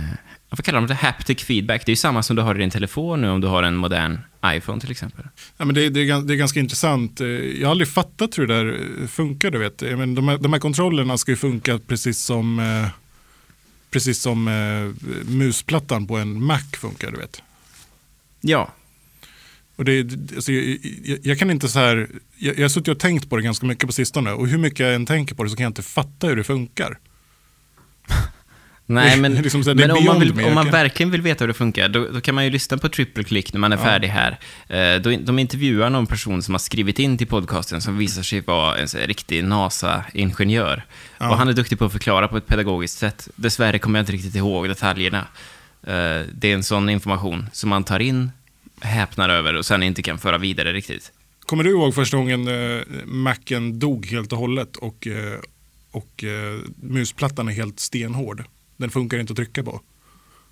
vad 0.51 0.65
kallar 0.65 0.81
de 0.81 0.87
det? 0.87 0.95
Haptic 0.95 1.43
feedback. 1.45 1.87
Det 1.87 1.91
är 1.91 1.93
ju 1.93 1.97
samma 1.97 2.23
som 2.23 2.37
du 2.37 2.43
har 2.43 2.55
i 2.55 2.59
din 2.59 2.71
telefon 2.71 3.21
nu 3.21 3.29
om 3.29 3.41
du 3.41 3.47
har 3.47 3.63
en 3.63 3.77
modern 3.77 4.19
iPhone 4.47 4.81
till 4.81 4.91
exempel. 4.91 5.25
Ja, 5.57 5.65
men 5.65 5.75
det, 5.75 5.89
det, 5.91 6.01
är, 6.11 6.21
det 6.27 6.35
är 6.35 6.37
ganska 6.37 6.61
intressant. 6.61 7.21
Eh, 7.21 7.27
Jag 7.29 7.67
har 7.67 7.71
aldrig 7.71 7.89
fattat 7.89 8.39
hur 8.39 8.47
det 8.47 8.55
där 8.55 8.81
eh, 9.03 9.07
funkar. 9.07 9.51
Du 9.51 9.59
vet. 9.59 9.81
Men 9.81 10.15
de, 10.15 10.29
här, 10.29 10.39
de 10.39 10.53
här 10.53 10.61
kontrollerna 10.61 11.19
ska 11.19 11.33
ju 11.33 11.37
funka 11.37 11.79
precis 11.87 12.19
som, 12.25 12.59
eh, 12.59 12.89
precis 13.91 14.21
som 14.21 14.49
eh, 14.49 15.07
musplattan 15.31 16.07
på 16.07 16.17
en 16.17 16.43
Mac 16.45 16.61
funkar. 16.73 17.11
Du 17.11 17.17
vet. 17.17 17.43
Ja, 18.41 18.73
Och 19.77 19.85
det- 19.85 20.13
alltså, 20.37 20.53
jag, 20.53 20.79
jag, 21.05 21.19
jag 21.23 21.39
kan 21.39 21.51
inte 21.51 21.69
så 21.69 21.79
här, 21.79 22.09
jag, 22.37 22.57
jag 22.59 22.65
har 22.65 22.69
suttit 22.69 22.89
och 22.89 22.99
tänkt 22.99 23.31
på 23.31 23.37
det 23.37 23.43
ganska 23.43 23.67
mycket 23.67 23.87
på 23.87 23.93
sistone 23.93 24.33
och 24.33 24.49
hur 24.49 24.59
mycket 24.59 24.81
jag 24.81 24.95
än 24.95 25.07
tänker 25.07 25.35
på 25.35 25.45
det 25.45 25.51
så 25.51 25.57
kan 25.57 25.63
jag 25.65 25.71
inte 25.71 25.83
fatta 25.83 26.27
hur 26.27 26.37
det 26.37 26.45
funkar. 26.45 26.99
Nej, 28.91 29.21
men, 29.21 29.35
liksom 29.35 29.65
så 29.65 29.71
här, 29.71 29.75
det 29.75 29.85
är 29.85 29.89
men 29.89 29.97
om, 29.97 30.05
man 30.05 30.21
vill, 30.21 30.45
om 30.45 30.55
man 30.55 30.71
verkligen 30.71 31.11
vill 31.11 31.23
veta 31.23 31.45
hur 31.45 31.49
det 31.49 31.55
funkar, 31.55 31.89
då, 31.89 32.09
då 32.13 32.21
kan 32.21 32.35
man 32.35 32.45
ju 32.45 32.51
lyssna 32.51 32.79
på 32.79 32.89
Triple 32.89 33.25
Click 33.25 33.53
när 33.53 33.61
man 33.61 33.73
är 33.73 33.77
färdig 33.77 34.09
här. 34.09 34.39
Eh, 34.69 35.03
då, 35.03 35.11
de 35.21 35.39
intervjuar 35.39 35.91
någon 35.91 36.07
person 36.07 36.43
som 36.43 36.55
har 36.55 36.59
skrivit 36.59 36.99
in 36.99 37.19
till 37.19 37.27
podcasten 37.27 37.81
som 37.81 37.99
visar 37.99 38.23
sig 38.23 38.41
vara 38.41 38.79
en 38.79 38.89
så 38.89 38.99
här 38.99 39.07
riktig 39.07 39.45
NASA-ingenjör. 39.45 40.85
Och 41.19 41.37
han 41.37 41.49
är 41.49 41.53
duktig 41.53 41.79
på 41.79 41.85
att 41.85 41.93
förklara 41.93 42.29
på 42.29 42.37
ett 42.37 42.47
pedagogiskt 42.47 42.99
sätt. 42.99 43.29
Dessvärre 43.37 43.79
kommer 43.79 43.99
jag 43.99 44.03
inte 44.03 44.13
riktigt 44.13 44.35
ihåg 44.35 44.69
detaljerna. 44.69 45.27
Eh, 45.83 46.21
det 46.33 46.51
är 46.51 46.55
en 46.55 46.63
sån 46.63 46.89
information 46.89 47.47
som 47.53 47.71
man 47.71 47.85
tar 47.85 48.01
in, 48.01 48.31
häpnar 48.81 49.29
över 49.29 49.57
och 49.57 49.67
sen 49.67 49.83
inte 49.83 50.03
kan 50.03 50.19
föra 50.19 50.39
vidare 50.39 50.73
riktigt. 50.73 51.13
Kommer 51.41 51.65
du 51.65 51.71
ihåg 51.71 51.95
första 51.95 52.17
gången 52.17 52.49
eh, 52.49 52.83
Macen 53.05 53.79
dog 53.79 54.07
helt 54.07 54.33
och 54.33 54.39
hållet 54.39 54.77
och, 54.77 55.07
eh, 55.07 55.39
och 55.91 56.25
eh, 56.25 56.61
musplattan 56.83 57.49
är 57.49 57.53
helt 57.53 57.81
stenhård? 57.81 58.45
Den 58.81 58.91
funkar 58.91 59.19
inte 59.19 59.33
att 59.33 59.37
trycka 59.37 59.63
på. 59.63 59.81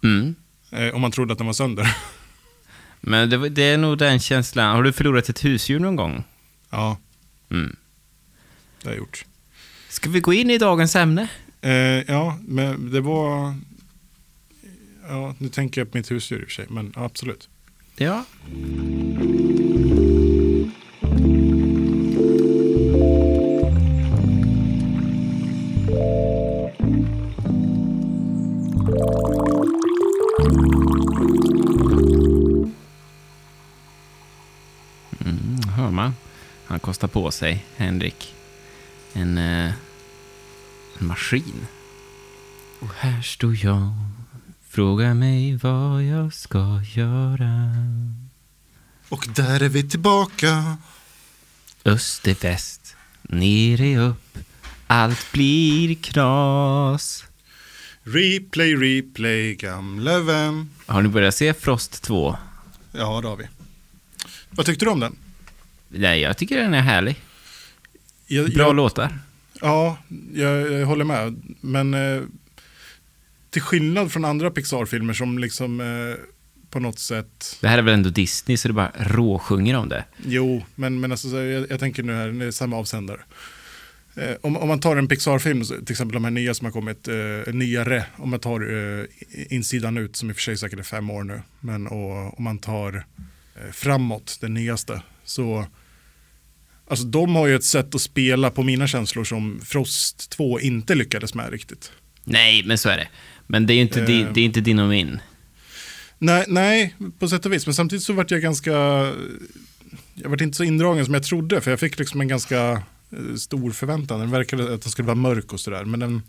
Mm. 0.05 0.35
Eh, 0.71 0.95
om 0.95 1.01
man 1.01 1.11
trodde 1.11 1.33
att 1.33 1.39
den 1.39 1.47
var 1.47 1.55
sönder. 1.55 1.97
Men 3.01 3.31
det, 3.31 3.49
det 3.49 3.63
är 3.63 3.79
nog 3.79 3.99
den 3.99 4.21
känslan. 4.21 4.77
Har 4.77 4.83
du 4.83 4.93
förlorat 4.93 5.29
ett 5.29 5.45
husdjur 5.45 5.79
någon 5.79 5.97
gång? 5.97 6.25
ja, 6.71 6.97
Mm. 7.51 7.77
det 8.83 8.89
har 8.89 8.93
jag 8.93 8.99
gjort. 8.99 9.25
Ska 9.89 10.11
vi 10.11 10.21
gå 10.21 10.33
in 10.33 10.51
i 10.51 10.59
dagens 10.59 10.97
ämne? 10.97 11.29
Eh, 11.61 11.73
ja, 11.73 12.39
men 12.49 12.91
det 12.91 13.01
var... 13.01 13.55
Ja, 15.09 15.35
nu 15.39 15.49
tänker 15.49 15.81
jag 15.81 15.93
på 15.93 15.99
mitt 15.99 16.11
husdjur 16.11 16.41
i 16.41 16.45
och 16.45 16.47
för 16.47 16.55
sig, 16.55 16.67
men 16.69 16.93
absolut. 16.97 17.49
Ja. 17.97 18.25
Han 36.69 36.81
kostar 36.81 37.09
på 37.09 37.31
sig, 37.31 37.67
Henrik, 37.77 38.35
en, 39.13 39.39
eh, 39.39 39.73
en 40.99 41.07
maskin. 41.07 41.67
Och 42.81 42.91
här 42.95 43.23
står 43.23 43.57
jag 43.65 43.93
Fråga 44.69 45.15
mig 45.15 45.57
vad 45.57 46.03
jag 46.03 46.35
ska 46.35 46.83
göra. 46.95 47.71
Och 49.09 49.27
där 49.35 49.63
är 49.63 49.69
vi 49.69 49.89
tillbaka. 49.89 50.77
Öst 51.85 52.29
är 52.29 52.35
väst, 52.35 52.97
ner 53.23 53.81
är 53.81 53.99
upp. 53.99 54.39
Allt 54.87 55.33
blir 55.33 55.95
knas. 55.95 57.25
Replay, 58.03 58.75
replay, 58.75 59.55
gamle 59.55 60.19
vän. 60.21 60.71
Har 60.87 61.03
ni 61.03 61.09
börjat 61.09 61.35
se 61.35 61.55
Frost 61.55 62.03
2? 62.03 62.37
Ja, 62.93 63.21
det 63.21 63.29
har 63.29 63.37
vi. 63.37 63.49
Vad 64.51 64.67
tyckte 64.67 64.85
du 64.85 64.91
om 64.91 65.01
den? 65.01 65.17
Nej, 65.89 66.21
jag 66.21 66.37
tycker 66.37 66.59
den 66.59 66.75
är 66.75 66.83
härlig. 66.83 67.17
Jag, 68.27 68.51
Bra 68.51 68.67
jag, 68.67 68.77
låtar. 68.77 69.19
Ja, 69.61 69.99
jag, 70.35 70.73
jag 70.73 70.87
håller 70.87 71.05
med. 71.05 71.43
Men 71.61 71.95
eh, 71.95 72.23
till 73.51 73.63
skillnad 73.63 74.13
från 74.13 74.25
andra 74.25 74.51
Pixar-filmer 74.51 75.13
som 75.13 75.39
liksom 75.39 75.81
eh, 75.81 76.17
på 76.71 76.81
något 76.81 76.99
sätt... 76.99 77.59
Det 77.61 77.69
här 77.69 77.79
är 77.79 77.83
väl 77.83 77.95
ändå 77.95 78.11
Disney, 78.11 78.57
så 78.57 78.69
det 78.69 78.75
bara 78.75 78.93
råsjunger 78.99 79.77
om 79.77 79.89
det. 79.89 80.05
Jo, 80.27 80.65
men, 80.75 81.01
men 81.01 81.11
alltså, 81.11 81.31
så 81.31 81.37
jag, 81.37 81.71
jag 81.71 81.81
tänker 81.81 82.03
nu 82.03 82.15
här, 82.15 82.29
det 82.29 82.45
är 82.45 82.51
samma 82.51 82.77
avsändare. 82.77 83.21
Eh, 84.17 84.37
om, 84.41 84.57
om 84.57 84.69
man 84.69 84.81
tar 84.81 84.97
en 84.97 85.09
Pixar-film, 85.09 85.65
till 85.65 85.93
exempel 85.93 86.15
de 86.15 86.25
här 86.25 86.31
nya 86.31 86.55
som 86.55 86.65
har 86.65 86.73
kommit, 86.73 87.09
eh, 87.09 87.55
nyare, 87.55 88.05
om 88.17 88.31
man 88.31 88.41
tar 88.41 88.61
eh, 89.01 89.05
insidan 89.49 89.99
ut, 89.99 90.17
som 90.17 90.31
i 90.31 90.33
och 90.33 90.37
för 90.37 90.43
sig 90.43 90.57
säkert 90.57 90.79
är 90.79 90.83
fem 90.83 91.11
år 91.11 91.25
nu, 91.25 91.43
men 91.61 91.87
och, 91.87 92.39
om 92.39 92.45
man 92.45 92.59
tar 92.59 93.05
eh, 93.55 93.73
framåt, 93.73 94.39
den 94.41 94.55
nyaste, 94.55 95.03
så 95.25 95.67
Alltså 96.91 97.05
de 97.07 97.37
har 97.37 97.47
ju 97.47 97.55
ett 97.55 97.65
sätt 97.65 97.95
att 97.95 98.01
spela 98.01 98.51
på 98.51 98.63
mina 98.63 98.87
känslor 98.87 99.25
som 99.25 99.61
Frost 99.65 100.31
2 100.31 100.61
inte 100.61 100.95
lyckades 100.95 101.35
med 101.35 101.51
riktigt. 101.51 101.93
Nej, 102.25 102.63
men 102.63 102.79
så 102.79 102.89
är 102.89 102.97
det. 102.97 103.09
Men 103.47 103.67
det 103.67 103.73
är 103.73 103.75
ju 103.75 103.81
inte, 103.81 104.05
di, 104.05 104.21
Eh. 104.21 104.33
det 104.33 104.41
är 104.41 104.45
inte 104.45 104.61
din 104.61 104.79
och 104.79 104.89
min. 104.89 105.21
Nej, 106.19 106.45
nej, 106.49 106.95
på 107.19 107.29
sätt 107.29 107.47
och 107.47 107.53
vis. 107.53 107.67
Men 107.67 107.75
samtidigt 107.75 108.03
så 108.05 108.13
vart 108.13 108.31
jag 108.31 108.41
ganska... 108.43 108.71
Jag 110.15 110.31
vart 110.31 110.41
inte 110.41 110.57
så 110.57 110.65
indragen 110.65 111.05
som 111.05 111.15
jag 111.15 111.23
trodde. 111.23 111.61
För 111.61 111.71
jag 111.71 111.81
fick 111.81 111.99
liksom 111.99 112.21
en 112.21 112.29
ganska 112.29 112.83
eh, 113.11 113.35
stor 113.39 113.71
förväntan. 113.71 114.21
Den 114.21 114.31
verkade 114.31 114.75
att 114.75 114.83
den 114.83 114.91
skulle 114.91 115.07
vara 115.07 115.15
mörk 115.15 115.53
och 115.53 115.61
sådär. 115.61 115.85
Men 115.85 116.01
den, 116.01 116.23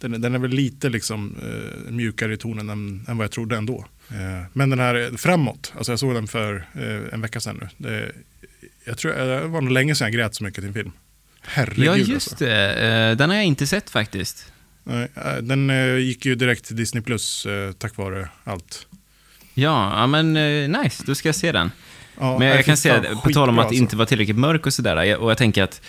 den, 0.00 0.20
den 0.20 0.34
är 0.34 0.38
väl 0.38 0.50
lite 0.50 0.88
liksom, 0.88 1.36
eh, 1.42 1.90
mjukare 1.92 2.34
i 2.34 2.36
tonen 2.36 2.70
än, 2.70 3.04
än 3.08 3.16
vad 3.16 3.24
jag 3.24 3.30
trodde 3.30 3.56
ändå. 3.56 3.84
Eh, 4.10 4.46
men 4.52 4.70
den 4.70 4.78
här 4.78 4.94
eh, 4.94 5.16
framåt, 5.16 5.72
alltså 5.76 5.92
jag 5.92 5.98
såg 5.98 6.14
den 6.14 6.28
för 6.28 6.66
eh, 6.74 7.14
en 7.14 7.20
vecka 7.20 7.40
sedan 7.40 7.60
nu. 7.60 7.88
Det, 7.88 8.12
jag 8.86 8.98
tror 8.98 9.12
det 9.12 9.40
var 9.46 9.60
nog 9.60 9.72
länge 9.72 9.94
sedan 9.94 10.04
jag 10.04 10.12
grät 10.14 10.34
så 10.34 10.44
mycket 10.44 10.60
till 10.60 10.68
en 10.68 10.74
film. 10.74 10.92
Herregud 11.42 11.86
Ja, 11.86 11.92
alltså. 11.92 12.12
just 12.12 12.38
det. 12.38 12.74
Eh, 13.10 13.16
Den 13.16 13.30
har 13.30 13.36
jag 13.36 13.44
inte 13.44 13.66
sett 13.66 13.90
faktiskt. 13.90 14.52
Nej, 14.84 15.08
eh, 15.14 15.36
Den 15.42 15.70
eh, 15.70 15.96
gick 15.96 16.26
ju 16.26 16.34
direkt 16.34 16.64
till 16.64 16.76
Disney 16.76 17.02
Plus 17.02 17.46
eh, 17.46 17.72
tack 17.72 17.96
vare 17.96 18.28
allt. 18.44 18.86
Ja, 19.54 20.06
men 20.06 20.36
eh, 20.36 20.82
nice. 20.82 21.02
Då 21.06 21.14
ska 21.14 21.28
jag 21.28 21.36
se 21.36 21.52
den. 21.52 21.70
Ja, 22.20 22.38
Men 22.38 22.48
jag 22.48 22.54
nej, 22.54 22.64
kan 22.64 22.76
säga, 22.76 23.02
på 23.24 23.30
tal 23.30 23.48
om 23.48 23.58
att 23.58 23.66
alltså. 23.66 23.82
inte 23.82 23.96
vara 23.96 24.06
tillräckligt 24.06 24.36
mörk 24.38 24.66
och 24.66 24.74
sådär, 24.74 25.02
jag- 25.04 25.20
och 25.20 25.30
jag 25.30 25.38
tänker 25.38 25.62
att 25.62 25.80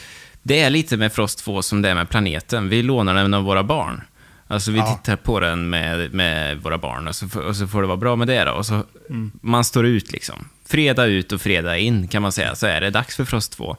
det 0.44 0.60
är 0.60 0.70
lite 0.70 0.98
med 0.98 1.14
Frost 1.14 1.40
2 1.40 1.62
som 1.62 1.82
det 1.82 1.90
är 1.90 1.96
med 1.96 2.10
planeten. 2.10 2.70
Vi 2.70 2.84
lånar 2.84 3.14
den 3.16 3.34
av 3.34 3.44
våra 3.44 3.64
barn. 3.64 4.02
Alltså 4.48 4.72
vi 4.72 4.78
Ja. 4.78 4.96
tittar 5.04 5.16
på 5.16 5.40
den 5.40 5.70
med, 5.70 6.14
med 6.14 6.58
våra 6.58 6.78
barn 6.78 7.08
och 7.08 7.16
så, 7.16 7.28
får- 7.28 7.42
och 7.42 7.56
så 7.56 7.68
får 7.68 7.82
det 7.82 7.88
vara 7.88 7.98
bra 7.98 8.16
med 8.16 8.28
det 8.28 8.44
då. 8.44 8.52
Och 8.52 8.66
så, 8.66 8.84
Mm. 9.10 9.32
Man 9.42 9.64
står 9.64 9.86
ut 9.86 10.12
liksom. 10.12 10.50
Fredag 10.68 11.06
ut 11.06 11.32
och 11.32 11.42
fredag 11.42 11.78
in 11.78 12.08
kan 12.08 12.22
man 12.22 12.32
säga, 12.32 12.56
så 12.56 12.68
är 12.68 12.82
det 12.82 12.90
dags 12.90 13.16
för 13.16 13.26
Frost 13.26 13.52
2. 13.52 13.78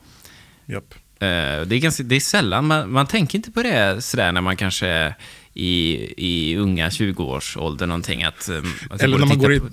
Japp. 0.67 0.95
Eh, 1.21 1.27
det, 1.67 1.75
är 1.77 1.79
ganska, 1.79 2.03
det 2.03 2.17
är 2.17 2.21
sällan, 2.21 2.67
man, 2.67 2.93
man 2.93 3.07
tänker 3.07 3.39
inte 3.39 3.51
på 3.51 3.63
det 3.63 4.05
sådär 4.05 4.33
när 4.33 4.41
man 4.41 4.57
kanske 4.57 4.87
är 4.87 5.15
i, 5.55 5.97
i 6.17 6.57
unga 6.57 6.89
20-årsåldern 6.89 7.89
någonting. 7.89 8.23
Att, 8.25 8.49
eh, 8.49 8.57
att 8.91 9.03
Eller 9.03 9.17
när 9.19 9.25
att 9.25 9.29
man 9.29 9.39
går 9.39 9.53
i- 9.53 9.61
på- 9.61 9.67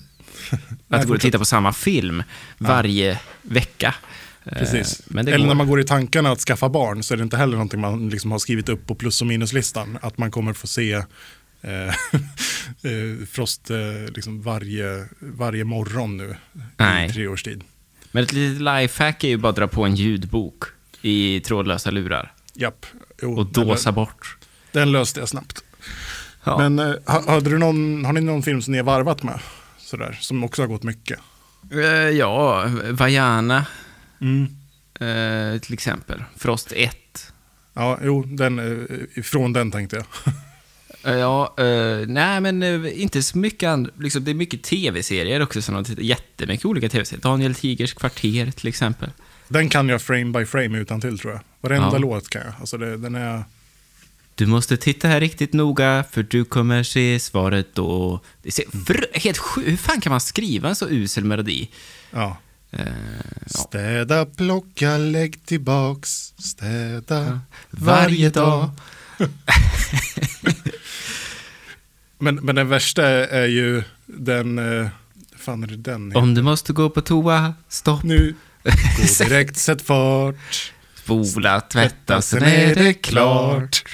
att 0.90 1.06
går 1.08 1.16
att 1.16 1.22
titta 1.22 1.40
på 1.40 1.46
samma 1.46 1.74
film 1.74 2.24
varje 2.58 3.20
vecka. 3.42 3.96
Eh, 4.46 4.58
Precis. 4.58 5.02
Eller 5.18 5.38
går. 5.38 5.46
när 5.46 5.54
man 5.56 5.68
går 5.68 5.80
i 5.80 5.84
tankarna 5.84 6.32
att 6.32 6.40
skaffa 6.40 6.70
barn 6.70 7.04
så 7.04 7.14
är 7.14 7.18
det 7.18 7.24
inte 7.24 7.38
heller 7.38 7.54
någonting 7.54 7.80
man 7.82 8.10
liksom 8.10 8.32
har 8.32 8.40
skrivit 8.40 8.70
upp 8.70 8.88
på 8.88 8.96
plus 8.96 9.22
och 9.22 9.28
minuslistan. 9.28 9.98
Att 10.02 10.18
man 10.18 10.32
kommer 10.32 10.54
få 10.54 10.68
se 10.68 11.04
Frost 13.32 13.70
eh, 13.70 13.78
liksom 14.16 14.42
varje, 14.42 15.08
varje 15.20 15.64
morgon 15.64 16.18
nu 16.18 16.36
Nej. 16.78 17.10
i 17.10 17.14
tre 17.14 17.28
års 17.28 17.44
tid. 17.44 17.64
Men 18.12 18.24
ett 18.24 18.34
litet 18.34 18.62
lifehack 18.62 19.24
är 19.24 19.28
ju 19.28 19.38
bara 19.38 19.50
att 19.50 19.56
dra 19.56 19.68
på 19.68 19.84
en 19.86 19.96
ljudbok 19.96 20.64
i 21.02 21.40
trådlösa 21.40 21.92
lurar 21.92 22.34
Japp. 22.54 22.86
Jo, 23.22 23.38
och 23.40 23.46
dåsa 23.46 23.92
bort. 23.92 24.38
Den, 24.72 24.82
den 24.82 24.92
löste 24.92 25.20
jag 25.20 25.30
snabbt. 25.30 25.64
Ja. 26.44 26.58
Men 26.58 26.80
eh, 26.80 26.96
ha- 27.06 27.32
hade 27.32 27.50
du 27.50 27.58
någon, 27.58 28.06
har 28.06 28.14
ni 28.14 28.22
någon 28.22 28.44
film 28.44 28.62
som 28.62 28.72
ni 28.72 28.78
har 28.78 28.86
varvat 28.86 29.24
med? 29.24 29.40
Sådär, 29.78 30.18
som 30.22 30.44
också 30.44 30.62
har 30.62 30.68
gått 30.68 30.84
mycket. 30.84 31.20
Eh, 31.72 31.80
ja, 32.10 32.66
Vajana 32.92 33.66
eh, 35.00 35.60
till 35.62 35.74
exempel. 35.74 36.24
Frost 36.38 36.72
1. 36.76 36.98
Ja, 37.74 38.00
jo, 38.04 38.24
den, 38.24 38.60
eh, 38.60 39.20
ifrån 39.20 39.54
den 39.54 39.72
tänkte 39.72 39.96
jag. 39.96 40.06
Eh, 41.06 41.14
Ja, 41.16 41.54
eh, 41.58 42.08
nej 42.08 42.42
men 42.42 42.64
eh, 42.64 43.02
inte 43.02 43.24
så 43.24 43.38
mycket 43.38 43.68
andra, 43.70 43.92
liksom, 44.00 44.24
det 44.24 44.32
är 44.32 44.36
mycket 44.36 44.64
tv-serier 44.64 45.42
också 45.42 45.62
som 45.62 45.76
de 45.76 45.84
tittar, 45.84 46.02
jättemycket 46.02 46.66
olika 46.66 46.90
tv-serier. 46.90 47.22
Daniel 47.24 47.56
Tigers 47.56 47.94
kvarter 47.94 48.52
till 48.52 48.68
exempel. 48.68 49.10
Den 49.48 49.70
kan 49.70 49.90
jag 49.90 50.02
frame 50.02 50.40
by 50.40 50.46
frame 50.46 50.78
utan 50.78 51.02
till 51.02 51.20
tror 51.20 51.34
jag. 51.34 51.42
Varenda 51.62 51.90
Ja. 51.92 51.98
låt 51.98 52.30
kan 52.30 52.42
jag. 52.42 52.54
Alltså 52.60 52.78
det, 52.78 52.98
den 52.98 53.16
är... 53.16 53.44
Du 54.36 54.46
måste 54.46 54.78
titta 54.78 55.08
här 55.08 55.20
riktigt 55.20 55.54
noga 55.54 56.04
för 56.12 56.24
du 56.24 56.46
kommer 56.46 56.84
se 56.84 57.20
svaret 57.20 57.68
då. 57.76 58.20
Det 58.44 58.52
ser 58.52 58.66
fr- 58.66 59.06
helt 59.20 59.38
sjukt, 59.38 59.68
hur 59.68 59.78
fan 59.78 60.02
kan 60.02 60.10
man 60.12 60.22
skriva 60.22 60.70
en 60.70 60.76
så 60.76 60.88
usel 60.90 61.24
melodi? 61.24 61.70
Ja. 62.12 62.38
Ja. 62.70 62.80
Städa, 63.48 64.26
plocka, 64.26 64.98
lägg 64.98 65.46
tillbaks. 65.46 66.34
Städa 66.38 67.40
Varje 67.70 68.30
dag. 68.30 68.70
Men, 72.26 72.36
men 72.36 72.56
den 72.56 72.70
värsta 72.70 73.08
är 73.28 73.46
ju 73.46 73.84
den, 74.06 74.60
eh, 74.82 74.88
fan 75.38 75.64
är 75.64 75.68
det 75.68 75.76
den? 75.78 76.16
Om 76.16 76.34
du 76.34 76.42
måste 76.42 76.74
gå 76.74 76.90
på 76.90 77.02
toa, 77.02 77.54
stopp, 77.70 78.04
Nu, 78.04 78.36
gå 78.64 79.26
direkt, 79.26 79.58
sätt 79.58 79.82
fart. 79.82 80.74
spola, 80.96 81.62
tvätta, 81.62 82.22
sen 82.22 82.44
är 82.44 82.76
det 82.76 82.94
klart. 82.94 83.84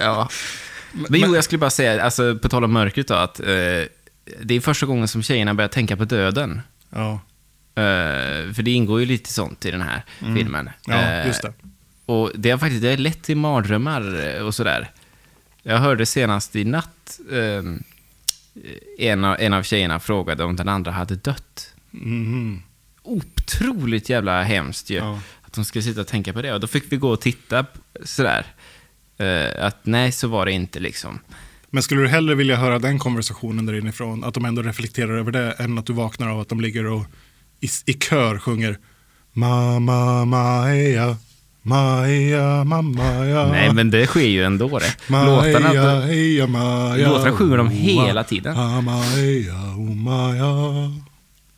Ja. 0.00 0.28
Men 0.92 1.20
jo, 1.20 1.34
jag 1.34 1.44
skulle 1.44 1.58
bara 1.58 1.70
säga, 1.70 2.02
alltså, 2.02 2.38
på 2.38 2.48
tal 2.48 2.64
om 2.64 2.72
mörkret 2.72 3.08
då, 3.08 3.14
att 3.14 3.40
eh, 3.40 3.46
det 4.42 4.54
är 4.54 4.60
första 4.60 4.86
gången 4.86 5.08
som 5.08 5.22
tjejerna 5.22 5.54
börjar 5.54 5.68
tänka 5.68 5.96
på 5.96 6.04
döden. 6.04 6.60
Ja, 6.90 7.20
Eh, 7.76 8.52
för 8.52 8.62
det 8.62 8.70
ingår 8.70 9.00
ju 9.00 9.06
lite 9.06 9.32
sånt 9.32 9.64
i 9.64 9.70
den 9.70 9.82
här 9.82 10.02
filmen. 10.36 10.70
ja 10.86 10.94
Eh, 10.94 11.26
just 11.26 11.42
det. 11.42 11.52
Och 12.06 12.30
det 12.34 12.50
har 12.50 12.58
faktiskt 12.58 12.82
det 12.82 12.90
har 12.90 12.96
lett 12.96 13.22
till 13.22 13.36
mardrömmar 13.36 14.42
och 14.42 14.54
sådär. 14.54 14.90
Jag 15.66 15.78
hörde 15.78 16.06
senast 16.06 16.56
i 16.56 16.64
natt, 16.64 17.20
eh, 17.32 17.62
en, 18.98 19.24
av, 19.24 19.36
en 19.40 19.52
av 19.52 19.62
tjejerna 19.62 20.00
frågade 20.00 20.44
om 20.44 20.56
den 20.56 20.68
andra 20.68 20.90
hade 20.90 21.16
dött. 21.16 21.74
Mhm. 21.90 22.62
Otroligt 23.02 24.08
jävla 24.08 24.42
hemskt 24.42 24.90
ju. 24.90 24.96
Ja. 24.96 25.20
Att 25.42 25.52
de 25.52 25.64
skulle 25.64 25.82
sitta 25.82 26.00
och 26.00 26.06
tänka 26.06 26.32
på 26.32 26.42
det. 26.42 26.54
Och 26.54 26.60
då 26.60 26.66
fick 26.66 26.92
vi 26.92 26.96
gå 26.96 27.10
och 27.10 27.20
titta 27.20 27.66
sådär. 28.02 28.46
Eh, 29.18 29.66
att 29.66 29.86
nej, 29.86 30.12
så 30.12 30.28
var 30.28 30.46
det 30.46 30.52
inte 30.52 30.80
liksom. 30.80 31.18
Men 31.70 31.82
skulle 31.82 32.00
du 32.00 32.08
hellre 32.08 32.34
vilja 32.34 32.56
höra 32.56 32.78
den 32.78 32.98
konversationen 32.98 33.66
där 33.66 33.74
inifrån, 33.74 34.24
att 34.24 34.34
de 34.34 34.44
ändå 34.44 34.62
reflekterar 34.62 35.18
över 35.18 35.32
det, 35.32 35.52
än 35.52 35.78
att 35.78 35.86
du 35.86 35.92
vaknar 35.92 36.28
av 36.28 36.40
att 36.40 36.48
de 36.48 36.60
ligger 36.60 36.86
och 36.86 37.06
i, 37.60 37.68
i 37.86 37.92
kör 37.92 38.38
sjunger 38.38 38.78
Mamma 39.32 40.66
Maja, 41.66 42.64
Maja, 42.64 43.24
ja. 43.26 43.46
Nej, 43.50 43.72
men 43.72 43.90
det 43.90 44.06
sker 44.06 44.20
ju 44.26 44.44
ändå 44.44 44.78
det. 44.78 44.96
Maja, 45.08 45.24
Låtarna, 45.24 46.00
heja, 46.00 46.46
Maja, 46.46 47.08
låtarna 47.08 47.36
sjunger 47.36 47.56
de 47.56 47.68
hela 47.70 48.24
tiden. 48.24 48.54
Maja, 48.84 49.54
oh, 49.76 49.94
Maja. 49.94 50.92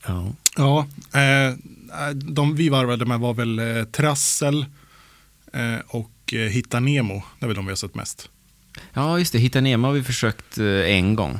ja. 0.06 0.32
Ja, 0.56 0.86
eh, 1.20 1.54
de 2.14 2.54
vi 2.56 2.68
varvade 2.68 3.04
med 3.04 3.20
var 3.20 3.34
väl 3.34 3.58
eh, 3.58 3.84
Trassel 3.84 4.66
eh, 5.52 5.60
och 5.88 6.10
Hitta 6.50 6.80
Nemo. 6.80 7.22
Det 7.38 7.44
är 7.44 7.48
väl 7.48 7.56
de 7.56 7.66
vi 7.66 7.70
har 7.70 7.76
sett 7.76 7.94
mest. 7.94 8.28
ja, 8.92 9.18
just 9.18 9.32
det. 9.32 9.38
Hitta 9.38 9.60
Nemo 9.60 9.86
har 9.86 9.94
vi 9.94 10.02
försökt 10.02 10.58
en 10.86 11.14
gång. 11.14 11.38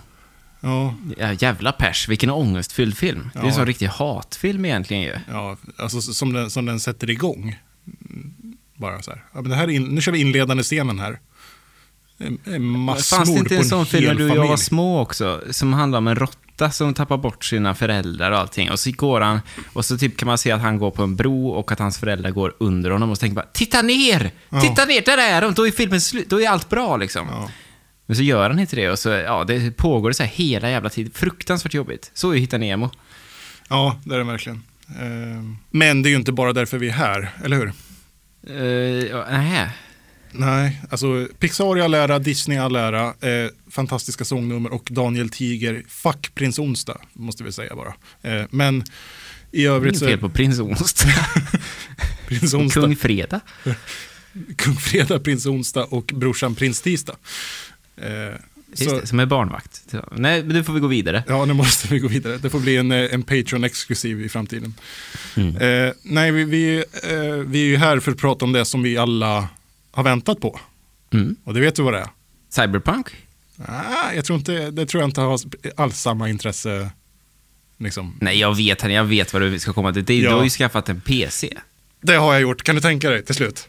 Ja, 0.61 0.95
Ja, 1.19 1.33
jävla 1.33 1.73
pers, 1.73 2.09
vilken 2.09 2.31
ångestfylld 2.31 2.97
film. 2.97 3.31
Det 3.33 3.39
är 3.39 3.43
en 3.43 3.49
Ja. 3.49 3.55
sån 3.55 3.67
riktig 3.67 3.87
hatfilm 3.87 4.65
egentligen 4.65 5.03
ju. 5.03 5.15
ja 5.31 5.57
alltså 5.79 6.01
som 6.01 6.33
den, 6.33 6.51
som 6.51 6.67
den 6.67 6.81
sätter 6.81 7.11
igång. 7.11 7.57
Bara 8.77 9.03
så 9.03 9.11
här. 9.11 9.25
Ja, 9.33 9.41
men 9.41 9.51
det 9.51 9.57
här 9.57 9.65
är 9.65 9.73
in, 9.73 9.85
nu 9.85 10.01
kör 10.01 10.13
vi 10.13 10.21
inledande 10.21 10.63
scenen 10.63 10.99
här. 10.99 11.19
Massmord 12.59 13.19
Fanns 13.19 13.35
det 13.35 13.39
inte 13.39 13.57
en 13.57 13.65
sån 13.65 13.87
film 13.87 14.05
när 14.05 14.15
du 14.15 14.31
och 14.31 14.37
jag 14.37 14.49
var 14.49 14.57
små 14.57 15.01
också? 15.01 15.43
Som 15.51 15.73
handlar 15.73 15.99
om 15.99 16.09
en 16.09 16.17
råtta 16.17 16.71
som 16.71 16.95
tappar 16.95 17.17
bort 17.17 17.45
sina 17.45 17.75
föräldrar 17.75 18.31
och 18.31 18.39
allting. 18.39 18.71
Och 18.71 18.81
så 18.81 18.91
går 18.91 19.21
han, 19.21 19.41
och 19.73 19.85
så 19.85 19.99
typ 19.99 20.17
kan 20.17 20.27
man 20.27 20.39
se 20.39 20.51
att 20.51 20.61
han 20.61 20.79
går 20.79 20.91
på 20.91 21.03
en 21.03 21.17
bro 21.17 21.49
och 21.49 21.73
att 21.73 21.79
hans 21.79 21.99
föräldrar 21.99 22.31
går 22.31 22.55
under 22.61 22.91
honom. 22.91 23.11
Och 23.11 23.17
så 23.17 23.21
tänker 23.21 23.35
man, 23.35 23.45
titta 23.53 23.83
ner! 23.83 24.31
Ja. 24.49 24.61
Titta 24.61 24.85
ner, 24.85 25.03
där 25.05 25.19
är 25.19 25.41
de! 25.43 25.55
Då 25.55 25.67
är 25.67 25.71
filmen 25.71 26.01
slut, 26.01 26.29
då 26.31 26.41
är 26.41 26.49
allt 26.49 26.69
bra 26.69 26.97
liksom. 26.97 27.27
Ja. 27.31 27.51
Men 28.07 28.17
så 28.17 28.23
gör 28.23 28.51
han 28.51 28.59
inte 28.59 28.77
det 28.77 28.91
och 28.91 28.99
så, 28.99 29.09
ja, 29.09 29.45
det 29.45 29.77
pågår 29.77 30.13
så 30.13 30.23
här 30.23 30.31
hela 30.31 30.71
jävla 30.71 30.91
tiden. 30.91 31.13
Fruktansvärt 31.15 31.75
jobbigt. 31.75 32.11
Så 32.15 32.31
är 32.31 32.37
Hitta 32.39 32.59
Nemo. 32.59 32.91
ja, 33.69 34.01
det 34.05 34.15
är 34.15 34.19
det 34.19 34.25
verkligen. 34.25 34.63
Eh, 34.89 35.43
Men 35.71 36.03
det 36.03 36.09
är 36.09 36.11
ju 36.11 36.17
inte 36.17 36.33
bara 36.33 36.53
därför 36.53 36.79
vi 36.79 36.89
är 36.89 36.93
här, 36.93 37.31
eller 37.45 37.57
hur? 37.57 37.73
Uh, 38.51 39.07
ja, 39.07 39.27
nej. 39.31 39.69
Nej, 40.39 40.83
alltså 40.91 41.29
Pixar 41.39 41.79
i 41.79 41.81
all 41.81 41.95
ära, 41.95 42.19
Disney 42.19 42.57
i 42.59 42.61
all 42.61 42.77
ära, 42.77 43.07
eh, 43.07 43.51
fantastiska 43.71 44.25
sångnummer 44.25 44.73
och 44.73 44.89
Daniel 44.91 45.29
Tiger, 45.29 45.85
fuck 45.89 46.35
Prins 46.35 46.59
Onsdag, 46.59 47.01
måste 47.13 47.45
vi 47.45 47.53
säga 47.53 47.75
bara. 47.77 47.95
Eh, 48.23 48.47
men 48.51 48.85
i 49.53 49.67
övrigt 49.67 49.93
Inget 49.93 49.99
så 49.99 50.07
fel 50.07 50.19
på 50.19 50.29
Prins 50.29 50.59
Onsdag. 50.59 51.09
Prins 52.29 52.55
Onsdag, 52.55 52.81
Kung 52.81 52.97
Fredag. 52.97 53.41
Kung 54.57 54.77
Fredag, 54.77 55.19
Prins 55.19 55.47
Onsdag 55.47 55.85
och 55.85 56.13
brorsan 56.15 56.55
Prins 56.55 56.83
Tisdag. 56.83 57.17
Eh, 57.97 58.35
Just 58.71 58.91
så, 58.91 59.01
det, 59.01 59.07
som 59.07 59.21
är 59.21 59.27
barnvakt. 59.27 59.83
Så, 59.91 60.05
Nej, 60.13 60.43
men 60.43 60.57
nu 60.57 60.65
får 60.65 60.73
vi 60.73 60.81
gå 60.81 60.87
vidare. 60.87 61.25
ja, 61.29 61.45
nu 61.45 61.53
måste 61.53 61.89
vi 61.89 61.99
gå 61.99 62.09
vidare. 62.09 62.39
Det 62.39 62.51
får 62.51 62.61
bli 62.61 62.77
en, 62.77 62.93
eh, 62.93 63.15
en 63.15 63.23
Patreon-exklusiv 63.23 64.25
i 64.25 64.29
framtiden. 64.29 64.75
Mm. 65.37 65.57
Eh, 65.57 65.93
nej, 66.03 66.31
vi, 66.33 66.45
vi, 66.45 66.77
eh, 67.03 67.35
vi 67.47 67.63
är 67.63 67.67
ju 67.67 67.77
här 67.77 68.01
för 68.01 68.13
att 68.13 68.19
prata 68.19 68.45
om 68.45 68.53
det 68.53 68.65
som 68.65 68.83
vi 68.83 68.97
alla 68.99 69.49
har 69.91 70.03
väntat 70.03 70.41
på. 70.41 70.61
Mm. 71.13 71.37
Och 71.45 71.55
det 71.55 71.61
vet 71.61 71.75
du 71.75 71.83
vad 71.83 71.93
det 71.95 72.01
är? 72.01 72.09
Cyberpunk? 72.51 73.07
Ah, 73.67 74.13
jag 74.15 74.25
tror 74.25 74.39
inte, 74.39 74.71
det 74.71 74.87
tror 74.87 75.03
jag 75.03 75.09
inte 75.09 75.21
har 75.21 75.41
alls 75.77 76.01
samma 76.01 76.29
intresse. 76.29 76.91
Liksom. 77.79 78.17
Nej, 78.21 78.39
jag 78.39 78.57
vet, 78.57 78.91
jag 78.91 79.05
vet 79.05 79.33
vad 79.33 79.43
du 79.43 79.59
ska 79.59 79.73
komma 79.73 79.93
till. 79.93 80.05
Det, 80.05 80.15
Ja. 80.15 80.31
Du 80.31 80.37
har 80.37 80.45
ju 80.45 80.51
skaffat 80.51 80.89
en 80.89 81.01
PC. 81.01 81.53
Det 82.01 82.15
har 82.15 82.33
jag 82.33 82.43
gjort, 82.43 82.63
kan 82.63 82.75
du 82.75 82.81
tänka 82.81 83.11
dig 83.11 83.25
till 83.25 83.35
slut? 83.35 83.69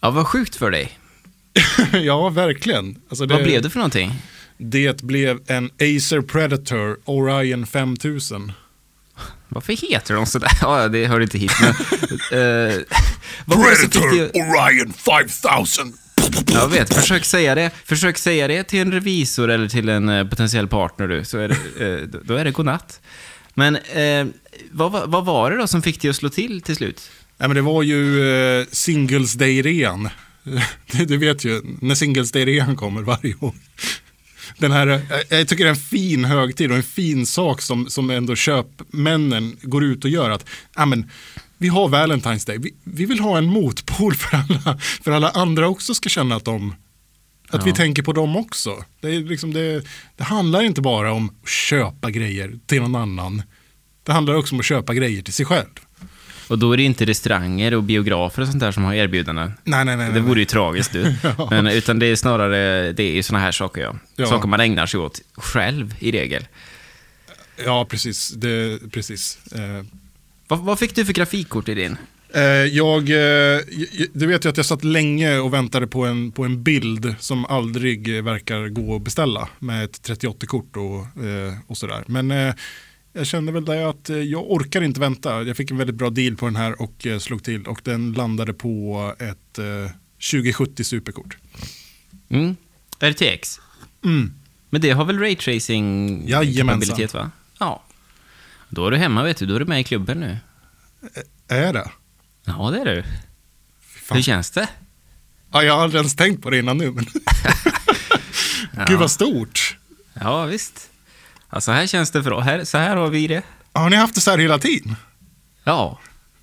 Ja, 0.00 0.10
vad 0.10 0.26
sjukt 0.26 0.56
för 0.56 0.70
dig. 0.70 0.98
ja, 1.92 2.28
verkligen. 2.28 2.98
Alltså 3.08 3.26
det, 3.26 3.34
Vad 3.34 3.42
blev 3.44 3.62
det 3.62 3.70
för 3.70 3.78
någonting? 3.78 4.12
Det 4.70 5.02
blev 5.02 5.38
en 5.46 5.64
Acer 5.74 6.20
Predator 6.20 6.98
Orion 7.04 7.66
5000. 7.66 8.52
Varför 9.48 9.72
heter 9.72 10.14
de 10.14 10.26
sådär? 10.26 10.50
Ja, 10.60 10.88
det 10.88 11.06
hör 11.06 11.20
inte 11.20 11.38
hit, 11.38 11.52
men... 11.60 11.70
eh, 12.70 12.74
dig- 13.88 14.30
Orion 14.34 14.92
5000. 14.92 15.92
Jag 16.46 16.68
vet, 16.68 16.94
försök 16.94 17.24
säga 17.24 17.54
det. 17.54 17.70
Försök 17.84 18.18
säga 18.18 18.48
det 18.48 18.64
till 18.64 18.78
en 18.80 18.92
revisor 18.92 19.50
eller 19.50 19.68
till 19.68 19.88
en 19.88 20.08
eh, 20.08 20.26
potentiell 20.28 20.68
partner 20.68 21.08
du, 21.08 21.24
så 21.24 21.38
är 21.38 21.48
det, 21.48 21.86
eh, 22.02 22.20
då- 22.24 22.34
är 22.34 22.44
det 22.44 22.50
godnatt. 22.50 23.00
Men 23.54 23.76
eh, 23.76 24.26
vad, 24.70 24.92
var- 24.92 25.06
vad 25.06 25.24
var 25.24 25.50
det 25.50 25.56
då 25.56 25.66
som 25.66 25.82
fick 25.82 26.00
dig 26.00 26.10
att 26.10 26.16
slå 26.16 26.28
till 26.28 26.62
till 26.62 26.76
slut? 26.76 27.10
Nej, 27.38 27.48
men 27.48 27.54
det 27.56 27.62
var 27.62 27.82
ju 27.82 28.30
eh, 28.60 28.66
Singles 28.72 29.32
Day-rean. 29.34 30.08
du, 30.92 31.04
du 31.04 31.16
vet 31.16 31.44
ju, 31.44 31.62
när 31.80 31.94
Singles 31.94 32.32
Day-rean 32.32 32.76
kommer 32.76 33.02
varje 33.02 33.34
år. 33.40 33.52
Den 34.58 34.72
här, 34.72 34.86
eh, 34.86 35.00
jag 35.38 35.48
tycker 35.48 35.64
det 35.64 35.68
är 35.68 35.74
en 35.74 35.76
fin 35.76 36.24
högtid 36.24 36.70
och 36.70 36.76
en 36.76 36.82
fin 36.82 37.26
sak 37.26 37.62
som, 37.62 37.90
som 37.90 38.10
ändå 38.10 38.34
köpmännen 38.36 39.56
går 39.62 39.84
ut 39.84 40.04
och 40.04 40.10
gör. 40.10 40.30
att 40.30 40.46
ja, 40.76 40.86
men, 40.86 41.10
Vi 41.58 41.68
har 41.68 41.88
Valentine's 41.88 42.46
Day, 42.46 42.58
vi, 42.58 42.74
vi 42.84 43.04
vill 43.04 43.20
ha 43.20 43.38
en 43.38 43.44
motpol 43.46 44.14
för 44.14 44.36
alla, 44.36 44.78
för 44.78 45.10
alla 45.12 45.30
andra 45.30 45.68
också 45.68 45.94
ska 45.94 46.08
känna 46.08 46.36
att 46.36 46.44
de 46.44 46.74
att 47.48 47.66
vi 47.66 47.70
Ja. 47.70 47.76
tänker 47.76 48.02
på 48.02 48.12
dem 48.12 48.36
också. 48.36 48.84
Det, 49.00 49.08
är 49.16 49.20
liksom 49.20 49.52
det, 49.52 49.84
det 50.16 50.24
handlar 50.24 50.62
inte 50.62 50.80
bara 50.80 51.12
om 51.12 51.30
att 51.42 51.48
köpa 51.48 52.10
grejer 52.10 52.58
till 52.66 52.80
någon 52.82 52.94
annan. 52.94 53.42
Det 54.02 54.12
handlar 54.12 54.34
också 54.34 54.54
om 54.54 54.60
att 54.60 54.66
köpa 54.66 54.94
grejer 54.94 55.22
till 55.22 55.34
sig 55.34 55.46
själv. 55.46 55.68
Och 56.48 56.58
då 56.58 56.72
är 56.72 56.76
det 56.76 56.82
inte 56.82 57.04
restauranger 57.04 57.74
och 57.74 57.82
biografer 57.82 58.42
och 58.42 58.48
sånt 58.48 58.60
där 58.60 58.72
som 58.72 58.84
har 58.84 58.94
erbjudanden. 58.94 59.52
Nej, 59.64 59.84
nej, 59.84 59.96
nej. 59.96 60.12
Det 60.12 60.20
vore 60.20 60.40
ju 60.40 60.44
tragiskt 60.46 60.92
du. 60.92 61.14
Ja. 61.38 61.48
Men, 61.50 61.66
utan 61.66 61.98
det 61.98 62.06
är 62.06 62.16
snarare, 62.16 62.92
det 62.92 63.02
är 63.02 63.12
ju 63.12 63.22
såna 63.22 63.38
här 63.38 63.52
saker 63.52 63.80
ja. 63.82 63.96
Ja. 64.16 64.26
Saker 64.26 64.48
man 64.48 64.60
ägnar 64.60 64.86
sig 64.86 65.00
åt 65.00 65.20
själv 65.34 65.94
i 65.98 66.12
regel. 66.12 66.46
Ja, 67.64 67.86
precis. 67.90 68.30
Det, 68.30 68.78
precis. 68.92 69.38
Eh, 69.52 69.84
Vad, 70.48 70.58
vad 70.58 70.78
fick 70.78 70.94
du 70.94 71.04
för 71.04 71.12
grafikkort 71.12 71.68
i 71.68 71.74
din? 71.74 71.96
eh, 72.34 72.42
jag, 72.42 73.00
eh, 73.10 73.60
du 74.12 74.26
vet 74.26 74.44
ju 74.44 74.48
att 74.48 74.56
jag 74.56 74.66
satt 74.66 74.84
länge 74.84 75.38
och 75.38 75.54
väntade 75.54 75.86
på 75.86 76.04
en, 76.06 76.32
på 76.32 76.44
en 76.44 76.62
bild 76.62 77.14
som 77.18 77.44
aldrig 77.46 78.24
verkar 78.24 78.68
gå 78.68 78.96
att 78.96 79.02
beställa 79.02 79.48
med 79.58 79.84
ett 79.84 80.08
38-kort 80.08 80.76
och, 80.76 81.24
eh, 81.24 81.54
och 81.66 81.76
sådär. 81.78 82.04
Men 82.06 82.30
jag 83.16 83.26
kände 83.26 83.52
väl 83.52 83.64
där 83.64 83.90
att 83.90 84.10
eh, 84.10 84.16
jag 84.16 84.50
orkar 84.50 84.82
inte 84.82 85.00
vänta. 85.00 85.42
Jag 85.42 85.56
fick 85.56 85.70
en 85.70 85.76
väldigt 85.76 85.96
bra 85.96 86.10
deal 86.10 86.36
på 86.36 86.46
den 86.46 86.56
här 86.56 86.82
och 86.82 87.06
eh, 87.06 87.18
slog 87.18 87.44
till 87.44 87.66
och 87.66 87.80
den 87.84 88.12
landade 88.12 88.52
på 88.52 89.14
ett 89.18 89.58
eh, 89.58 89.90
2070 90.30 90.84
superkort. 90.84 91.36
Mm. 92.28 92.56
RTX? 93.00 93.60
Mm. 94.04 94.34
Men 94.70 94.80
det 94.80 94.90
har 94.90 95.04
väl 95.04 95.18
raytracing 95.18 96.28
kapabilitet 96.56 97.14
va? 97.14 97.30
Ja. 97.58 97.82
Då 98.68 98.86
är 98.86 98.90
du 98.90 98.96
hemma 98.96 99.22
vet 99.22 99.36
du, 99.36 99.46
då 99.46 99.54
är 99.54 99.58
du 99.58 99.64
med 99.64 99.80
i 99.80 99.84
klubben 99.84 100.20
nu. 100.20 100.38
Är 101.48 101.72
det? 101.72 101.90
Ja, 102.44 102.70
det 102.70 102.80
är 102.80 102.96
du. 102.96 103.02
Fan. 103.80 104.16
Hur 104.16 104.22
känns 104.22 104.50
det? 104.50 104.68
Ja, 105.52 105.62
jag 105.62 105.74
har 105.74 105.82
aldrig 105.82 105.98
ens 105.98 106.16
tänkt 106.16 106.42
på 106.42 106.50
det 106.50 106.58
innan 106.58 106.78
nu. 106.78 106.90
Men 106.90 107.06
Gud 108.88 108.98
vad 108.98 109.10
stort. 109.10 109.78
Ja, 110.14 110.44
visst. 110.44 110.90
Ja, 111.54 111.60
så 111.60 111.72
här 111.72 111.86
känns 111.86 112.10
det 112.10 112.22
för 112.22 112.32
oss. 112.32 112.44
Här, 112.44 112.64
så 112.64 112.78
här 112.78 112.96
har 112.96 113.08
vi 113.08 113.26
det. 113.26 113.42
Har 113.72 113.90
ni 113.90 113.96
haft 113.96 114.14
det 114.14 114.20
så 114.20 114.30
här 114.30 114.38
hela 114.38 114.58
tiden? 114.58 114.96
Ja. 115.64 115.98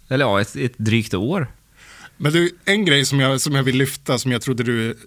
Eller 0.10 0.26
ja, 0.26 0.42
ett, 0.42 0.56
ett 0.56 0.78
drygt 0.78 1.14
år. 1.14 1.48
Men 2.18 2.32
du, 2.34 2.56
en 2.66 2.86
grej 2.86 3.06
som 3.06 3.20
jag, 3.20 3.42
som 3.42 3.56
jag 3.56 3.64
vill 3.64 3.78
lyfta 3.78 4.18
som 4.20 4.32
jag 4.32 4.42
trodde 4.42 4.64
du 4.64 4.98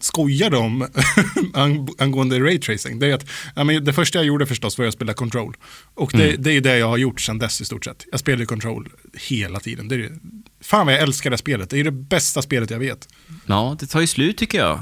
skojade 0.00 0.56
om 0.56 0.82
ang- 1.54 1.94
angående 1.98 2.40
raytracing. 2.40 2.98
Det 2.98 3.06
är 3.06 3.14
att 3.14 3.26
ja, 3.56 3.64
men 3.64 3.84
det 3.84 3.92
första 3.92 4.18
jag 4.18 4.26
gjorde 4.26 4.46
förstås 4.46 4.78
var 4.78 4.86
att 4.86 4.94
spela 4.94 5.14
Control. 5.14 5.56
Och 5.94 6.10
det, 6.14 6.36
det 6.36 6.52
är 6.52 6.60
det 6.60 6.78
jag 6.78 6.88
har 6.88 6.96
gjort 6.96 7.20
sedan 7.20 7.38
dess 7.38 7.60
i 7.60 7.64
stort 7.64 7.84
sett. 7.84 8.04
Jag 8.10 8.20
spelar 8.20 8.44
Control 8.44 8.88
hela 9.28 9.60
tiden. 9.60 9.88
Det 9.88 9.94
är, 9.94 10.12
fan 10.60 10.86
vad 10.86 10.94
jag 10.94 11.02
älskar 11.02 11.30
det 11.30 11.38
spelet. 11.38 11.70
Det 11.70 11.80
är 11.80 11.84
det 11.84 11.90
bästa 11.90 12.42
spelet 12.42 12.70
jag 12.70 12.78
vet. 12.78 13.08
Ja, 13.46 13.76
det 13.80 13.86
tar 13.86 14.00
ju 14.00 14.06
slut 14.06 14.36
tycker 14.38 14.58
jag. 14.58 14.80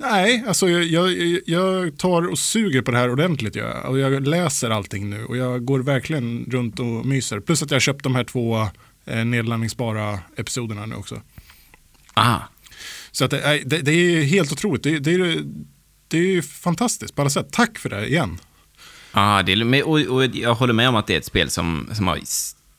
Nej, 0.00 0.44
alltså 0.46 0.68
jag, 0.68 0.84
jag, 0.84 1.40
jag 1.46 1.98
tar 1.98 2.30
och 2.30 2.38
suger 2.38 2.82
på 2.82 2.90
det 2.90 2.98
här 2.98 3.10
ordentligt. 3.10 3.54
Jag, 3.54 3.84
och 3.84 3.98
jag 3.98 4.28
läser 4.28 4.70
allting 4.70 5.10
nu 5.10 5.24
och 5.24 5.36
jag 5.36 5.64
går 5.64 5.80
verkligen 5.80 6.46
runt 6.50 6.80
och 6.80 7.06
myser. 7.06 7.40
Plus 7.40 7.62
att 7.62 7.70
jag 7.70 7.74
har 7.74 7.80
köpt 7.80 8.04
de 8.04 8.14
här 8.14 8.24
två 8.24 8.68
eh, 9.04 9.24
nedladdningsbara 9.24 10.18
episoderna 10.36 10.86
nu 10.86 10.94
också. 10.94 11.20
Aha. 12.14 12.48
Så 13.10 13.24
att 13.24 13.30
det, 13.30 13.62
det, 13.66 13.78
det 13.78 13.92
är 13.92 14.22
helt 14.22 14.52
otroligt. 14.52 14.82
Det, 14.82 14.98
det, 14.98 15.14
är, 15.14 15.38
det 16.08 16.18
är 16.18 16.42
fantastiskt 16.42 17.14
på 17.14 17.22
alla 17.22 17.30
sätt. 17.30 17.52
Tack 17.52 17.78
för 17.78 17.88
det 17.88 18.06
igen. 18.06 18.38
Ja, 19.12 19.42
det 19.46 19.52
är, 19.52 19.88
och, 19.88 20.00
och 20.00 20.24
jag 20.24 20.54
håller 20.54 20.72
med 20.72 20.88
om 20.88 20.96
att 20.96 21.06
det 21.06 21.14
är 21.14 21.18
ett 21.18 21.24
spel 21.24 21.50
som, 21.50 21.90
som 21.92 22.06
har 22.06 22.18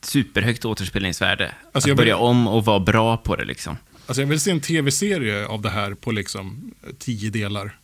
superhögt 0.02 0.64
återspelningsvärde. 0.64 1.54
Alltså 1.72 1.90
att 1.90 1.96
börja 1.96 2.16
om 2.16 2.48
och 2.48 2.64
vara 2.64 2.80
bra 2.80 3.16
på 3.16 3.36
det 3.36 3.44
liksom. 3.44 3.76
Alltså 4.10 4.22
jag 4.22 4.28
vill 4.28 4.40
se 4.40 4.50
en 4.50 4.60
tv-serie 4.60 5.46
av 5.46 5.62
det 5.62 5.70
här 5.70 5.94
på 5.94 6.12
liksom 6.12 6.74
tio 6.98 7.30
delar. 7.30 7.76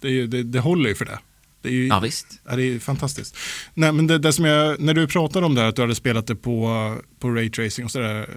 Det, 0.00 0.26
det, 0.26 0.42
det 0.42 0.60
håller 0.60 0.88
ju 0.88 0.94
för 0.94 1.04
det. 1.04 1.18
Det 1.62 1.68
är 1.68 1.72
ju, 1.72 1.86
ja, 1.86 2.00
visst. 2.00 2.26
Ja, 2.48 2.56
det 2.56 2.62
är 2.62 2.78
fantastiskt. 2.78 3.36
Nej, 3.74 3.92
men 3.92 4.06
det, 4.06 4.18
det, 4.18 4.32
som 4.32 4.44
jag, 4.44 4.80
när 4.80 4.94
du 4.94 5.06
pratade 5.06 5.46
om 5.46 5.54
det 5.54 5.60
här, 5.60 5.68
att 5.68 5.76
du 5.76 5.82
hade 5.82 5.94
spelat 5.94 6.26
det 6.26 6.36
på, 6.36 6.96
på 7.18 7.30
raytracing 7.30 7.84
och 7.84 7.90
sådär, 7.90 8.28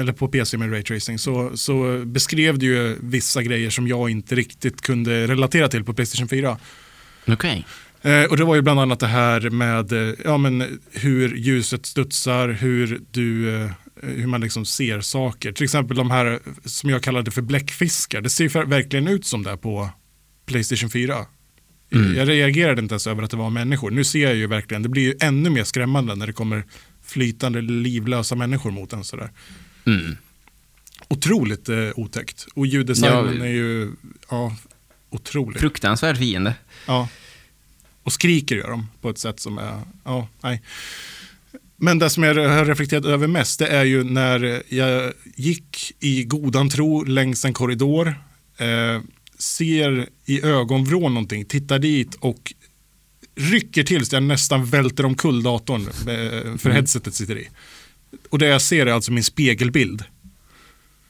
eller 0.00 0.12
på 0.12 0.28
PC 0.28 0.56
med 0.56 0.72
raytracing, 0.72 1.18
så, 1.18 1.56
så 1.56 2.02
beskrev 2.04 2.58
du 2.58 2.66
ju 2.66 2.96
vissa 3.00 3.42
grejer 3.42 3.70
som 3.70 3.88
jag 3.88 4.10
inte 4.10 4.34
riktigt 4.34 4.80
kunde 4.80 5.26
relatera 5.26 5.68
till 5.68 5.84
på 5.84 5.94
Playstation 5.94 6.28
4. 6.28 6.58
Okej. 7.26 7.34
Okay. 7.34 7.62
Eh, 8.12 8.24
och 8.30 8.36
det 8.36 8.44
var 8.44 8.54
ju 8.54 8.62
bland 8.62 8.80
annat 8.80 9.00
det 9.00 9.06
här 9.06 9.50
med 9.50 9.92
eh, 9.92 10.14
ja, 10.24 10.38
men 10.38 10.80
hur 10.92 11.36
ljuset 11.36 11.86
studsar, 11.86 12.48
hur, 12.48 13.00
du, 13.10 13.54
eh, 13.54 13.70
hur 14.02 14.26
man 14.26 14.40
liksom 14.40 14.64
ser 14.64 15.00
saker. 15.00 15.52
Till 15.52 15.64
exempel 15.64 15.96
de 15.96 16.10
här 16.10 16.40
som 16.64 16.90
jag 16.90 17.02
kallade 17.02 17.30
för 17.30 17.42
bläckfiskar. 17.42 18.20
Det 18.20 18.30
ser 18.30 18.64
verkligen 18.64 19.08
ut 19.08 19.26
som 19.26 19.42
det 19.42 19.56
på 19.56 19.90
Playstation 20.46 20.90
4. 20.90 21.26
Mm. 21.92 22.16
Jag 22.16 22.28
reagerade 22.28 22.82
inte 22.82 22.92
ens 22.92 23.06
över 23.06 23.22
att 23.22 23.30
det 23.30 23.36
var 23.36 23.50
människor. 23.50 23.90
Nu 23.90 24.04
ser 24.04 24.22
jag 24.22 24.34
ju 24.34 24.46
verkligen, 24.46 24.82
det 24.82 24.88
blir 24.88 25.02
ju 25.02 25.14
ännu 25.20 25.50
mer 25.50 25.64
skrämmande 25.64 26.14
när 26.14 26.26
det 26.26 26.32
kommer 26.32 26.64
flytande 27.04 27.60
livlösa 27.60 28.34
människor 28.34 28.70
mot 28.70 28.92
en 28.92 29.04
sådär. 29.04 29.30
Mm. 29.86 30.16
Otroligt 31.08 31.68
eh, 31.68 31.90
otäckt. 31.96 32.46
Och 32.54 32.66
ljuddesignen 32.66 33.36
ja, 33.38 33.44
är 33.44 33.52
ju 33.52 33.92
ja, 34.30 34.56
otrolig. 35.10 35.60
Fruktansvärd 35.60 36.16
fiende. 36.18 36.54
Ja. 36.86 37.08
Och 38.02 38.12
skriker 38.12 38.56
gör 38.56 38.70
de 38.70 38.86
på 39.00 39.10
ett 39.10 39.18
sätt 39.18 39.40
som 39.40 39.58
är, 39.58 39.80
ja, 40.04 40.28
nej. 40.40 40.62
Men 41.82 41.98
det 41.98 42.10
som 42.10 42.22
jag 42.22 42.34
har 42.34 42.64
reflekterat 42.64 43.04
över 43.04 43.26
mest, 43.26 43.58
det 43.58 43.66
är 43.66 43.84
ju 43.84 44.04
när 44.04 44.62
jag 44.68 45.12
gick 45.34 45.92
i 46.00 46.24
godan 46.24 46.68
tro 46.68 47.04
längs 47.04 47.44
en 47.44 47.52
korridor, 47.52 48.08
eh, 48.56 49.00
ser 49.38 50.08
i 50.26 50.42
ögonvrån 50.42 51.14
någonting, 51.14 51.44
tittar 51.44 51.78
dit 51.78 52.14
och 52.14 52.52
rycker 53.34 53.82
till 53.82 54.06
så 54.06 54.16
jag 54.16 54.22
nästan 54.22 54.64
välter 54.64 55.04
omkull 55.06 55.42
datorn 55.42 55.82
eh, 55.82 56.58
för 56.58 56.66
mm. 56.66 56.76
headsetet 56.76 57.14
sitter 57.14 57.38
i. 57.38 57.48
Och 58.30 58.38
det 58.38 58.46
jag 58.46 58.62
ser 58.62 58.86
är 58.86 58.92
alltså 58.92 59.12
min 59.12 59.24
spegelbild. 59.24 60.04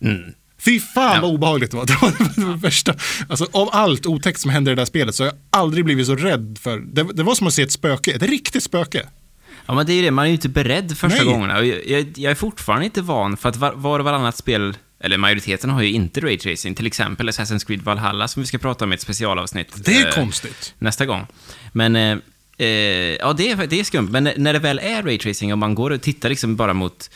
Mm. 0.00 0.22
Fy 0.58 0.80
fan 0.80 1.14
ja. 1.14 1.20
vad 1.22 1.30
obehagligt 1.30 1.70
det 1.70 1.76
var. 1.76 1.86
Det 1.86 1.98
var 2.00 2.52
det 2.52 2.58
värsta. 2.58 2.94
Alltså, 3.28 3.48
av 3.52 3.68
allt 3.72 4.06
otäckt 4.06 4.40
som 4.40 4.50
händer 4.50 4.72
i 4.72 4.74
det 4.74 4.80
där 4.80 4.86
spelet 4.86 5.14
så 5.14 5.22
har 5.22 5.28
jag 5.28 5.38
aldrig 5.50 5.84
blivit 5.84 6.06
så 6.06 6.16
rädd 6.16 6.58
för. 6.60 6.78
Det, 6.78 7.02
det 7.02 7.22
var 7.22 7.34
som 7.34 7.46
att 7.46 7.54
se 7.54 7.62
ett 7.62 7.72
spöke, 7.72 8.12
ett 8.12 8.22
riktigt 8.22 8.62
spöke. 8.62 9.06
Ja, 9.66 9.74
men 9.74 9.86
det 9.86 9.92
är 9.92 9.94
ju 9.94 10.02
det. 10.02 10.10
Man 10.10 10.24
är 10.24 10.28
ju 10.28 10.34
inte 10.34 10.48
beredd 10.48 10.98
första 10.98 11.24
Nej. 11.24 11.32
gångerna. 11.32 11.64
Jag, 11.64 11.86
jag, 11.86 12.12
jag, 12.16 12.30
är 12.30 12.34
fortfarande 12.34 12.84
inte 12.84 13.02
van, 13.02 13.36
för 13.36 13.48
att 13.48 13.56
var, 13.56 13.72
var 13.72 13.98
och 13.98 14.04
varannat 14.04 14.36
spel, 14.36 14.76
eller 15.00 15.18
majoriteten 15.18 15.70
har 15.70 15.82
ju 15.82 15.90
inte 15.90 16.20
raytracing. 16.20 16.74
Till 16.74 16.86
exempel 16.86 17.28
Assassin's 17.28 17.66
Creed 17.66 17.82
Valhalla, 17.82 18.28
som 18.28 18.42
vi 18.42 18.46
ska 18.46 18.58
prata 18.58 18.84
om 18.84 18.92
i 18.92 18.94
ett 18.94 19.00
specialavsnitt. 19.00 19.84
Det 19.84 19.96
är 19.96 20.06
eh, 20.06 20.12
konstigt. 20.12 20.74
Nästa 20.78 21.06
gång. 21.06 21.26
Men, 21.72 21.96
eh, 21.96 22.18
eh, 22.58 22.66
ja, 23.14 23.32
det 23.32 23.50
är, 23.50 23.66
det 23.66 23.80
är 23.80 23.84
skumt. 23.84 24.08
Men 24.10 24.30
när 24.36 24.52
det 24.52 24.58
väl 24.58 24.78
är 24.78 25.02
raytracing 25.02 25.52
och 25.52 25.58
man 25.58 25.74
går 25.74 25.90
och 25.90 26.02
tittar 26.02 26.28
liksom 26.28 26.56
bara 26.56 26.74
mot 26.74 27.10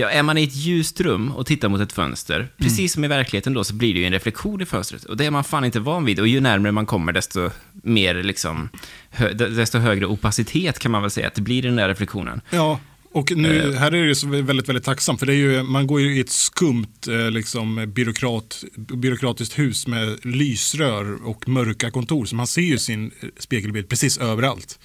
Ja, 0.00 0.10
är 0.10 0.22
man 0.22 0.38
i 0.38 0.44
ett 0.44 0.56
ljust 0.56 1.00
rum 1.00 1.32
och 1.32 1.46
tittar 1.46 1.68
mot 1.68 1.80
ett 1.80 1.92
fönster, 1.92 2.36
mm. 2.36 2.50
precis 2.58 2.92
som 2.92 3.04
i 3.04 3.08
verkligheten 3.08 3.54
då, 3.54 3.64
så 3.64 3.74
blir 3.74 3.94
det 3.94 4.00
ju 4.00 4.06
en 4.06 4.12
reflektion 4.12 4.60
i 4.60 4.66
fönstret. 4.66 5.04
Och 5.04 5.16
det 5.16 5.26
är 5.26 5.30
man 5.30 5.44
fan 5.44 5.64
inte 5.64 5.80
van 5.80 6.04
vid. 6.04 6.20
Och 6.20 6.28
ju 6.28 6.40
närmare 6.40 6.72
man 6.72 6.86
kommer, 6.86 7.12
desto 7.12 7.50
mer 7.72 8.22
liksom, 8.22 8.68
hö, 9.10 9.32
desto 9.32 9.78
högre 9.78 10.06
opacitet 10.06 10.78
kan 10.78 10.92
man 10.92 11.02
väl 11.02 11.10
säga 11.10 11.26
att 11.26 11.34
det 11.34 11.42
blir 11.42 11.62
den 11.62 11.76
där 11.76 11.88
reflektionen. 11.88 12.40
Ja, 12.50 12.80
och 13.12 13.32
nu, 13.36 13.62
uh, 13.62 13.76
här 13.76 13.94
är 13.94 14.06
det 14.06 14.14
så 14.14 14.26
väldigt, 14.26 14.68
väldigt 14.68 14.84
tacksam, 14.84 15.18
för 15.18 15.26
det 15.26 15.32
är 15.32 15.36
ju, 15.36 15.62
man 15.62 15.86
går 15.86 16.00
ju 16.00 16.16
i 16.16 16.20
ett 16.20 16.30
skumt 16.30 17.08
eh, 17.08 17.30
liksom, 17.30 17.92
byråkrat, 17.94 18.64
byråkratiskt 18.76 19.58
hus 19.58 19.86
med 19.86 20.26
lysrör 20.26 21.28
och 21.28 21.48
mörka 21.48 21.90
kontor, 21.90 22.24
så 22.24 22.36
man 22.36 22.46
ser 22.46 22.62
ju 22.62 22.78
sin 22.78 23.10
spegelbild 23.38 23.88
precis 23.88 24.18
överallt. 24.18 24.78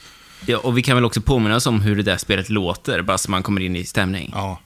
Ja, 0.45 0.57
och 0.57 0.77
vi 0.77 0.81
kan 0.81 0.97
väl 0.97 1.05
också 1.05 1.21
påminna 1.21 1.55
oss 1.55 1.67
om 1.67 1.81
hur 1.81 1.95
det 1.95 2.03
där 2.03 2.17
spelet 2.17 2.49
låter, 2.49 3.01
bara 3.01 3.17
så 3.17 3.31
man 3.31 3.43
kommer 3.43 3.61
in 3.61 3.75
i 3.75 3.83
stämning. 3.83 4.31
Ja. 4.33 4.59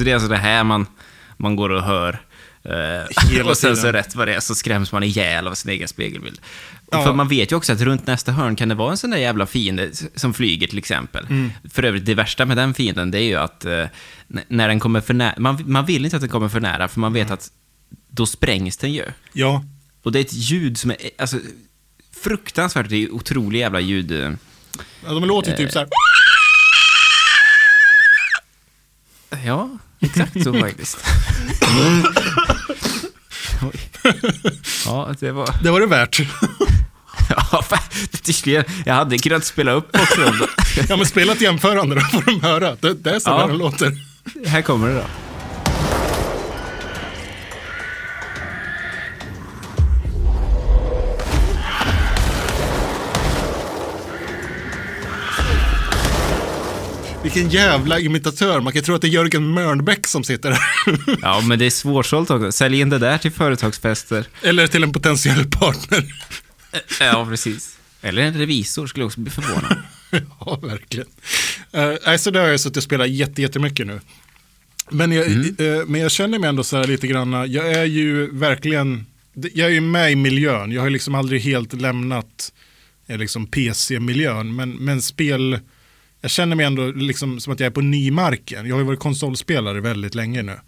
Så 0.00 0.04
det 0.04 0.10
är 0.10 0.14
alltså 0.14 0.28
det 0.28 0.36
här 0.36 0.64
man, 0.64 0.86
man 1.36 1.56
går 1.56 1.70
och 1.70 1.82
hör. 1.82 2.18
Eh, 2.64 3.46
och 3.46 3.56
sen 3.56 3.76
så 3.76 3.92
rätt 3.92 4.14
vad 4.14 4.28
det 4.28 4.34
är 4.34 4.40
så 4.40 4.54
skräms 4.54 4.92
man 4.92 5.02
ihjäl 5.02 5.46
av 5.46 5.54
sin 5.54 5.70
egen 5.70 5.88
spegelbild. 5.88 6.40
Ja. 6.90 7.04
För 7.04 7.12
man 7.12 7.28
vet 7.28 7.52
ju 7.52 7.56
också 7.56 7.72
att 7.72 7.80
runt 7.80 8.06
nästa 8.06 8.32
hörn 8.32 8.56
kan 8.56 8.68
det 8.68 8.74
vara 8.74 8.90
en 8.90 8.96
sån 8.96 9.10
där 9.10 9.18
jävla 9.18 9.46
fiende 9.46 9.90
som 10.14 10.34
flyger 10.34 10.66
till 10.66 10.78
exempel. 10.78 11.26
Mm. 11.30 11.52
För 11.70 11.82
övrigt, 11.82 12.06
det 12.06 12.14
värsta 12.14 12.46
med 12.46 12.56
den 12.56 12.74
fienden 12.74 13.10
det 13.10 13.18
är 13.18 13.22
ju 13.22 13.36
att 13.36 13.64
eh, 13.64 13.84
när 14.48 14.68
den 14.68 14.80
kommer 14.80 15.00
för 15.00 15.14
nära, 15.14 15.34
man, 15.38 15.62
man 15.66 15.86
vill 15.86 16.04
inte 16.04 16.16
att 16.16 16.22
den 16.22 16.30
kommer 16.30 16.48
för 16.48 16.60
nära 16.60 16.88
för 16.88 17.00
man 17.00 17.12
vet 17.12 17.26
mm. 17.26 17.34
att 17.34 17.50
då 18.08 18.26
sprängs 18.26 18.76
den 18.76 18.92
ju. 18.92 19.04
Ja. 19.32 19.64
Och 20.02 20.12
det 20.12 20.18
är 20.18 20.24
ett 20.24 20.32
ljud 20.32 20.78
som 20.78 20.90
är 20.90 20.96
alltså, 21.18 21.38
fruktansvärt, 22.22 22.88
det 22.88 22.96
är 22.96 23.14
otroliga 23.14 23.60
jävla 23.60 23.80
ljud. 23.80 24.36
Ja, 25.06 25.12
de 25.12 25.24
låter 25.24 25.50
ju 25.50 25.56
typ 25.56 25.72
så 25.72 25.78
här. 25.78 25.88
Ja, 29.44 29.78
exakt 30.00 30.42
så 30.42 30.54
faktiskt. 30.60 30.98
ja, 34.86 35.14
det 35.20 35.32
var... 35.32 35.54
Det 35.62 35.70
var 35.70 35.80
det 35.80 35.86
värt. 35.86 36.18
ja. 37.28 37.64
Jag 38.84 38.94
hade 38.94 39.18
kunnat 39.18 39.44
spela 39.44 39.72
upp 39.72 39.96
också. 39.96 40.20
ja, 40.88 40.96
men 40.96 41.06
spela 41.06 41.32
ett 41.32 41.40
jämförande 41.40 41.94
då 41.94 42.00
får 42.00 42.22
de 42.22 42.40
höra. 42.40 42.76
Det, 42.80 42.94
det 42.94 43.10
är 43.10 43.18
så 43.18 43.30
ja. 43.30 43.46
det 43.46 43.52
låter. 43.52 43.92
Här 44.46 44.62
kommer 44.62 44.88
det 44.88 44.94
då. 44.94 45.29
Vilken 57.22 57.48
jävla 57.48 57.98
imitatör. 57.98 58.60
Man 58.60 58.72
kan 58.72 58.82
tro 58.82 58.94
att 58.94 59.00
det 59.00 59.06
är 59.06 59.10
Jörgen 59.10 59.48
Mörnbäck 59.48 60.06
som 60.06 60.24
sitter 60.24 60.50
här. 60.50 61.18
ja, 61.22 61.40
men 61.46 61.58
det 61.58 61.66
är 61.66 61.70
svårsålt 61.70 62.30
också. 62.30 62.52
Sälj 62.52 62.80
in 62.80 62.88
det 62.88 62.98
där 62.98 63.18
till 63.18 63.30
företagsfester. 63.32 64.24
Eller 64.42 64.66
till 64.66 64.82
en 64.82 64.92
potentiell 64.92 65.44
partner. 65.50 66.04
ja, 67.00 67.26
precis. 67.30 67.78
Eller 68.02 68.22
en 68.22 68.34
revisor 68.34 68.86
skulle 68.86 69.04
också 69.04 69.20
bli 69.20 69.30
förvånad. 69.30 69.76
ja, 70.40 70.58
verkligen. 70.62 71.06
Uh, 71.76 72.16
så 72.16 72.30
där 72.30 72.40
har 72.40 72.48
jag 72.48 72.60
suttit 72.60 72.76
och 72.76 72.82
spelat 72.82 73.08
jättemycket 73.08 73.86
nu. 73.86 74.00
Men 74.90 75.12
jag, 75.12 75.26
mm. 75.26 75.56
uh, 75.60 75.86
men 75.86 76.00
jag 76.00 76.10
känner 76.10 76.38
mig 76.38 76.48
ändå 76.48 76.64
så 76.64 76.76
här 76.76 76.86
lite 76.86 77.06
grann, 77.06 77.32
jag 77.32 77.72
är 77.72 77.84
ju 77.84 78.38
verkligen, 78.38 79.06
jag 79.34 79.68
är 79.68 79.72
ju 79.72 79.80
med 79.80 80.12
i 80.12 80.16
miljön. 80.16 80.72
Jag 80.72 80.82
har 80.82 80.90
liksom 80.90 81.14
aldrig 81.14 81.40
helt 81.40 81.72
lämnat 81.72 82.52
eh, 83.06 83.18
liksom 83.18 83.46
PC-miljön. 83.46 84.56
Men, 84.56 84.70
men 84.70 85.02
spel 85.02 85.58
jag 86.20 86.30
känner 86.30 86.56
mig 86.56 86.66
ändå 86.66 86.86
liksom 86.86 87.40
som 87.40 87.52
att 87.52 87.60
jag 87.60 87.66
är 87.66 87.70
på 87.70 87.80
nymarken. 87.80 88.66
Jag 88.66 88.74
har 88.74 88.80
ju 88.80 88.86
varit 88.86 89.00
konsolspelare 89.00 89.80
väldigt 89.80 90.14
länge 90.14 90.42
nu. 90.42 90.60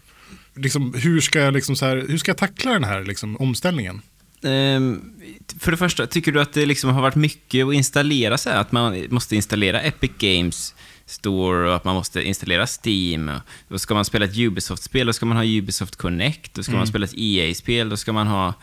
Liksom, 0.55 0.93
hur, 0.93 1.21
ska 1.21 1.39
jag 1.39 1.53
liksom 1.53 1.75
så 1.75 1.85
här, 1.85 2.05
hur 2.09 2.17
ska 2.17 2.29
jag 2.29 2.37
tackla 2.37 2.73
den 2.73 2.83
här 2.83 3.03
liksom, 3.03 3.37
omställningen? 3.37 4.01
Um, 4.41 5.13
för 5.59 5.71
det 5.71 5.77
första, 5.77 6.07
tycker 6.07 6.31
du 6.31 6.41
att 6.41 6.53
det 6.53 6.65
liksom 6.65 6.89
har 6.89 7.01
varit 7.01 7.15
mycket 7.15 7.65
att 7.65 7.73
installera 7.73 8.37
så 8.37 8.49
här, 8.49 8.57
Att 8.57 8.71
man 8.71 9.07
måste 9.09 9.35
installera 9.35 9.81
Epic 9.81 10.11
Games 10.17 10.75
Store 11.05 11.69
och 11.69 11.75
att 11.75 11.83
man 11.83 11.95
måste 11.95 12.23
installera 12.23 12.67
Steam. 12.83 13.31
Då 13.67 13.79
ska 13.79 13.93
man 13.93 14.05
spela 14.05 14.25
ett 14.25 14.37
Ubisoft-spel, 14.37 15.07
då 15.07 15.13
ska 15.13 15.25
man 15.25 15.37
ha 15.37 15.43
Ubisoft 15.45 15.95
Connect. 15.95 16.53
Då 16.53 16.63
ska 16.63 16.71
mm. 16.71 16.79
man 16.79 16.87
spela 16.87 17.05
ett 17.05 17.13
EA-spel, 17.17 17.89
då 17.89 17.97
ska 17.97 18.13
man 18.13 18.27
ha 18.27 18.53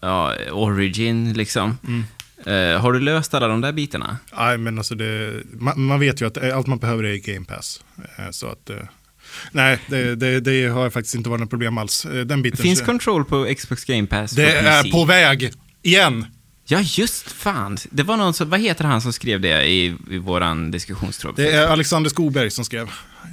ja, 0.00 0.34
Origin 0.50 1.32
liksom. 1.32 1.78
Mm. 1.86 2.04
Uh, 2.46 2.80
har 2.80 2.92
du 2.92 3.00
löst 3.00 3.34
alla 3.34 3.48
de 3.48 3.60
där 3.60 3.72
bitarna? 3.72 4.18
Nej, 4.36 4.58
men 4.58 4.78
alltså 4.78 4.94
det, 4.94 5.42
man, 5.52 5.80
man, 5.80 6.00
vet 6.00 6.22
ju 6.22 6.26
att 6.26 6.52
allt 6.52 6.66
man 6.66 6.78
behöver 6.78 7.04
är 7.04 7.16
Game 7.16 7.46
Pass. 7.46 7.84
Uh, 8.18 8.30
så 8.30 8.46
att, 8.46 8.70
uh, 8.70 8.76
Nej, 9.52 9.78
det, 9.86 10.14
det, 10.14 10.40
det 10.40 10.66
har 10.66 10.90
faktiskt 10.90 11.14
inte 11.14 11.30
varit 11.30 11.40
något 11.40 11.50
problem 11.50 11.78
alls. 11.78 12.04
Eh, 12.04 12.20
Den 12.20 12.42
biten. 12.42 12.56
Finns 12.56 12.80
Control 12.80 13.24
på 13.24 13.54
Xbox 13.58 13.84
Game 13.84 14.06
Pass 14.06 14.30
det 14.30 14.52
är 14.52 14.92
på 14.92 15.04
väg. 15.04 15.52
Igen. 15.82 16.26
Ja, 16.64 16.80
just 16.80 17.32
fan. 17.32 17.78
Det 17.90 18.02
var 18.02 18.16
någon 18.16 18.34
som, 18.34 18.50
vad 18.50 18.60
heter 18.60 18.84
han 18.84 19.02
som 19.02 19.12
skrev 19.12 19.40
det 19.40 19.64
i, 19.64 19.96
i 20.10 20.18
våran 20.18 20.70
diskussionstråd? 20.70 21.34
Det 21.36 21.52
är 21.52 21.66
Alexander 21.66 22.10
Skoberg 22.10 22.50
som 22.50 22.64
skrev. 22.64 22.90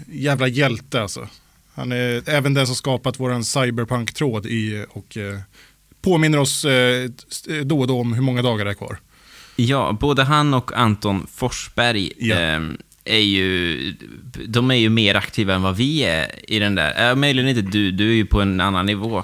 Jävla 0.07 0.47
hjälte 0.47 1.01
alltså. 1.01 1.27
Han 1.73 1.91
är 1.91 2.29
även 2.29 2.53
den 2.53 2.67
som 2.67 2.75
skapat 2.75 3.19
våran 3.19 3.43
cyberpunk-tråd 3.43 4.45
i 4.45 4.85
och 4.89 5.17
eh, 5.17 5.39
påminner 6.01 6.37
oss 6.37 6.65
eh, 6.65 7.09
då 7.63 7.79
och 7.79 7.87
då 7.87 7.99
om 7.99 8.13
hur 8.13 8.21
många 8.21 8.41
dagar 8.41 8.65
det 8.65 8.71
är 8.71 8.75
kvar. 8.75 8.97
Ja, 9.55 9.97
både 10.01 10.23
han 10.23 10.53
och 10.53 10.73
Anton 10.77 11.27
Forsberg 11.35 12.11
Ja. 12.17 12.35
ehm, 12.35 12.77
är 13.05 13.17
ju, 13.19 13.91
de 14.47 14.71
är 14.71 14.75
ju 14.75 14.89
mer 14.89 15.15
aktiva 15.15 15.53
än 15.55 15.61
vad 15.61 15.75
vi 15.75 16.03
är 16.03 16.51
i 16.51 16.59
den 16.59 16.75
där. 16.75 17.09
Äh, 17.09 17.15
möjligen 17.15 17.49
inte 17.49 17.61
du, 17.61 17.91
du 17.91 18.09
är 18.09 18.13
ju 18.15 18.25
på 18.25 18.41
en 18.41 18.61
annan 18.61 18.85
nivå 18.85 19.23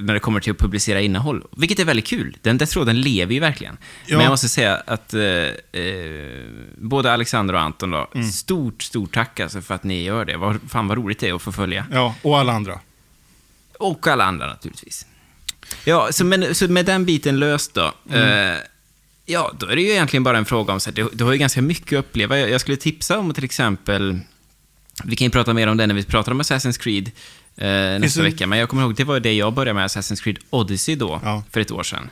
när 0.00 0.14
det 0.14 0.20
kommer 0.20 0.40
till 0.40 0.52
att 0.52 0.58
publicera 0.58 1.00
innehåll. 1.00 1.44
Vilket 1.56 1.78
är 1.78 1.84
väldigt 1.84 2.06
kul. 2.06 2.36
Den 2.42 2.58
där 2.58 2.66
tråden 2.66 3.00
lever 3.00 3.34
ju 3.34 3.40
verkligen. 3.40 3.76
Ja. 4.06 4.16
Men 4.16 4.24
jag 4.24 4.30
måste 4.30 4.48
säga 4.48 4.76
att 4.86 5.14
eh, 5.14 5.20
eh, 5.22 6.44
både 6.78 7.12
Alexander 7.12 7.54
och 7.54 7.60
Anton 7.60 7.90
då, 7.90 8.10
Mm. 8.14 8.26
stort, 8.28 8.82
stort 8.82 9.14
tack 9.14 9.40
alltså 9.40 9.60
för 9.60 9.74
att 9.74 9.84
ni 9.84 10.02
gör 10.04 10.24
det. 10.24 10.36
Vad, 10.36 10.58
fan 10.68 10.88
vad 10.88 10.98
roligt 10.98 11.18
det 11.18 11.28
är 11.28 11.34
att 11.34 11.42
få 11.42 11.52
följa. 11.52 11.86
Ja, 11.92 12.14
och 12.22 12.38
alla 12.38 12.52
andra. 12.52 12.80
Och 13.78 14.06
alla 14.06 14.24
andra 14.24 14.46
naturligtvis. 14.46 15.06
Ja, 15.84 16.08
så, 16.12 16.24
men, 16.24 16.54
så 16.54 16.68
med 16.68 16.86
den 16.86 17.04
biten 17.04 17.38
löst 17.38 17.74
då. 17.74 17.92
Eh, 18.12 18.54
ja, 19.26 19.52
då 19.58 19.66
är 19.66 19.76
det 19.76 19.82
ju 19.82 19.90
egentligen 19.90 20.24
bara 20.24 20.38
en 20.38 20.44
fråga 20.44 20.72
om, 20.72 20.80
så 20.80 20.90
här, 20.90 20.94
du, 20.94 21.08
du 21.12 21.24
har 21.24 21.32
ju 21.32 21.38
ganska 21.38 21.62
mycket 21.62 21.98
att 21.98 22.04
uppleva. 22.04 22.38
Jag, 22.38 22.50
jag 22.50 22.60
skulle 22.60 22.76
tipsa 22.76 23.18
om 23.18 23.34
till 23.34 23.44
exempel, 23.44 24.18
vi 25.04 25.16
kan 25.16 25.24
ju 25.24 25.30
prata 25.30 25.54
mer 25.54 25.66
om 25.66 25.76
det 25.76 25.86
när 25.86 25.94
vi 25.94 26.02
pratar 26.04 26.32
om 26.32 26.40
Assassin's 26.42 26.78
Creed 26.80 27.10
eh, 27.56 28.00
nästa 28.00 28.22
det- 28.22 28.28
vecka, 28.30 28.46
men 28.46 28.58
jag 28.58 28.68
kommer 28.68 28.82
ihåg, 28.82 28.94
det 28.94 29.04
var 29.04 29.20
det 29.20 29.32
jag 29.32 29.52
började 29.54 29.74
med, 29.74 29.86
Assassin's 29.86 30.22
Creed 30.22 30.38
Odyssey 30.50 30.94
då, 30.94 31.20
Ja. 31.24 31.42
för 31.52 31.60
ett 31.60 31.70
år 31.70 31.82
sedan. 31.82 32.10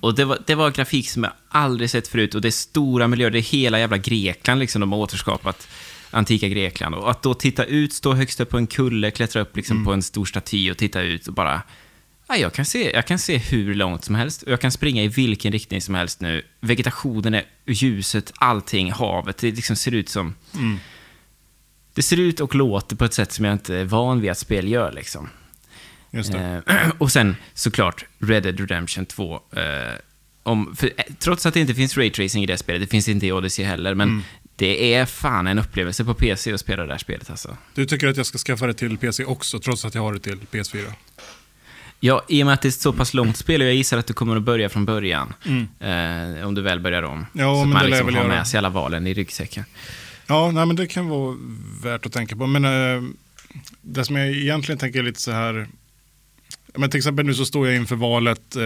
Och 0.00 0.14
det 0.14 0.24
var, 0.24 0.38
det 0.46 0.54
var 0.54 0.70
grafik 0.70 1.10
som 1.10 1.24
jag 1.24 1.32
aldrig 1.48 1.90
sett 1.90 2.08
förut 2.08 2.34
och 2.34 2.40
det 2.40 2.48
är 2.48 2.50
stora 2.50 3.08
miljöer, 3.08 3.30
det 3.30 3.38
är 3.38 3.42
hela 3.42 3.78
jävla 3.78 3.96
Grekland 3.98 4.60
liksom 4.60 4.80
de 4.80 4.92
har 4.92 4.98
återskapat. 4.98 5.68
Antika 6.14 6.48
Grekland. 6.48 6.94
Och 6.94 7.10
att 7.10 7.22
då 7.22 7.34
titta 7.34 7.64
ut, 7.64 7.92
stå 7.92 8.12
högst 8.12 8.40
upp 8.40 8.50
på 8.50 8.58
en 8.58 8.66
kulle, 8.66 9.10
klättra 9.10 9.42
upp 9.42 9.56
liksom 9.56 9.84
på 9.84 9.92
en 9.92 10.02
stor 10.02 10.24
staty 10.24 10.70
och 10.70 10.76
titta 10.76 11.00
ut 11.02 11.26
och 11.28 11.34
bara... 11.34 11.62
Ja, 12.32 12.38
jag, 12.38 12.52
kan 12.52 12.64
se, 12.64 12.90
jag 12.94 13.06
kan 13.06 13.18
se 13.18 13.38
hur 13.38 13.74
långt 13.74 14.04
som 14.04 14.14
helst 14.14 14.42
och 14.42 14.52
jag 14.52 14.60
kan 14.60 14.70
springa 14.72 15.02
i 15.02 15.08
vilken 15.08 15.52
riktning 15.52 15.80
som 15.80 15.94
helst 15.94 16.20
nu. 16.20 16.42
Vegetationen 16.60 17.34
är 17.34 17.44
ljuset, 17.66 18.32
allting, 18.36 18.92
havet. 18.92 19.36
Det 19.38 19.50
liksom 19.50 19.76
ser 19.76 19.94
ut 19.94 20.08
som... 20.08 20.34
Det 21.94 22.02
ser 22.02 22.20
ut 22.20 22.40
och 22.40 22.54
låter 22.54 22.96
på 22.96 23.04
ett 23.04 23.14
sätt 23.14 23.32
som 23.32 23.44
jag 23.44 23.52
inte 23.54 23.76
är 23.76 23.84
van 23.84 24.20
vid 24.20 24.30
att 24.30 24.38
spel 24.38 24.68
gör. 24.68 24.92
Liksom. 24.92 25.28
Eh, 26.12 26.58
och 26.98 27.12
sen 27.12 27.36
såklart 27.54 28.04
Red 28.18 28.42
Dead 28.42 28.60
Redemption 28.60 29.06
2. 29.06 29.34
Eh, 29.34 29.62
om, 30.42 30.76
för, 30.76 30.86
eh, 30.86 31.04
trots 31.18 31.46
att 31.46 31.54
det 31.54 31.60
inte 31.60 31.74
finns 31.74 31.96
raytracing 31.96 32.42
i 32.44 32.46
det 32.46 32.58
spelet, 32.58 32.80
det 32.80 32.86
finns 32.86 33.08
inte 33.08 33.26
i 33.26 33.32
Odyssey 33.32 33.64
heller, 33.64 33.94
men 33.94 34.08
Mm. 34.08 34.22
det 34.56 34.94
är 34.94 35.06
fan 35.06 35.46
en 35.46 35.58
upplevelse 35.58 36.04
på 36.04 36.14
PC 36.14 36.52
att 36.52 36.60
spela 36.60 36.86
det 36.86 36.92
här 36.92 36.98
spelet 36.98 37.30
alltså. 37.30 37.56
Du 37.74 37.86
tycker 37.86 38.06
att 38.06 38.16
jag 38.16 38.26
ska 38.26 38.38
skaffa 38.38 38.66
det 38.66 38.74
till 38.74 38.98
PC 38.98 39.24
också, 39.24 39.58
trots 39.58 39.84
att 39.84 39.94
jag 39.94 40.02
har 40.02 40.12
det 40.12 40.20
till 40.20 40.38
PS4? 40.50 40.92
Ja, 42.04 42.24
i 42.28 42.42
och 42.42 42.46
med 42.46 42.54
att 42.54 42.62
det 42.62 42.68
är 42.68 42.70
ett 42.70 42.80
så 42.80 42.92
pass 42.92 43.14
långt 43.14 43.36
spel 43.36 43.60
och 43.60 43.66
jag 43.66 43.74
gissar 43.74 43.98
att 43.98 44.06
du 44.06 44.14
kommer 44.14 44.36
att 44.36 44.42
börja 44.42 44.68
från 44.68 44.84
början. 44.84 45.34
Eh, 45.80 46.46
om 46.46 46.54
du 46.54 46.62
väl 46.62 46.80
börjar 46.80 47.02
om. 47.02 47.12
Mm. 47.12 47.26
Ja, 47.32 47.54
så 47.54 47.60
att 47.60 47.68
men 47.68 47.68
man 47.68 47.82
det 47.82 47.88
liksom 47.88 48.14
har 48.14 48.28
med 48.28 48.46
sig 48.46 48.58
alla 48.58 48.68
valen 48.68 49.06
i 49.06 49.14
ryggsäcken. 49.14 49.64
Ja, 50.26 50.50
nej, 50.50 50.66
men 50.66 50.76
det 50.76 50.86
kan 50.86 51.08
vara 51.08 51.36
värt 51.82 52.06
att 52.06 52.12
tänka 52.12 52.36
på. 52.36 52.46
Men 52.46 52.64
eh, 52.64 53.02
det 53.80 54.04
som 54.04 54.16
jag 54.16 54.30
egentligen 54.30 54.78
tänker 54.78 55.02
lite 55.02 55.20
så 55.20 55.30
här. 55.30 55.66
Men 56.74 56.90
till 56.90 56.98
exempel 56.98 57.26
nu 57.26 57.34
så 57.34 57.44
står 57.44 57.66
jag 57.66 57.76
inför 57.76 57.96
valet 57.96 58.56
eh, 58.56 58.62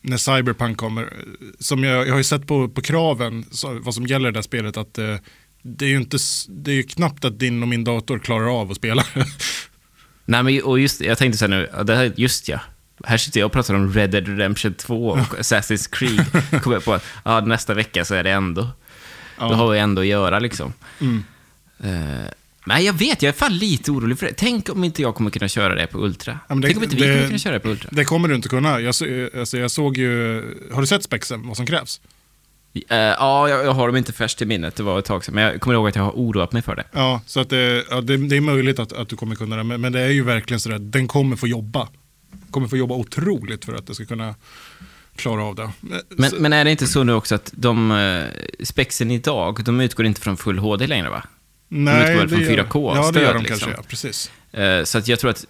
när 0.00 0.16
Cyberpunk 0.16 0.76
kommer. 0.76 1.12
Som 1.58 1.84
jag, 1.84 2.06
jag 2.06 2.12
har 2.12 2.18
ju 2.18 2.24
sett 2.24 2.46
på, 2.46 2.68
på 2.68 2.82
kraven, 2.82 3.44
så, 3.50 3.78
vad 3.78 3.94
som 3.94 4.06
gäller 4.06 4.30
det 4.30 4.38
där 4.38 4.42
spelet, 4.42 4.76
att 4.76 4.98
eh, 4.98 5.16
det 5.62 5.84
är 5.84 5.88
ju 5.88 5.96
inte, 5.96 6.18
det 6.48 6.72
är 6.72 6.82
knappt 6.82 7.24
att 7.24 7.38
din 7.38 7.62
och 7.62 7.68
min 7.68 7.84
dator 7.84 8.18
klarar 8.18 8.60
av 8.60 8.70
att 8.70 8.76
spela. 8.76 9.04
Nej, 10.24 10.42
men 10.42 10.62
och 10.62 10.80
just 10.80 11.00
jag 11.00 11.18
tänkte 11.18 11.38
så 11.38 11.44
här 11.44 11.50
nu, 11.50 11.84
det 11.84 11.96
här, 11.96 12.12
just 12.16 12.48
ja. 12.48 12.60
Här 13.04 13.16
sitter 13.16 13.40
jag 13.40 13.46
och 13.46 13.52
pratar 13.52 13.74
om 13.74 13.92
Red 13.92 14.10
Dead 14.10 14.28
Redemption 14.28 14.74
2 14.74 15.08
och 15.08 15.18
Assassin's 15.18 15.88
Creed. 15.90 16.26
Kommer 16.62 16.76
jag 16.76 16.84
på 16.84 16.92
att 16.92 17.04
ja, 17.24 17.40
nästa 17.40 17.74
vecka 17.74 18.04
så 18.04 18.14
är 18.14 18.22
det 18.24 18.30
ändå. 18.30 18.68
Ja. 19.38 19.48
Då 19.48 19.54
har 19.54 19.70
vi 19.72 19.78
ändå 19.78 20.00
att 20.00 20.06
göra 20.06 20.38
liksom. 20.38 20.72
Mm. 21.00 21.24
Eh, 21.82 22.28
men 22.66 22.84
jag 22.84 22.92
vet, 22.92 23.22
jag 23.22 23.28
är 23.28 23.32
fan 23.38 23.58
lite 23.58 23.90
orolig 23.90 24.18
för 24.18 24.26
det. 24.26 24.32
Tänk 24.36 24.68
om 24.68 24.84
inte 24.84 25.02
jag 25.02 25.14
kommer 25.14 25.30
kunna 25.30 25.48
köra 25.48 25.74
det 25.74 25.86
på 25.86 25.98
Ultra. 25.98 26.38
Ja, 26.48 26.54
det- 26.54 26.62
Tänk 26.62 26.76
om 26.76 26.82
inte 26.84 26.96
vi 26.96 27.02
det- 27.06 27.14
kommer 27.14 27.26
kunna 27.26 27.38
köra 27.38 27.52
det 27.52 27.60
på 27.60 27.68
Ultra. 27.68 27.88
Det 27.92 28.04
kommer 28.04 28.28
du 28.28 28.34
inte 28.34 28.48
kunna. 28.48 28.80
Jag, 28.80 28.94
så- 28.94 29.28
alltså, 29.38 29.58
jag 29.58 29.70
såg 29.70 29.96
ju, 29.96 30.42
har 30.72 30.80
du 30.80 30.86
sett 30.86 31.02
spexen, 31.02 31.48
vad 31.48 31.56
som 31.56 31.66
krävs? 31.66 32.00
Eh, 32.74 32.96
ja, 32.98 33.48
jag, 33.48 33.64
jag 33.64 33.72
har 33.72 33.86
dem 33.86 33.96
inte 33.96 34.12
färskt 34.12 34.42
i 34.42 34.46
minnet, 34.46 34.76
det 34.76 34.82
var 34.82 34.98
ett 34.98 35.04
tag 35.04 35.24
sedan. 35.24 35.34
Men 35.34 35.44
jag 35.44 35.60
kommer 35.60 35.74
ihåg 35.74 35.88
att 35.88 35.96
jag 35.96 36.02
har 36.02 36.12
oroat 36.12 36.52
mig 36.52 36.62
för 36.62 36.76
det. 36.76 36.84
Ja, 36.92 37.20
så 37.26 37.40
att 37.40 37.50
det, 37.50 37.84
ja, 37.90 38.00
det, 38.00 38.16
det 38.16 38.36
är 38.36 38.40
möjligt 38.40 38.78
att, 38.78 38.92
att 38.92 39.08
du 39.08 39.16
kommer 39.16 39.34
kunna 39.36 39.56
det. 39.56 39.64
Men, 39.64 39.80
men 39.80 39.92
det 39.92 40.00
är 40.00 40.08
ju 40.08 40.22
verkligen 40.24 40.60
så 40.60 40.72
att 40.74 40.92
den 40.92 41.08
kommer 41.08 41.36
få 41.36 41.46
jobba. 41.48 41.88
Kommer 42.50 42.68
få 42.68 42.76
jobba 42.76 42.94
otroligt 42.94 43.64
för 43.64 43.74
att 43.74 43.86
det 43.86 43.94
ska 43.94 44.04
kunna 44.04 44.34
klara 45.16 45.44
av 45.44 45.54
det. 45.54 45.70
Men, 46.08 46.30
så, 46.30 46.36
men 46.38 46.52
är 46.52 46.64
det 46.64 46.70
inte 46.70 46.86
så 46.86 47.04
nu 47.04 47.12
också 47.12 47.34
att 47.34 47.52
de 47.56 47.90
uh, 47.90 48.24
spexen 48.62 49.10
idag, 49.10 49.64
de 49.64 49.80
utgår 49.80 50.06
inte 50.06 50.20
från 50.20 50.36
full 50.36 50.58
HD 50.58 50.86
längre 50.86 51.10
va? 51.10 51.24
nej, 51.68 52.02
utgår 52.02 52.18
väl 52.20 52.28
från 52.28 52.38
det 52.40 52.52
gör- 52.54 52.64
4K 52.64 52.92
Ja, 52.96 53.10
det 53.10 53.20
gör 53.22 53.34
de 53.34 53.42
liksom. 53.42 53.58
kanske, 53.58 53.80
ja, 53.80 53.84
precis. 53.88 54.30
Eh, 54.52 54.84
så 54.84 54.98
att 54.98 55.08
jag 55.08 55.18
tror 55.18 55.30
att... 55.30 55.44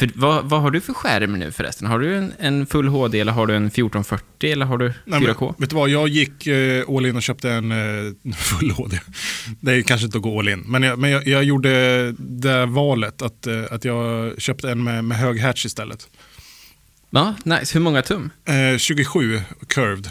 För 0.00 0.10
vad, 0.14 0.44
vad 0.44 0.62
har 0.62 0.70
du 0.70 0.80
för 0.80 0.92
skärm 0.92 1.38
nu 1.38 1.52
förresten? 1.52 1.86
Har 1.86 1.98
du 1.98 2.16
en, 2.16 2.32
en 2.38 2.66
full 2.66 2.88
HD 2.88 3.20
eller 3.20 3.32
har 3.32 3.46
du 3.46 3.56
en 3.56 3.66
1440 3.66 4.52
eller 4.52 4.66
har 4.66 4.78
du 4.78 4.88
4K? 4.88 4.94
Nej, 5.04 5.20
men, 5.20 5.54
vet 5.58 5.70
du 5.70 5.76
vad, 5.76 5.88
jag 5.88 6.08
gick 6.08 6.46
eh, 6.46 6.84
all 6.88 7.06
in 7.06 7.16
och 7.16 7.22
köpte 7.22 7.50
en 7.50 7.72
eh, 7.72 8.32
full 8.34 8.70
HD. 8.70 9.00
Det 9.60 9.72
är 9.72 9.82
kanske 9.82 10.04
inte 10.04 10.18
att 10.18 10.22
gå 10.22 10.38
all 10.38 10.48
in, 10.48 10.60
men 10.60 10.82
jag, 10.82 10.98
men 10.98 11.10
jag, 11.10 11.26
jag 11.26 11.44
gjorde 11.44 12.12
det 12.18 12.66
valet 12.66 13.22
att, 13.22 13.46
eh, 13.46 13.62
att 13.70 13.84
jag 13.84 14.34
köpte 14.42 14.70
en 14.70 14.84
med, 14.84 15.04
med 15.04 15.18
hög 15.18 15.40
hatch 15.40 15.66
istället. 15.66 16.08
Ja, 17.10 17.34
nice. 17.44 17.74
Hur 17.74 17.80
många 17.80 18.02
tum? 18.02 18.30
Eh, 18.44 18.78
27 18.78 19.40
curved. 19.66 20.10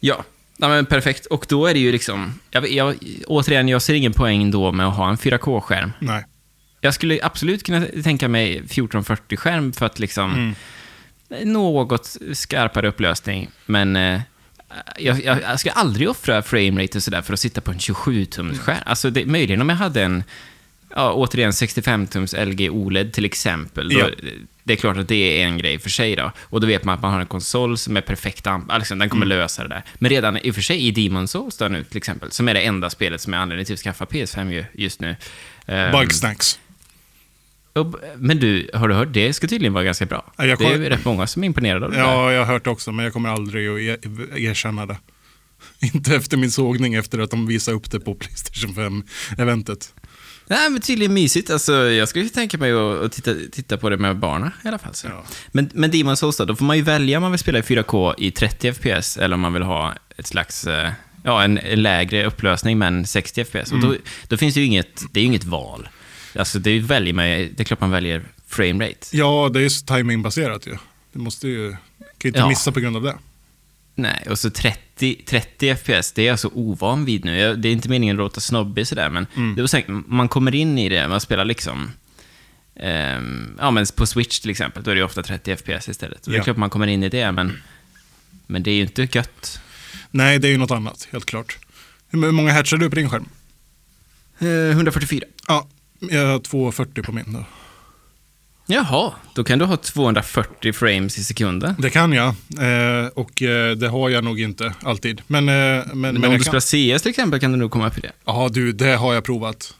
Ja. 0.00 0.24
ja 0.56 0.68
men 0.68 0.86
perfekt. 0.86 1.26
Och 1.26 1.46
då 1.48 1.66
är 1.66 1.74
det 1.74 1.80
ju 1.80 1.92
liksom... 1.92 2.34
Jag, 2.50 2.68
jag, 2.70 2.94
återigen, 3.26 3.68
jag 3.68 3.82
ser 3.82 3.94
ingen 3.94 4.12
poäng 4.12 4.50
då 4.50 4.72
med 4.72 4.86
att 4.86 4.96
ha 4.96 5.10
en 5.10 5.16
4K-skärm. 5.16 5.92
Nej. 5.98 6.24
Jag 6.80 6.94
skulle 6.94 7.18
absolut 7.22 7.62
kunna 7.62 7.86
tänka 8.04 8.28
mig 8.28 8.62
1440-skärm 8.62 9.72
för 9.72 9.86
att 9.86 9.98
liksom... 9.98 10.54
Något 11.44 12.16
skarpare 12.32 12.88
upplösning, 12.88 13.50
men... 13.66 13.96
Eh, 13.96 14.20
jag, 14.98 15.24
jag, 15.24 15.42
jag 15.42 15.60
skulle 15.60 15.72
aldrig 15.72 16.10
offra 16.10 16.42
framerate 16.42 16.98
och 16.98 17.02
sådär 17.02 17.22
för 17.22 17.32
att 17.32 17.40
sitta 17.40 17.60
på 17.60 17.70
en 17.70 17.78
27-tums-skärm. 17.78 18.82
Alltså, 18.86 19.10
det, 19.10 19.26
möjligen 19.26 19.60
om 19.60 19.68
jag 19.68 19.76
hade 19.76 20.02
en... 20.02 20.24
Ja, 20.94 21.12
återigen 21.12 21.50
65-tums 21.50 22.44
LG 22.44 22.70
OLED 22.70 23.12
till 23.12 23.24
exempel. 23.24 23.88
Då, 23.88 23.98
Ja. 23.98 24.08
Det 24.68 24.72
är 24.74 24.76
klart 24.76 24.96
att 24.96 25.08
det 25.08 25.42
är 25.42 25.46
en 25.46 25.58
grej 25.58 25.78
för 25.78 25.90
sig 25.90 26.16
då. 26.16 26.32
Och 26.40 26.60
då 26.60 26.66
vet 26.66 26.84
man 26.84 26.94
att 26.94 27.02
man 27.02 27.12
har 27.12 27.20
en 27.20 27.26
konsol 27.26 27.78
som 27.78 27.96
är 27.96 28.00
perfekt 28.00 28.46
alltså, 28.46 28.94
den 28.94 29.08
kommer 29.08 29.26
lösa 29.26 29.62
det 29.62 29.68
där. 29.68 29.84
Men 29.94 30.10
redan 30.10 30.38
i 30.38 30.50
och 30.50 30.54
för 30.54 30.62
sig 30.62 30.88
i 30.88 30.92
Demon's 30.92 31.26
Souls 31.26 31.60
nu 31.60 31.84
till 31.84 31.96
exempel, 31.96 32.30
som 32.30 32.48
är 32.48 32.54
det 32.54 32.60
enda 32.60 32.90
spelet 32.90 33.20
som 33.20 33.34
är 33.34 33.38
anledning 33.38 33.66
till 33.66 33.72
att 33.74 33.80
skaffa 33.80 34.04
PS5 34.04 34.52
ju, 34.52 34.64
just 34.72 35.00
nu. 35.00 35.16
Ehm, 35.66 35.92
Bugsnacks. 35.92 36.58
Men 38.16 38.38
du, 38.38 38.70
har 38.74 38.88
du 38.88 38.94
hört? 38.94 39.08
Det 39.12 39.32
ska 39.32 39.46
tydligen 39.46 39.72
vara 39.72 39.84
ganska 39.84 40.06
bra. 40.06 40.32
Ja, 40.36 40.46
jag 40.46 40.58
det 40.58 40.64
är 40.64 40.72
kom- 40.72 40.82
rätt 40.82 41.04
många 41.04 41.26
som 41.26 41.42
är 41.42 41.46
imponerade 41.46 41.84
av 41.86 41.90
det 41.92 41.96
där. 41.96 42.04
Ja, 42.04 42.32
jag 42.32 42.44
har 42.44 42.52
hört 42.52 42.64
det 42.64 42.70
också, 42.70 42.92
men 42.92 43.04
jag 43.04 43.12
kommer 43.12 43.28
aldrig 43.28 43.68
att 43.68 43.80
er- 44.04 44.38
erkänna 44.38 44.86
det. 44.86 44.96
Inte 45.94 46.14
efter 46.16 46.36
min 46.36 46.50
sågning 46.50 46.94
efter 46.94 47.18
att 47.18 47.30
de 47.30 47.46
visade 47.46 47.76
upp 47.76 47.90
det 47.90 48.00
på 48.00 48.14
Playstation 48.14 48.74
5-eventet. 48.74 49.94
Nej, 50.46 50.70
men 50.70 50.80
tydligen 50.80 51.14
mysigt. 51.14 51.50
Alltså, 51.50 51.72
jag 51.72 52.08
skulle 52.08 52.28
tänka 52.28 52.58
mig 52.58 52.72
att, 52.72 53.12
titta, 53.12 53.34
titta 53.52 53.76
på 53.76 53.90
det 53.90 53.96
med 53.96 54.16
barnen 54.18 54.50
i 54.64 54.68
alla 54.68 54.78
fall. 54.78 54.92
Ja. 55.04 55.24
Men, 55.52 55.70
men 55.74 55.90
Demon's 55.92 56.14
Souls 56.14 56.36
då, 56.36 56.44
då 56.44 56.56
får 56.56 56.64
man 56.64 56.76
ju 56.76 56.82
välja 56.82 57.18
om 57.18 57.22
man 57.22 57.30
vill 57.30 57.38
spela 57.38 57.58
i 57.58 57.62
4K 57.62 58.14
i 58.18 58.30
30 58.30 58.72
FPS 58.72 59.16
eller 59.16 59.34
om 59.34 59.40
man 59.40 59.52
vill 59.52 59.62
ha 59.62 59.94
ett 60.16 60.26
slags, 60.26 60.66
eh, 60.66 60.90
ja, 61.24 61.42
en, 61.42 61.54
lägre 61.74 62.26
upplösning 62.26 62.78
men 62.78 63.06
60 63.06 63.44
FPS. 63.44 63.72
Och 63.72 63.80
då, 63.80 63.94
då 64.28 64.36
finns 64.36 64.54
det 64.54 64.60
ju 64.60 64.66
inget, 64.66 65.02
det 65.12 65.20
är 65.20 65.22
ju 65.22 65.26
inget 65.26 65.44
val. 65.44 65.88
Alltså, 66.38 66.58
det, 66.58 66.80
väljer 66.80 67.14
man, 67.14 67.24
det 67.26 67.60
är 67.60 67.64
klart 67.64 67.80
man 67.80 67.90
väljer 67.90 68.22
framerate. 68.46 69.16
Ja, 69.16 69.50
det 69.52 69.58
är 69.58 69.62
ju 69.62 69.68
timingbaserat 69.70 70.66
ju. 70.66 70.76
Det 71.12 71.18
måste 71.18 71.48
ju, 71.48 71.70
kan 71.70 71.78
ju 72.22 72.28
inte 72.28 72.38
Ja. 72.40 72.48
missa 72.48 72.72
på 72.72 72.80
grund 72.80 72.96
av 72.96 73.02
det. 73.02 73.16
Nej, 73.94 74.26
och 74.30 74.38
så 74.38 74.50
30, 74.50 75.14
30 75.26 75.74
FPS, 75.76 76.12
det 76.12 76.22
är 76.22 76.26
jag 76.26 76.38
så 76.38 76.50
ovan 76.54 77.04
vid 77.04 77.24
nu. 77.24 77.38
Jag, 77.38 77.58
det 77.58 77.68
är 77.68 77.72
inte 77.72 77.88
meningen 77.88 78.16
att 78.16 78.18
låta 78.18 78.40
snobbig 78.40 78.86
sådär, 78.86 79.10
men 79.10 79.26
Mm. 79.36 79.54
det 79.54 79.60
var 79.62 79.66
säkert, 79.68 79.90
man 80.06 80.28
kommer 80.28 80.54
in 80.54 80.78
i 80.78 80.88
det, 80.88 81.08
man 81.08 81.20
spelar 81.20 81.44
liksom... 81.44 81.90
ehm, 82.76 83.56
ja, 83.58 83.70
men 83.70 83.86
på 83.96 84.06
Switch 84.06 84.40
till 84.40 84.50
exempel, 84.50 84.82
då 84.82 84.90
är 84.90 84.94
det 84.94 84.98
ju 84.98 85.04
ofta 85.04 85.22
30 85.22 85.56
FPS 85.56 85.88
istället. 85.88 86.26
Och 86.26 86.30
Det 86.32 86.36
är 86.36 86.38
Ja. 86.38 86.44
klart 86.44 86.56
man 86.56 86.70
kommer 86.70 86.86
in 86.86 87.02
i 87.02 87.08
det, 87.08 87.32
men, 87.32 87.62
men 88.46 88.62
det 88.62 88.70
är 88.70 88.74
ju 88.74 88.82
inte 88.82 89.08
gött. 89.12 89.60
Nej, 90.10 90.38
det 90.38 90.48
är 90.48 90.52
ju 90.52 90.58
något 90.58 90.70
annat, 90.70 91.08
helt 91.12 91.26
klart. 91.26 91.58
Hur 92.10 92.32
många 92.32 92.50
hertz 92.52 92.72
är 92.72 92.76
du 92.76 92.88
på 92.90 92.96
din 92.96 93.10
skärm? 93.10 93.28
Eh, 94.38 94.46
144. 94.70 95.24
Ja, 95.48 95.68
Jag 95.98 96.26
har 96.26 96.38
240 96.38 97.02
på 97.02 97.12
min 97.12 97.32
då. 97.32 97.44
Jaha, 98.70 99.12
då 99.34 99.44
kan 99.44 99.58
du 99.58 99.64
ha 99.64 99.76
240 99.76 100.72
frames 100.72 101.18
i 101.18 101.24
sekunden. 101.24 101.74
Det 101.78 101.90
kan 101.90 102.12
jag. 102.12 102.28
Eh, 102.28 103.06
och 103.14 103.42
eh, 103.42 103.76
det 103.76 103.88
har 103.88 104.08
jag 104.08 104.24
nog 104.24 104.40
inte 104.40 104.74
alltid. 104.82 105.22
Men, 105.26 105.48
eh, 105.48 105.54
men, 105.54 106.00
men, 106.00 106.14
Men 106.14 106.24
om 106.24 106.38
du 106.38 106.44
kan... 106.44 106.60
spelar 106.60 106.96
CS 106.96 107.02
till 107.02 107.10
exempel 107.10 107.40
kan 107.40 107.52
du 107.52 107.58
nog 107.58 107.70
komma 107.70 107.88
upp 107.88 107.98
i 107.98 108.00
det. 108.00 108.12
Ja, 108.24 108.48
du, 108.52 108.72
det 108.72 108.96
har 108.96 109.14
jag 109.14 109.24
provat. 109.24 109.74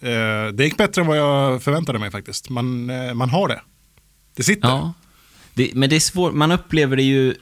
Eh, 0.00 0.46
det 0.52 0.64
gick 0.64 0.76
bättre 0.76 1.02
än 1.02 1.06
vad 1.06 1.18
jag 1.18 1.62
förväntade 1.62 1.98
mig 1.98 2.10
faktiskt. 2.10 2.50
Man, 2.50 2.90
eh, 2.90 3.14
man 3.14 3.30
har 3.30 3.48
det. 3.48 3.60
Det 4.36 4.42
sitter. 4.42 4.68
Ja. 4.68 4.92
Det, 5.54 5.70
men 5.74 5.90
det 5.90 5.96
är 5.96 6.00
svårt, 6.00 6.34
man 6.34 6.52
upplever 6.52 6.96
det 6.96 7.02
ju... 7.02 7.34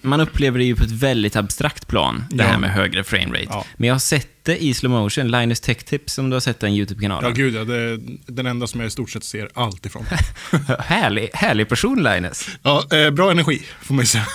Man 0.00 0.20
upplever 0.20 0.58
det 0.58 0.64
ju 0.64 0.76
på 0.76 0.84
ett 0.84 0.90
väldigt 0.90 1.36
abstrakt 1.36 1.86
plan, 1.86 2.24
det 2.30 2.42
Ja. 2.44 2.48
här 2.50 2.58
med 2.58 2.70
högre 2.70 3.04
framerate. 3.04 3.46
Ja. 3.50 3.64
Men 3.76 3.86
jag 3.88 3.94
har 3.94 3.98
sett 4.00 4.28
det 4.44 4.62
i 4.62 4.74
slow 4.74 4.90
motion, 4.92 5.30
Linus 5.30 5.60
Tech 5.60 5.78
Tips, 5.84 6.18
om 6.18 6.30
du 6.30 6.36
har 6.36 6.40
sett 6.40 6.60
den 6.60 6.74
Ja, 6.74 6.78
YouTube-kanalen. 6.78 7.34
gud 7.34 7.54
ja. 7.54 7.64
Det 7.64 7.74
är 7.76 8.00
den 8.26 8.46
enda 8.46 8.66
som 8.66 8.80
jag 8.80 8.86
i 8.86 8.90
stort 8.90 9.10
sett 9.10 9.24
ser 9.24 9.48
allt 9.54 9.86
ifrån. 9.86 10.06
härlig, 10.78 11.30
härlig 11.34 11.68
person, 11.68 12.02
Linus. 12.02 12.48
Ja, 12.62 12.84
eh, 12.92 13.10
bra 13.10 13.30
energi 13.30 13.62
får 13.82 13.94
man 13.94 14.02
ju 14.02 14.06
säga. 14.06 14.26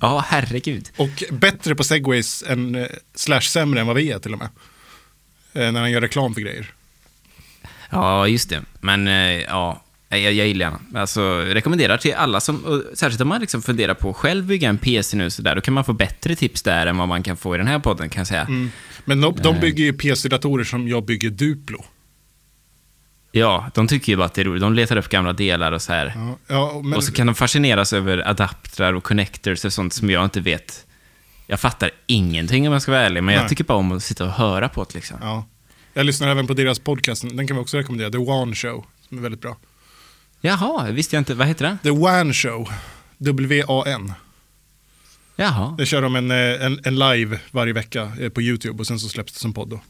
Ja, 0.00 0.24
herregud. 0.28 0.88
Och 0.96 1.24
bättre 1.30 1.74
på 1.74 1.84
segways 1.84 2.44
än, 2.46 2.74
eh, 2.74 2.86
slash 3.14 3.40
sämre 3.40 3.80
än 3.80 3.86
vad 3.86 3.96
vi 3.96 4.10
är 4.12 4.18
till 4.18 4.32
och 4.32 4.38
med. 4.38 4.48
Eh, 5.52 5.72
när 5.72 5.80
han 5.80 5.90
gör 5.90 6.00
reklam 6.00 6.34
för 6.34 6.40
grejer. 6.40 6.70
Ja, 7.90 8.28
just 8.28 8.50
det. 8.50 8.62
Men 8.80 9.08
eh, 9.08 9.14
ja, 9.42 9.82
jag, 10.22 10.32
jag 10.32 10.46
gillar 10.46 10.70
den. 10.70 10.96
Alltså, 11.00 11.38
rekommenderar 11.40 11.96
till 11.96 12.14
alla 12.14 12.40
som, 12.40 12.82
särskilt 12.94 13.20
om 13.20 13.28
man 13.28 13.40
liksom 13.40 13.62
funderar 13.62 13.94
på 13.94 14.10
att 14.10 14.16
själv 14.16 14.44
bygga 14.44 14.68
en 14.68 14.78
PC 14.78 15.16
nu 15.16 15.30
så 15.30 15.42
där, 15.42 15.54
då 15.54 15.60
kan 15.60 15.74
man 15.74 15.84
få 15.84 15.92
bättre 15.92 16.36
tips 16.36 16.62
där 16.62 16.86
än 16.86 16.96
vad 16.96 17.08
man 17.08 17.22
kan 17.22 17.36
få 17.36 17.54
i 17.54 17.58
den 17.58 17.66
här 17.66 17.78
podden, 17.78 18.08
kan 18.08 18.20
jag 18.20 18.26
säga. 18.26 18.48
Men 19.04 19.20
de, 19.20 19.34
de 19.42 19.54
Eh. 19.54 19.60
bygger 19.60 19.84
ju 19.84 19.92
PC-datorer 19.92 20.64
som 20.64 20.88
jag 20.88 21.04
bygger 21.04 21.30
Duplo. 21.30 21.84
Ja, 23.32 23.70
de 23.74 23.88
tycker 23.88 24.12
ju 24.12 24.16
bara 24.16 24.24
att 24.26 24.34
det 24.34 24.40
är 24.40 24.44
roligt. 24.44 24.60
De 24.62 24.74
letar 24.74 24.96
upp 24.96 25.08
gamla 25.08 25.32
delar 25.32 25.72
och 25.72 25.82
så 25.82 25.92
här. 25.92 26.12
Ja, 26.16 26.36
ja, 26.46 26.80
men, 26.84 26.94
Och 26.94 27.04
så 27.04 27.12
kan 27.12 27.26
de 27.26 27.34
fascineras 27.34 27.92
över 27.92 28.28
adaptrar 28.28 28.92
och 28.92 29.04
connectors 29.04 29.64
och 29.64 29.72
sånt 29.72 29.92
som 29.92 30.10
jag 30.10 30.24
inte 30.24 30.40
vet. 30.40 30.86
Jag 31.46 31.60
fattar 31.60 31.90
ingenting 32.06 32.66
om 32.66 32.72
jag 32.72 32.82
ska 32.82 32.92
vara 32.92 33.02
ärlig, 33.02 33.22
men 33.22 33.34
jag 33.34 33.40
Nej. 33.40 33.48
tycker 33.48 33.64
bara 33.64 33.78
om 33.78 33.92
att 33.92 34.02
sitta 34.02 34.24
och 34.24 34.30
höra 34.30 34.68
på 34.68 34.84
det 34.84 34.94
liksom. 34.94 35.18
ja. 35.20 35.46
Jag 35.94 36.06
lyssnar 36.06 36.28
även 36.28 36.46
på 36.46 36.54
deras 36.54 36.78
podcast, 36.78 37.22
den 37.22 37.46
kan 37.46 37.56
vi 37.56 37.62
också 37.62 37.76
rekommendera, 37.78 38.10
The 38.10 38.18
One 38.18 38.54
Show, 38.54 38.84
som 39.08 39.18
är 39.18 39.22
väldigt 39.22 39.40
bra. 39.40 39.56
Jaha, 40.46 40.90
visste 40.90 41.16
jag 41.16 41.20
inte. 41.20 41.34
Vad 41.34 41.46
heter 41.46 41.64
den? 41.64 41.78
The 41.78 41.90
One 41.90 42.32
Show, 42.32 42.68
W-A-N. 43.18 44.12
Jaha. 45.36 45.74
Det 45.78 45.86
kör 45.86 46.02
de 46.02 46.16
en, 46.16 46.30
eh, 46.30 46.64
en, 46.66 46.80
en 46.84 46.98
live 46.98 47.38
varje 47.50 47.72
vecka 47.72 48.12
eh, 48.20 48.28
på 48.28 48.42
YouTube 48.42 48.78
och 48.78 48.86
sen 48.86 49.00
så 49.00 49.08
släpps 49.08 49.32
det 49.32 49.38
som 49.38 49.52
podd 49.52 49.68
då. 49.68 49.80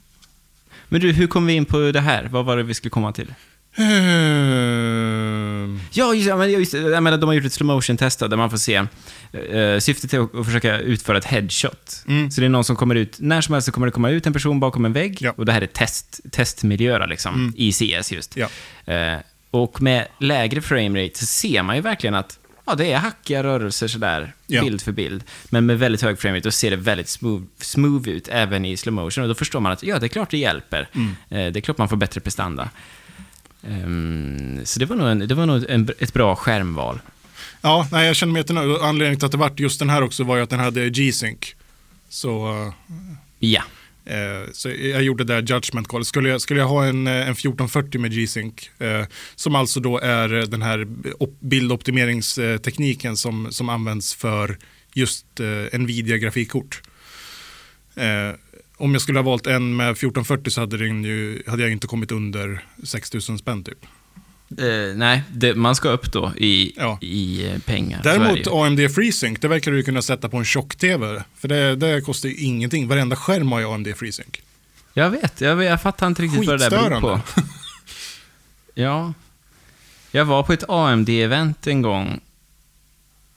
Men 0.88 1.00
du, 1.00 1.12
hur 1.12 1.26
kom 1.26 1.46
vi 1.46 1.52
in 1.52 1.64
på 1.64 1.78
det 1.92 2.00
här? 2.00 2.28
Vad 2.30 2.44
var 2.44 2.56
det 2.56 2.62
vi 2.62 2.74
skulle 2.74 2.90
komma 2.90 3.12
till? 3.12 3.34
Ehm, 3.76 5.80
Ja, 5.92 6.14
just, 6.14 6.28
ja, 6.28 6.36
men 6.36 6.50
just, 6.50 6.74
jag 6.74 7.02
menar, 7.02 7.18
de 7.18 7.26
har 7.26 7.34
gjort 7.34 7.44
ett 7.44 7.52
slow 7.52 7.66
motion 7.66 7.96
test 7.96 8.18
där 8.18 8.36
man 8.36 8.50
får 8.50 8.56
se. 8.56 8.80
Uh, 8.80 9.78
syftet 9.78 10.14
är 10.14 10.40
att, 10.40 10.46
försöka 10.46 10.78
utföra 10.78 11.18
ett 11.18 11.24
headshot. 11.24 12.04
Mm. 12.08 12.30
Så 12.30 12.40
det 12.40 12.46
är 12.46 12.48
någon 12.48 12.64
som 12.64 12.76
kommer 12.76 12.94
ut, 12.94 13.16
när 13.20 13.40
som 13.40 13.52
helst 13.52 13.66
så 13.66 13.72
kommer 13.72 13.86
det 13.86 13.90
komma 13.90 14.10
ut 14.10 14.26
en 14.26 14.32
person 14.32 14.60
bakom 14.60 14.84
en 14.84 14.92
vägg. 14.92 15.18
Ja. 15.20 15.34
Och 15.36 15.46
det 15.46 15.52
här 15.52 15.62
är 15.62 15.66
test, 15.66 16.20
testmiljöer 16.32 17.06
liksom, 17.06 17.34
Mm. 17.34 17.52
i 17.56 17.72
CS 17.72 18.12
just. 18.12 18.36
Ja. 18.36 18.48
Eh, 18.94 19.18
och 19.62 19.82
med 19.82 20.08
lägre 20.18 20.60
framerate 20.62 21.18
så 21.18 21.26
ser 21.26 21.62
man 21.62 21.76
ju 21.76 21.82
verkligen 21.82 22.14
att 22.14 22.38
ja, 22.66 22.74
det 22.74 22.92
är 22.92 22.96
hackiga 22.98 23.42
rörelser 23.42 23.88
sådär, 23.88 24.32
Ja. 24.46 24.62
bild 24.62 24.82
för 24.82 24.92
bild. 24.92 25.24
Men 25.44 25.66
med 25.66 25.78
väldigt 25.78 26.02
hög 26.02 26.18
framerate, 26.18 26.46
då 26.48 26.52
ser 26.52 26.70
det 26.70 26.76
väldigt 26.76 27.08
smooth, 27.08 27.42
smooth 27.58 28.08
ut 28.08 28.28
även 28.28 28.64
i 28.64 28.76
slow 28.76 28.94
motion. 28.94 29.22
Och 29.24 29.28
då 29.28 29.34
förstår 29.34 29.60
man 29.60 29.72
att 29.72 29.82
ja, 29.82 29.98
det 29.98 30.06
är 30.06 30.08
klart 30.08 30.30
det 30.30 30.38
hjälper. 30.38 30.88
Mm. 30.94 31.08
Eh, 31.30 31.52
det 31.52 31.58
är 31.58 31.60
klart 31.60 31.78
man 31.78 31.88
får 31.88 31.96
bättre 31.96 32.20
prestanda. 32.20 32.70
Ehm, 33.68 34.60
så 34.64 34.78
det 34.80 34.86
var 34.86 34.96
nog, 34.96 35.08
en, 35.08 35.18
det 35.18 35.34
var 35.34 35.46
nog 35.46 35.64
en, 35.70 35.88
ett 35.98 36.12
bra 36.12 36.36
skärmval. 36.36 37.00
Ja, 37.60 37.88
nej, 37.92 38.06
jag 38.06 38.16
känner 38.16 38.32
mig 38.32 38.40
jättenöjd. 38.40 38.70
Anledningen 38.82 39.18
till 39.18 39.26
att 39.26 39.32
det 39.32 39.38
vart 39.38 39.60
just 39.60 39.78
den 39.78 39.90
här 39.90 40.02
också 40.02 40.24
var 40.24 40.36
ju 40.36 40.42
att 40.42 40.50
den 40.50 40.60
hade 40.60 40.90
G-Sync. 40.90 41.38
Så, 42.08 42.72
Ja 43.38 43.62
eh, 44.06 44.52
så 44.52 44.68
jag 44.68 45.02
gjorde 45.02 45.24
där 45.24 45.42
judgment 45.42 45.88
call. 45.88 46.04
Skulle 46.04 46.28
jag, 46.28 46.40
skulle 46.40 46.60
jag 46.60 46.68
ha 46.68 46.84
en, 46.84 47.06
eh, 47.06 47.12
en 47.12 47.32
1440 47.32 48.00
med 48.00 48.12
G-Sync, 48.12 48.70
eh, 48.78 49.04
som 49.34 49.54
alltså 49.54 49.80
då 49.80 49.98
är 49.98 50.34
eh, 50.34 50.42
den 50.42 50.62
här 50.62 50.86
bildoptimeringstekniken 51.40 53.16
som, 53.16 53.52
som 53.52 53.68
används 53.68 54.14
för 54.14 54.58
just 54.94 55.40
eh, 55.40 55.78
Nvidia-grafikkort. 55.78 56.82
Eh, 57.94 58.34
om 58.76 58.92
jag 58.92 59.02
skulle 59.02 59.18
ha 59.18 59.24
valt 59.24 59.46
en 59.46 59.76
med 59.76 59.90
1440 59.90 60.50
så 60.50 60.60
hade, 60.60 60.76
den 60.76 61.04
ju, 61.04 61.42
hade 61.46 61.62
jag 61.62 61.72
inte 61.72 61.86
kommit 61.86 62.12
under 62.12 62.64
6000 62.84 63.38
spänn 63.38 63.64
typ. 63.64 63.86
Eh, 64.50 64.96
nej, 64.96 65.22
det, 65.32 65.54
man 65.54 65.74
ska 65.76 65.88
upp 65.88 66.12
då 66.12 66.32
i, 66.36 66.72
Ja. 66.76 66.98
i 67.00 67.46
eh, 67.46 67.58
pengar. 67.58 68.00
Däremot. 68.02 68.46
AMD 68.46 68.90
FreeSync, 68.94 69.38
det 69.40 69.48
verkar 69.48 69.72
du 69.72 69.82
kunna 69.82 70.02
sätta 70.02 70.28
på 70.28 70.36
en 70.36 70.44
tjock-tv. 70.44 71.22
För 71.36 71.48
det, 71.48 71.76
det 71.76 72.00
kostar 72.00 72.28
ju 72.28 72.34
ingenting. 72.36 72.88
Varenda 72.88 73.16
skärm 73.16 73.52
har 73.52 73.60
ju 73.60 73.66
AMD 73.74 73.88
FreeSync. 73.96 74.40
Jag 74.94 75.10
vet, 75.10 75.40
jag, 75.40 75.62
jag 75.64 75.82
fattar 75.82 76.06
inte 76.06 76.22
riktigt 76.22 76.46
vad 76.46 76.58
det 76.60 76.68
där 76.68 76.88
beror 76.88 77.00
på. 77.00 77.20
Ja. 78.74 79.12
Jag 80.10 80.24
var 80.24 80.42
på 80.42 80.52
ett 80.52 80.64
AMD-event 80.68 81.66
en 81.68 81.82
gång 81.82 82.20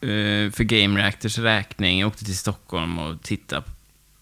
eh, 0.01 0.51
för 0.51 0.63
Game 0.63 0.99
Reactors 0.99 1.37
räkning. 1.37 1.99
Jag 1.99 2.07
åkte 2.07 2.25
till 2.25 2.37
Stockholm 2.37 2.99
och 2.99 3.21
tittade 3.23 3.63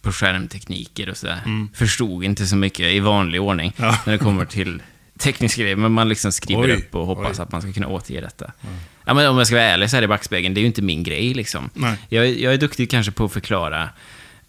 på 0.01 0.11
skärmtekniker 0.11 1.09
och 1.09 1.17
sådär. 1.17 1.41
Mm. 1.45 1.69
Förstod 1.73 2.23
inte 2.23 2.45
så 2.47 2.55
mycket 2.55 2.85
i 2.85 2.99
vanlig 2.99 3.41
ordning 3.41 3.73
Ja. 3.77 3.97
när 4.05 4.13
det 4.13 4.19
kommer 4.19 4.45
till 4.45 4.81
tekniska 5.17 5.61
grejer, 5.61 5.75
men 5.75 5.91
man 5.91 6.09
liksom 6.09 6.31
skriver 6.31 6.63
Oj, 6.63 6.71
upp 6.75 6.95
och 6.95 7.05
hoppas 7.05 7.39
oj. 7.39 7.43
att 7.43 7.51
man 7.51 7.61
ska 7.61 7.73
kunna 7.73 7.87
återge 7.87 8.21
detta. 8.21 8.51
Ja, 9.05 9.13
men 9.13 9.29
om 9.29 9.37
jag 9.37 9.47
ska 9.47 9.55
vara 9.55 9.65
ärlig 9.65 9.89
så 9.89 9.95
här 9.95 10.03
i 10.03 10.07
backspegeln, 10.07 10.53
det 10.53 10.59
är 10.59 10.61
ju 10.61 10.67
inte 10.67 10.81
min 10.81 11.03
grej 11.03 11.33
liksom. 11.33 11.69
Jag, 12.09 12.25
är- 12.27 12.43
jag 12.43 12.53
är 12.53 12.57
duktig 12.57 12.91
kanske 12.91 13.11
på 13.11 13.25
att 13.25 13.31
förklara 13.33 13.89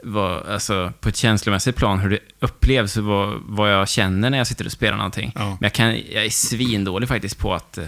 vad, 0.02 0.46
alltså, 0.48 0.92
på 1.00 1.08
ett 1.08 1.16
känslomässigt 1.16 1.76
plan 1.76 1.98
hur 1.98 2.10
det 2.10 2.18
upplevs 2.40 2.96
och 2.96 3.04
vad, 3.04 3.40
vad 3.46 3.72
jag 3.72 3.88
känner 3.88 4.30
när 4.30 4.38
jag 4.38 4.46
sitter 4.46 4.64
och 4.64 4.72
spelar 4.72 4.96
någonting. 4.96 5.32
Ja. 5.34 5.44
Men 5.48 5.58
jag, 5.60 5.72
kan, 5.72 5.88
jag 5.88 6.24
är 6.24 6.30
svindålig 6.30 7.08
faktiskt 7.08 7.38
på 7.38 7.54
att... 7.54 7.78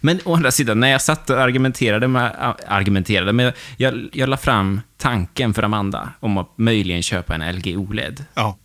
Men 0.00 0.20
å 0.24 0.34
andra 0.34 0.50
sidan, 0.50 0.80
när 0.80 0.88
jag 0.88 1.02
satt 1.02 1.30
och 1.30 1.40
argumenterade 1.40 2.08
med... 2.08 2.54
Argumenterade, 2.68 3.32
men 3.32 3.52
jag, 3.76 4.08
jag 4.12 4.28
la 4.28 4.36
fram 4.36 4.80
tanken 4.96 5.54
för 5.54 5.62
Amanda 5.62 6.08
om 6.20 6.38
att 6.38 6.52
möjligen 6.58 7.02
köpa 7.02 7.34
en 7.34 7.56
LG 7.56 7.76
OLED. 7.76 8.24
Ja. 8.34 8.56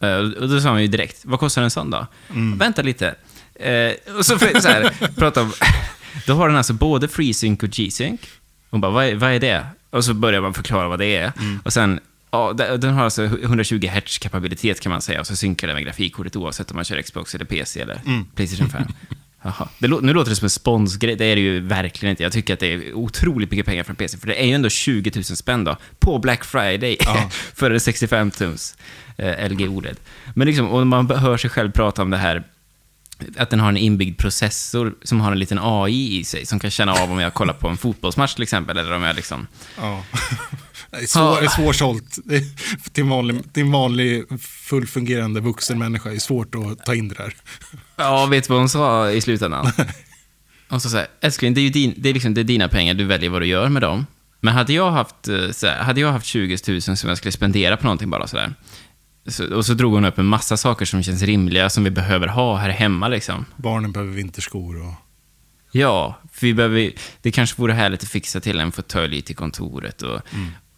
Eh, 0.00 0.16
Och 0.42 0.48
då 0.48 0.60
sa 0.60 0.70
hon 0.70 0.82
ju 0.82 0.86
direkt, 0.88 1.20
vad 1.24 1.40
kostar 1.40 1.62
en 1.62 1.70
sån 1.70 1.90
då? 1.90 2.06
Mm. 2.30 2.58
Vänta 2.58 2.82
lite. 2.82 3.14
Eh, 3.54 4.14
och 4.18 4.26
så, 4.26 4.38
så 4.38 4.68
här, 4.68 4.92
prata 5.16 5.42
om, 5.42 5.52
då 6.26 6.34
har 6.34 6.48
den 6.48 6.56
alltså 6.56 6.72
både 6.72 7.08
FreeSync 7.08 7.62
och 7.62 7.68
G-Sync. 7.68 8.20
Hon 8.70 8.80
bara, 8.80 8.92
vad 8.92 9.04
är, 9.04 9.14
vad 9.14 9.30
är 9.32 9.40
det? 9.40 9.66
Och 9.90 10.04
så 10.04 10.14
börjar 10.14 10.40
man 10.40 10.54
förklara 10.54 10.88
vad 10.88 10.98
det 10.98 11.16
är. 11.16 11.32
Mm. 11.40 11.60
Och 11.64 11.72
sen, 11.72 12.00
ja, 12.30 12.52
de- 12.52 12.76
den 12.80 12.94
har 12.94 13.04
alltså 13.04 13.24
120 13.24 13.86
Hz 13.88 14.18
kapabilitet 14.18 14.80
kan 14.80 14.92
man 14.92 15.02
säga, 15.02 15.20
och 15.20 15.26
så 15.26 15.36
synkar 15.36 15.66
den 15.66 15.74
med 15.74 15.84
grafikkortet 15.84 16.36
oavsett 16.36 16.70
om 16.70 16.74
man 16.74 16.84
kör 16.84 17.02
Xbox 17.02 17.34
eller 17.34 17.44
PC 17.44 17.80
eller 17.80 18.00
Mm. 18.06 18.24
Playstation 18.34 18.68
5. 18.70 18.82
Jaha. 19.42 19.68
Det, 19.78 19.88
nu 19.88 20.12
låter 20.12 20.30
det 20.30 20.36
som 20.36 20.46
en 20.46 20.50
sponsgrej, 20.50 21.16
det 21.16 21.24
är 21.24 21.36
det 21.36 21.42
ju 21.42 21.60
verkligen 21.60 22.10
inte. 22.10 22.22
Jag 22.22 22.32
tycker 22.32 22.54
att 22.54 22.60
det 22.60 22.66
är 22.74 22.92
otroligt 22.94 23.50
mycket 23.50 23.66
pengar 23.66 23.82
för 23.84 23.90
en 23.92 23.96
PC, 23.96 24.18
för 24.18 24.26
det 24.26 24.42
är 24.42 24.46
ju 24.46 24.52
ändå 24.52 24.68
20 24.68 25.10
000 25.14 25.24
spänn 25.24 25.64
då, 25.64 25.76
på 25.98 26.18
Black 26.18 26.44
Friday, 26.44 26.96
Ja. 27.00 27.30
för 27.54 27.70
en 27.70 27.80
65 27.80 28.30
tums 28.30 28.76
eh, 29.18 29.48
LG 29.50 29.68
OLED. 29.68 29.96
Men 30.34 30.46
liksom, 30.46 30.68
och 30.68 30.86
man 30.86 31.10
hör 31.10 31.36
sig 31.36 31.50
själv 31.50 31.70
prata 31.72 32.02
om 32.02 32.10
det 32.10 32.16
här, 32.16 32.42
att 33.36 33.50
den 33.50 33.60
har 33.60 33.68
en 33.68 33.76
inbyggd 33.76 34.18
processor 34.18 34.94
som 35.02 35.20
har 35.20 35.32
en 35.32 35.38
liten 35.38 35.58
AI 35.62 36.18
i 36.18 36.24
sig, 36.24 36.46
som 36.46 36.58
kan 36.58 36.70
känna 36.70 36.92
av 36.92 37.12
om 37.12 37.18
jag 37.18 37.34
kollar 37.34 37.54
på 37.54 37.68
en 37.68 37.76
fotbollsmatch 37.76 38.34
till 38.34 38.42
exempel, 38.42 38.78
eller 38.78 38.92
om 38.92 39.02
jag 39.02 39.16
liksom... 39.16 39.46
ja. 39.78 40.02
Det 40.90 40.96
är, 40.96 41.06
svår, 41.06 41.42
är 41.42 41.48
svårsålt. 41.48 42.18
Är- 42.30 42.90
Till 42.92 43.02
en 43.02 43.08
vanlig, 43.10 43.52
till 43.52 43.62
en 43.62 43.72
vanlig 43.72 44.24
fullfungerande 44.40 45.40
vuxen 45.40 45.78
människa 45.78 46.08
är 46.10 46.14
det 46.14 46.20
svårt 46.20 46.54
att 46.54 46.86
ta 46.86 46.94
in 46.94 47.08
det 47.08 47.14
där. 47.14 47.34
Ja, 47.96 48.26
vet 48.26 48.44
du 48.44 48.52
vad 48.52 48.58
hon 48.60 48.68
sa 48.68 49.10
i 49.10 49.20
slutändan? 49.20 49.72
Hon 50.68 50.80
sa 50.80 50.88
så 50.88 50.96
här, 50.96 51.06
älskling, 51.20 51.54
det 51.54 51.60
är 51.60 51.62
ju 51.62 51.70
din, 51.70 51.94
det 51.96 52.08
är 52.08 52.14
liksom, 52.14 52.34
det 52.34 52.40
är 52.40 52.44
dina 52.44 52.68
pengar, 52.68 52.94
du 52.94 53.04
väljer 53.04 53.30
vad 53.30 53.42
du 53.42 53.46
gör 53.46 53.68
med 53.68 53.82
dem. 53.82 54.06
Men 54.40 54.54
hade 54.54 54.72
jag 54.72 54.90
haft, 54.90 55.28
eh, 55.28 55.50
så 55.50 55.66
här, 55.66 55.82
hade 55.82 56.00
jag 56.00 56.12
haft 56.12 56.26
20 56.26 56.58
000 56.68 56.80
som 56.82 57.08
jag 57.08 57.18
skulle 57.18 57.32
spendera 57.32 57.76
på 57.76 57.84
någonting 57.84 58.10
bara 58.10 58.26
sådär, 58.26 58.54
så, 59.28 59.56
och 59.56 59.66
så 59.66 59.74
drog 59.74 59.92
hon 59.92 60.04
upp 60.04 60.18
en 60.18 60.26
massa 60.26 60.56
saker 60.56 60.84
som 60.84 61.02
känns 61.02 61.22
rimliga, 61.22 61.70
som 61.70 61.84
vi 61.84 61.90
behöver 61.90 62.26
ha 62.26 62.56
här 62.56 62.68
hemma 62.68 63.08
liksom. 63.08 63.44
Barnen 63.56 63.92
behöver 63.92 64.12
vinterskor 64.12 64.86
och... 64.86 64.94
Ja, 65.72 66.18
för 66.32 66.46
vi 66.46 66.54
behöver, 66.54 66.92
det 67.22 67.30
kanske 67.32 67.60
vore 67.60 67.72
härligt 67.72 68.02
att 68.02 68.08
fixa 68.08 68.40
till 68.40 68.60
en 68.60 68.72
fåtölj 68.72 69.22
till 69.22 69.36
kontoret. 69.36 70.02
Och, 70.02 70.20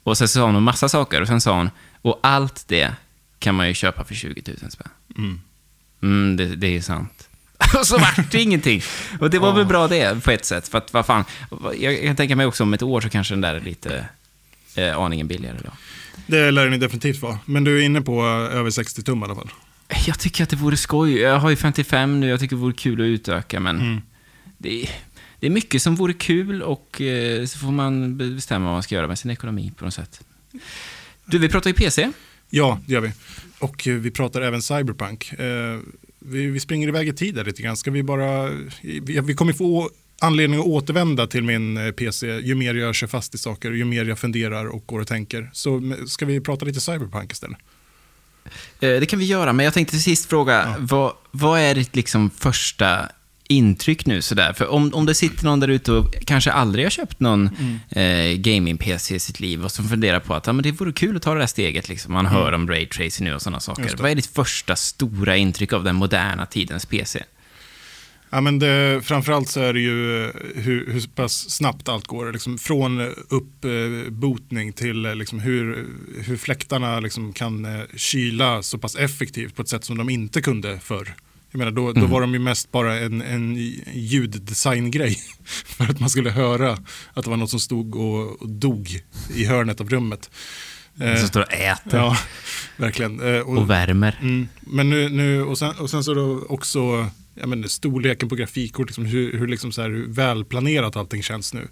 och 0.03 0.19
sen 0.19 0.29
sa 0.29 0.47
hon 0.47 0.57
en 0.57 0.63
massa 0.63 0.89
saker 0.89 1.21
och 1.21 1.27
sen 1.27 1.41
sa 1.41 1.57
hon, 1.57 1.71
och 2.03 2.19
allt 2.23 2.65
det 2.69 2.95
kan 3.39 3.55
man 3.55 3.69
ju 3.69 3.75
köpa 3.75 4.05
för 4.05 4.15
20 4.15 4.43
000 4.63 4.71
spänn. 4.71 4.89
Mm. 5.17 5.41
Mm, 6.03 6.37
det, 6.37 6.57
det 6.57 6.77
är 6.77 6.81
sant. 6.81 7.29
Och 7.79 7.87
så 7.87 7.99
vart 7.99 8.31
det 8.31 8.43
ingenting. 8.43 8.83
Och 9.21 9.31
det 9.31 9.39
var 9.39 9.53
väl 9.53 9.67
bra 9.67 9.89
det, 9.89 10.25
på 10.25 10.31
ett 10.31 10.45
sätt. 10.45 10.69
För 10.69 10.79
att, 10.79 10.93
vad 10.93 11.07
fan, 11.07 11.25
jag, 11.63 11.93
jag 11.93 12.03
kan 12.03 12.17
tänka 12.17 12.37
mig 12.37 12.47
också 12.47 12.63
om 12.63 12.75
ett 12.75 12.83
år 12.83 13.01
så 13.01 13.09
kanske 13.09 13.35
den 13.35 13.41
där 13.41 13.55
är 13.55 13.61
lite 13.61 14.09
eh, 14.75 14.99
aningen 14.99 15.27
billigare 15.27 15.59
då. 15.65 15.71
Det 16.27 16.51
lär 16.51 16.67
den 16.71 16.81
definitivt 16.81 17.23
vara. 17.23 17.39
Men 17.45 17.65
du 17.65 17.79
är 17.79 17.83
inne 17.83 18.01
på 18.01 18.21
eh, 18.21 18.57
över 18.59 18.71
60 18.71 19.03
tum 19.03 19.21
i 19.21 19.25
alla 19.25 19.35
fall. 19.35 19.51
Jag 20.07 20.19
tycker 20.19 20.45
att 20.45 20.51
det 20.51 20.57
vore 20.57 20.77
skoj. 20.77 21.19
Jag 21.19 21.39
har 21.39 21.51
ju 21.51 21.57
55 21.57 22.21
nu, 22.21 22.29
jag 22.29 22.41
tycker 22.41 22.57
det 22.57 22.63
vore 22.63 22.73
kul 22.75 23.01
att 23.01 23.05
utöka, 23.05 23.61
men 23.61 23.81
Mm. 23.81 24.01
det, 24.59 24.83
är, 24.83 24.91
det 25.41 25.47
är 25.47 25.51
mycket 25.51 25.83
som 25.83 25.95
vore 25.97 26.13
kul 26.13 26.63
och 26.63 27.01
eh, 27.01 27.47
så 27.47 27.59
får 27.59 27.73
man 27.73 28.17
bestämma 28.17 28.65
vad 28.65 28.75
man 28.75 28.83
ska 28.83 28.95
göra 28.95 29.07
med 29.09 29.19
sin 29.19 29.31
ekonomi 29.31 29.73
på 29.77 29.85
något 29.85 29.95
sätt. 29.95 30.21
Du, 31.25 31.39
vi 31.39 31.49
pratar 31.49 31.71
ju 31.71 31.75
PC. 31.75 32.11
Ja, 32.51 32.81
det 32.87 32.93
gör 32.93 33.01
vi. 33.01 33.13
Och 33.59 33.89
eh, 33.89 33.95
vi 33.95 34.11
pratar 34.11 34.41
även 34.41 34.63
cyberpunk. 34.63 35.33
Eh, 35.33 35.79
vi, 36.19 36.47
vi 36.47 36.61
springer 36.61 36.89
iväg 36.89 37.09
i 37.09 37.13
tid 37.13 37.35
där 37.35 37.45
lite 37.45 37.63
grann. 37.63 37.77
Ska 37.77 37.91
vi 37.91 38.03
bara... 38.03 38.49
Vi, 38.83 39.21
vi 39.25 39.35
kommer 39.35 39.53
få 39.53 39.91
anledning 40.21 40.61
att 40.61 40.67
återvända 40.67 41.27
till 41.27 41.43
min 41.45 41.77
eh, 41.77 41.91
PC 41.93 42.27
ju 42.27 42.55
mer 42.55 42.75
jag 42.75 42.95
kör 42.95 43.07
fast 43.07 43.35
i 43.35 43.39
saker, 43.39 43.71
ju 43.71 43.85
mer 43.85 44.05
jag 44.05 44.19
funderar 44.19 44.67
och 44.67 44.87
går 44.87 45.01
och 45.01 45.07
tänker. 45.07 45.51
Så 45.53 45.93
ska 46.07 46.27
vi 46.27 46.41
prata 46.41 46.65
lite 46.65 46.81
cyberpunk 46.81 47.33
istället? 47.33 47.59
Eh, 48.81 49.01
Det 49.01 49.09
kan 49.11 49.19
vi 49.19 49.25
göra, 49.25 49.53
men 49.53 49.65
jag 49.65 49.75
tänkte 49.75 49.93
till 49.93 50.03
sist 50.03 50.29
fråga, 50.29 50.75
vad, 50.79 51.13
vad 51.31 51.61
är 51.61 51.75
ditt 51.75 51.97
liksom 51.97 52.31
första 52.31 53.09
intryck 53.49 54.07
nu 54.07 54.23
sådär? 54.23 54.53
För 54.53 54.69
om, 54.69 54.95
om 54.95 55.07
det 55.07 55.15
sitter 55.15 55.45
någon 55.45 55.61
där 55.61 55.69
ute 55.69 55.93
och 55.93 56.15
kanske 56.27 56.53
aldrig 56.53 56.85
har 56.85 56.91
köpt 56.91 57.21
någon 57.21 57.51
eh, 57.91 58.37
gaming-PC 58.37 59.15
i 59.15 59.19
sitt 59.19 59.41
liv 59.41 59.65
och 59.65 59.73
som 59.73 59.89
funderar 59.89 60.21
på 60.21 60.35
att 60.35 60.47
ja, 60.47 60.53
men 60.53 60.63
det 60.63 60.73
vore 60.73 60.93
kul 60.93 61.17
att 61.17 61.23
ta 61.23 61.35
det 61.35 61.41
där 61.41 61.47
steget, 61.47 61.89
liksom. 61.89 62.13
man 62.13 62.27
hör 62.27 62.53
om 62.53 62.69
Ray 62.69 62.87
Tracing 62.87 63.29
nu 63.29 63.35
och 63.35 63.43
sådana 63.43 63.61
saker. 63.61 63.97
Vad 63.99 64.11
är 64.11 64.15
ditt 64.15 64.27
första 64.27 64.77
stora 64.77 65.37
intryck 65.37 65.73
av 65.73 65.85
den 65.85 65.97
moderna 65.97 66.47
tidens 66.47 66.87
PC? 66.87 67.23
Ja, 68.31 68.41
men 68.41 68.59
det, 68.59 69.01
framförallt 69.05 69.49
så 69.49 69.61
är 69.61 69.73
det 69.73 69.81
ju 69.81 70.25
eh, 70.25 70.31
hur, 70.55 70.93
hur 70.93 71.07
pass 71.15 71.51
snabbt 71.51 71.89
allt 71.89 72.07
går. 72.07 72.33
Liksom 72.33 72.59
från 72.59 73.01
uppbotning 73.29 74.73
till 74.73 75.07
eh, 75.07 75.15
liksom 75.15 75.41
hur, 75.41 75.87
hur 76.27 76.37
fläktarna 76.37 77.01
liksom 77.01 77.33
kan 77.33 77.65
eh, 77.65 77.83
kyla 77.97 78.63
så 78.63 78.79
pass 78.79 78.97
effektivt 78.97 79.57
på 79.57 79.63
ett 79.63 79.69
sätt 79.69 79.85
som 79.85 79.99
de 79.99 80.11
inte 80.11 80.41
kunde 80.43 80.79
förr. 80.79 81.15
Jag 81.51 81.59
menar, 81.59 81.73
då, 81.73 81.93
då 81.93 82.07
var 82.07 82.21
de 82.21 82.33
ju 82.33 82.39
mest 82.39 82.73
bara 82.73 82.99
en, 82.99 83.23
en 83.23 83.57
ljuddesigngrej 83.95 85.17
för 85.65 85.85
att 85.85 86.01
man 86.01 86.11
skulle 86.11 86.31
höra 86.31 86.79
att 87.15 87.25
det 87.25 87.31
var 87.31 87.37
något 87.37 87.51
som 87.51 87.61
stod 87.61 87.97
och, 87.97 88.43
och 88.43 88.49
dog 88.49 89.01
i 89.35 89.45
hörnet 89.45 89.81
av 89.81 89.89
rummet. 89.89 90.31
Eh, 91.01 91.17
Som 91.17 91.29
står 91.29 91.41
och 91.41 91.53
äter 91.53 92.01
ja, 92.01 92.17
verkligen. 92.77 93.35
Eh, 93.35 93.41
och 93.41 93.71
värmer. 93.71 94.19
Mm. 94.21 94.49
Men 94.61 94.91
nu, 94.91 95.09
nu 95.09 95.43
och, 95.43 95.59
sen, 95.59 95.75
och 95.79 95.91
sen 95.91 96.05
så 96.05 96.15
då 96.15 96.45
också 96.49 97.11
ja, 97.41 97.47
men 97.47 97.69
storleken 97.69 98.29
på 98.29 98.35
grafikkort, 98.35 98.89
liksom 98.89 99.05
hur, 99.05 99.39
hur, 99.39 99.49
liksom 99.49 99.73
så 99.73 99.83
här, 99.83 99.91
hur 99.91 100.07
välplanerat 100.07 100.97
allting 100.97 101.23
känns 101.23 101.55
nu. 101.55 101.69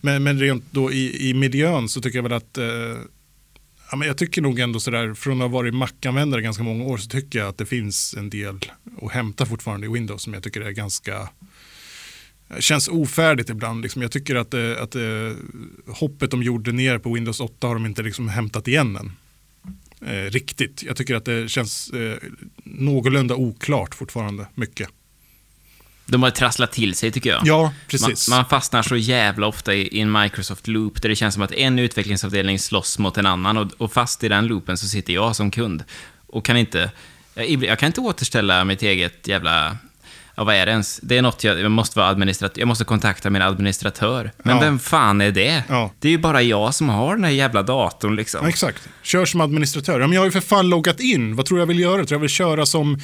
Men, 0.00 0.22
men 0.22 0.40
rent 0.40 0.64
då 0.70 0.92
i, 0.92 1.30
i 1.30 1.34
miljön 1.34 1.88
så 1.88 2.00
tycker 2.00 2.18
jag 2.18 2.22
väl 2.22 2.32
att 2.32 2.58
eh, 2.58 2.98
ja, 3.90 3.96
men 3.96 4.08
jag 4.08 4.18
tycker 4.18 4.42
nog 4.42 4.58
ändå 4.58 4.80
sådär, 4.80 5.14
från 5.14 5.42
att 5.42 5.50
ha 5.50 5.58
varit 5.58 5.74
Mac-användare 5.74 6.42
ganska 6.42 6.62
många 6.62 6.84
år 6.84 6.96
så 6.98 7.08
tycker 7.08 7.38
jag 7.38 7.48
att 7.48 7.58
det 7.58 7.66
finns 7.66 8.14
en 8.18 8.30
del 8.30 8.58
att 9.02 9.12
hämta 9.12 9.46
fortfarande 9.46 9.86
i 9.86 9.90
Windows 9.90 10.22
som 10.22 10.34
jag 10.34 10.42
tycker 10.42 10.60
är 10.60 10.70
ganska 10.70 11.28
Känns 12.58 12.88
ofärdigt 12.88 13.50
ibland. 13.50 13.82
Liksom. 13.82 14.02
Jag 14.02 14.10
tycker 14.10 14.34
att, 14.34 14.54
eh, 14.54 14.70
att, 14.72 14.96
att 14.96 15.36
hoppet 15.86 16.30
de 16.30 16.42
gjorde 16.42 16.72
ner 16.72 16.98
på 16.98 17.12
Windows 17.12 17.40
8 17.40 17.66
har 17.66 17.74
de 17.74 17.86
inte 17.86 18.02
liksom 18.02 18.28
hämtat 18.28 18.68
igen 18.68 18.96
än 18.96 19.12
eh, 20.06 20.30
riktigt. 20.30 20.82
Jag 20.82 20.96
tycker 20.96 21.14
att 21.14 21.24
det 21.24 21.50
känns 21.50 21.90
eh, 21.90 22.16
någorlunda 22.64 23.34
oklart 23.34 23.94
fortfarande, 23.94 24.46
mycket. 24.54 24.88
De 26.06 26.22
har 26.22 26.30
trasslat 26.30 26.72
till 26.72 26.94
sig, 26.94 27.10
tycker 27.10 27.30
jag. 27.30 27.40
Ja, 27.44 27.72
precis. 27.88 28.28
Man, 28.28 28.38
man 28.38 28.48
fastnar 28.48 28.82
så 28.82 28.96
jävla 28.96 29.46
ofta 29.46 29.74
i, 29.74 29.80
i 29.80 30.00
en 30.00 30.12
Microsoft 30.12 30.68
loop 30.68 31.02
där 31.02 31.08
det 31.08 31.16
känns 31.16 31.34
som 31.34 31.42
att 31.42 31.52
en 31.52 31.78
utvecklingsavdelning 31.78 32.58
slåss 32.58 32.98
mot 32.98 33.18
en 33.18 33.26
annan 33.26 33.56
och, 33.56 33.72
och 33.78 33.92
fast 33.92 34.24
i 34.24 34.28
den 34.28 34.46
loopen 34.46 34.78
så 34.78 34.86
sitter 34.86 35.12
jag 35.12 35.36
som 35.36 35.50
kund 35.50 35.84
och 36.26 36.44
kan 36.44 36.56
inte... 36.56 36.90
Jag, 37.34 37.64
jag 37.64 37.78
kan 37.78 37.86
inte 37.86 38.00
återställa 38.00 38.64
mitt 38.64 38.82
eget 38.82 39.28
jävla... 39.28 39.76
Ja, 40.34 40.44
vad 40.44 40.54
är 40.54 40.66
det 40.66 40.72
ens? 40.72 41.00
Det 41.02 41.18
är 41.18 41.22
något 41.22 41.44
jag, 41.44 41.60
jag 41.60 41.70
måste 41.70 41.98
vara 41.98 42.08
administratör. 42.08 42.60
Jag 42.60 42.68
måste 42.68 42.84
kontakta 42.84 43.30
min 43.30 43.42
administratör. 43.42 44.32
Men 44.42 44.54
Ja. 44.56 44.60
vem 44.62 44.78
fan 44.78 45.20
är 45.20 45.30
det? 45.30 45.62
Ja. 45.68 45.90
Det 45.98 46.08
är 46.08 46.12
ju 46.12 46.18
bara 46.18 46.42
jag 46.42 46.74
som 46.74 46.88
har 46.88 47.14
den 47.14 47.24
här 47.24 47.30
jävla 47.30 47.62
datorn 47.62 48.16
liksom. 48.16 48.40
Ja, 48.42 48.48
exakt. 48.48 48.88
Kör 49.02 49.24
som 49.24 49.40
administratör. 49.40 50.00
Ja, 50.00 50.06
men 50.06 50.12
jag 50.14 50.20
har 50.20 50.26
ju 50.26 50.30
för 50.32 50.40
fan 50.40 50.68
loggat 50.68 51.00
in. 51.00 51.36
Vad 51.36 51.46
tror 51.46 51.58
jag 51.60 51.66
vill 51.66 51.78
göra? 51.80 51.96
Tror 52.04 52.12
jag 52.16 52.20
vill 52.20 52.30
köra 52.30 52.66
som, 52.66 52.98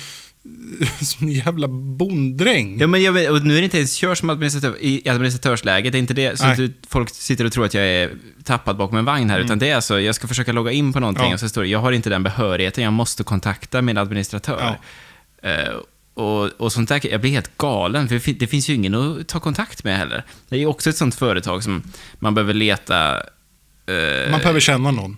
som 1.00 1.28
jävla 1.28 1.68
bonddräng? 1.68 2.78
Ja, 2.80 2.86
men 2.86 3.02
jag 3.02 3.12
vet, 3.12 3.30
och 3.30 3.44
nu 3.46 3.54
är 3.54 3.58
det 3.58 3.64
inte 3.64 3.76
ens 3.78 3.94
kör 3.94 4.14
som 4.14 4.30
administratör, 4.30 4.76
i 4.80 5.08
administratörsläget. 5.08 5.92
Det 5.92 5.98
är 5.98 6.00
inte 6.00 6.14
det, 6.14 6.40
att 6.42 6.56
du- 6.56 6.72
folk 6.88 7.10
sitter 7.10 7.44
och 7.44 7.52
tror 7.52 7.64
att 7.64 7.74
jag 7.74 7.84
är 7.84 8.10
tappad 8.44 8.76
bakom 8.76 8.98
en 8.98 9.04
vagn 9.04 9.30
här, 9.30 9.40
utan 9.40 9.58
det 9.58 9.70
är 9.70 9.74
alltså, 9.74 10.00
jag 10.00 10.14
ska 10.14 10.28
försöka 10.28 10.52
logga 10.52 10.72
in 10.72 10.92
på 10.92 11.00
någonting 11.00 11.20
Mm. 11.22 11.30
Ja. 11.30 11.34
och 11.34 11.40
så 11.40 11.48
står 11.48 11.62
det, 11.62 11.68
jag 11.68 11.78
har 11.78 11.92
inte 11.92 12.10
den 12.10 12.22
behörigheten, 12.22 12.84
jag 12.84 12.92
måste 12.92 13.24
kontakta 13.24 13.82
min 13.82 13.98
administratör. 13.98 14.78
Eh, 15.42 15.50
och, 16.18 16.44
och 16.60 16.72
sånt 16.72 16.88
där, 16.88 17.06
jag 17.10 17.20
blir 17.20 17.30
helt 17.30 17.56
galen, 17.58 18.08
för 18.08 18.14
det 18.14 18.20
fin- 18.20 18.36
det 18.38 18.46
finns 18.46 18.68
ju 18.70 18.74
ingen 18.74 18.94
att 18.94 19.28
ta 19.28 19.40
kontakt 19.40 19.84
med 19.84 19.96
heller. 19.98 20.24
Det 20.48 20.56
är 20.56 20.60
ju 20.60 20.66
också 20.66 20.90
ett 20.90 20.96
sånt 20.96 21.14
företag 21.14 21.62
som 21.64 21.82
man 22.18 22.34
behöver 22.34 22.54
leta... 22.54 23.16
eh, 23.86 24.30
Man 24.30 24.40
behöver 24.40 24.60
känna 24.60 24.90
någon. 24.90 25.16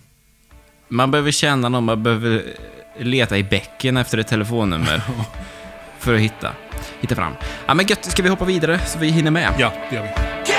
man 0.87 1.11
behöver 1.11 1.31
känna 1.31 1.69
någon, 1.69 1.83
man 1.83 2.03
behöver 2.03 2.43
leta 2.99 3.37
i 3.37 3.43
bäcken 3.43 3.97
efter 3.97 4.17
ett 4.17 4.27
telefonnummer 4.27 5.01
för 5.99 6.13
att 6.15 6.19
hitta, 6.21 6.51
hitta 7.01 7.15
fram. 7.15 7.33
Ja, 7.65 7.73
men 7.73 7.85
gött, 7.87 8.05
ska 8.05 8.23
vi 8.23 8.29
hoppa 8.29 8.45
vidare 8.45 8.79
så 8.85 8.99
vi 8.99 9.07
hinner 9.09 9.31
med? 9.31 9.53
Ja, 9.59 9.73
det 9.89 9.95
gör 9.95 10.03
vi. 10.03 10.50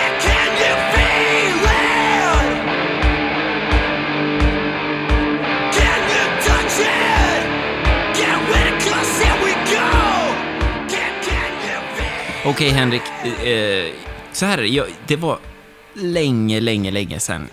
Okej, 12.45 12.71
Henrik. 12.71 13.03
Eh, 13.25 13.93
så 14.33 14.47
här 14.47 14.59
är 14.59 14.63
det. 14.63 14.69
Jag, 14.69 14.87
det 15.07 15.17
var 15.17 15.39
länge, 15.95 16.61
länge, 16.61 16.91
länge 16.91 17.21
sedan 17.21 17.49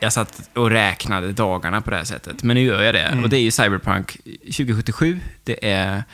jag 0.00 0.12
satt 0.12 0.50
och 0.54 0.70
räknade 0.70 1.32
dagarna 1.32 1.80
på 1.80 1.90
det 1.90 1.96
här 1.96 2.04
sättet. 2.04 2.42
Men 2.42 2.54
nu 2.56 2.62
gör 2.62 2.82
jag 2.82 2.94
det. 2.94 3.20
Och 3.22 3.28
det 3.28 3.36
är 3.36 3.40
ju 3.40 3.50
Cyberpunk 3.50 4.16
2077. 4.44 5.20
Det 5.44 5.70
är 5.70 6.04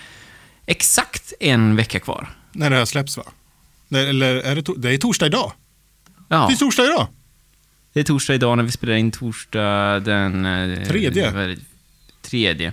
exakt 0.66 1.33
en 1.41 1.76
vecka 1.76 2.01
kvar. 2.01 2.28
När 2.53 2.70
det 2.70 2.76
här 2.76 2.85
släpps 2.85 3.16
va? 3.16 3.24
Eller 3.91 4.35
är 4.37 4.55
det, 4.57 4.62
det 4.76 4.95
är 4.95 4.99
torsdag 4.99 5.26
idag? 5.26 5.53
Ja, 6.28 6.47
Det 6.49 6.55
är 6.55 6.57
torsdag 6.57 6.85
idag? 6.85 7.07
det 7.93 8.01
är 8.01 8.05
torsdag 8.05 8.35
idag 8.35 8.57
när 8.57 8.64
vi 8.64 8.72
spelar 8.72 8.95
in 8.95 9.11
torsdag 9.11 10.01
den... 10.01 10.47
eh, 10.47 10.87
Tredje. 10.89 11.57
Tredje. 12.22 12.72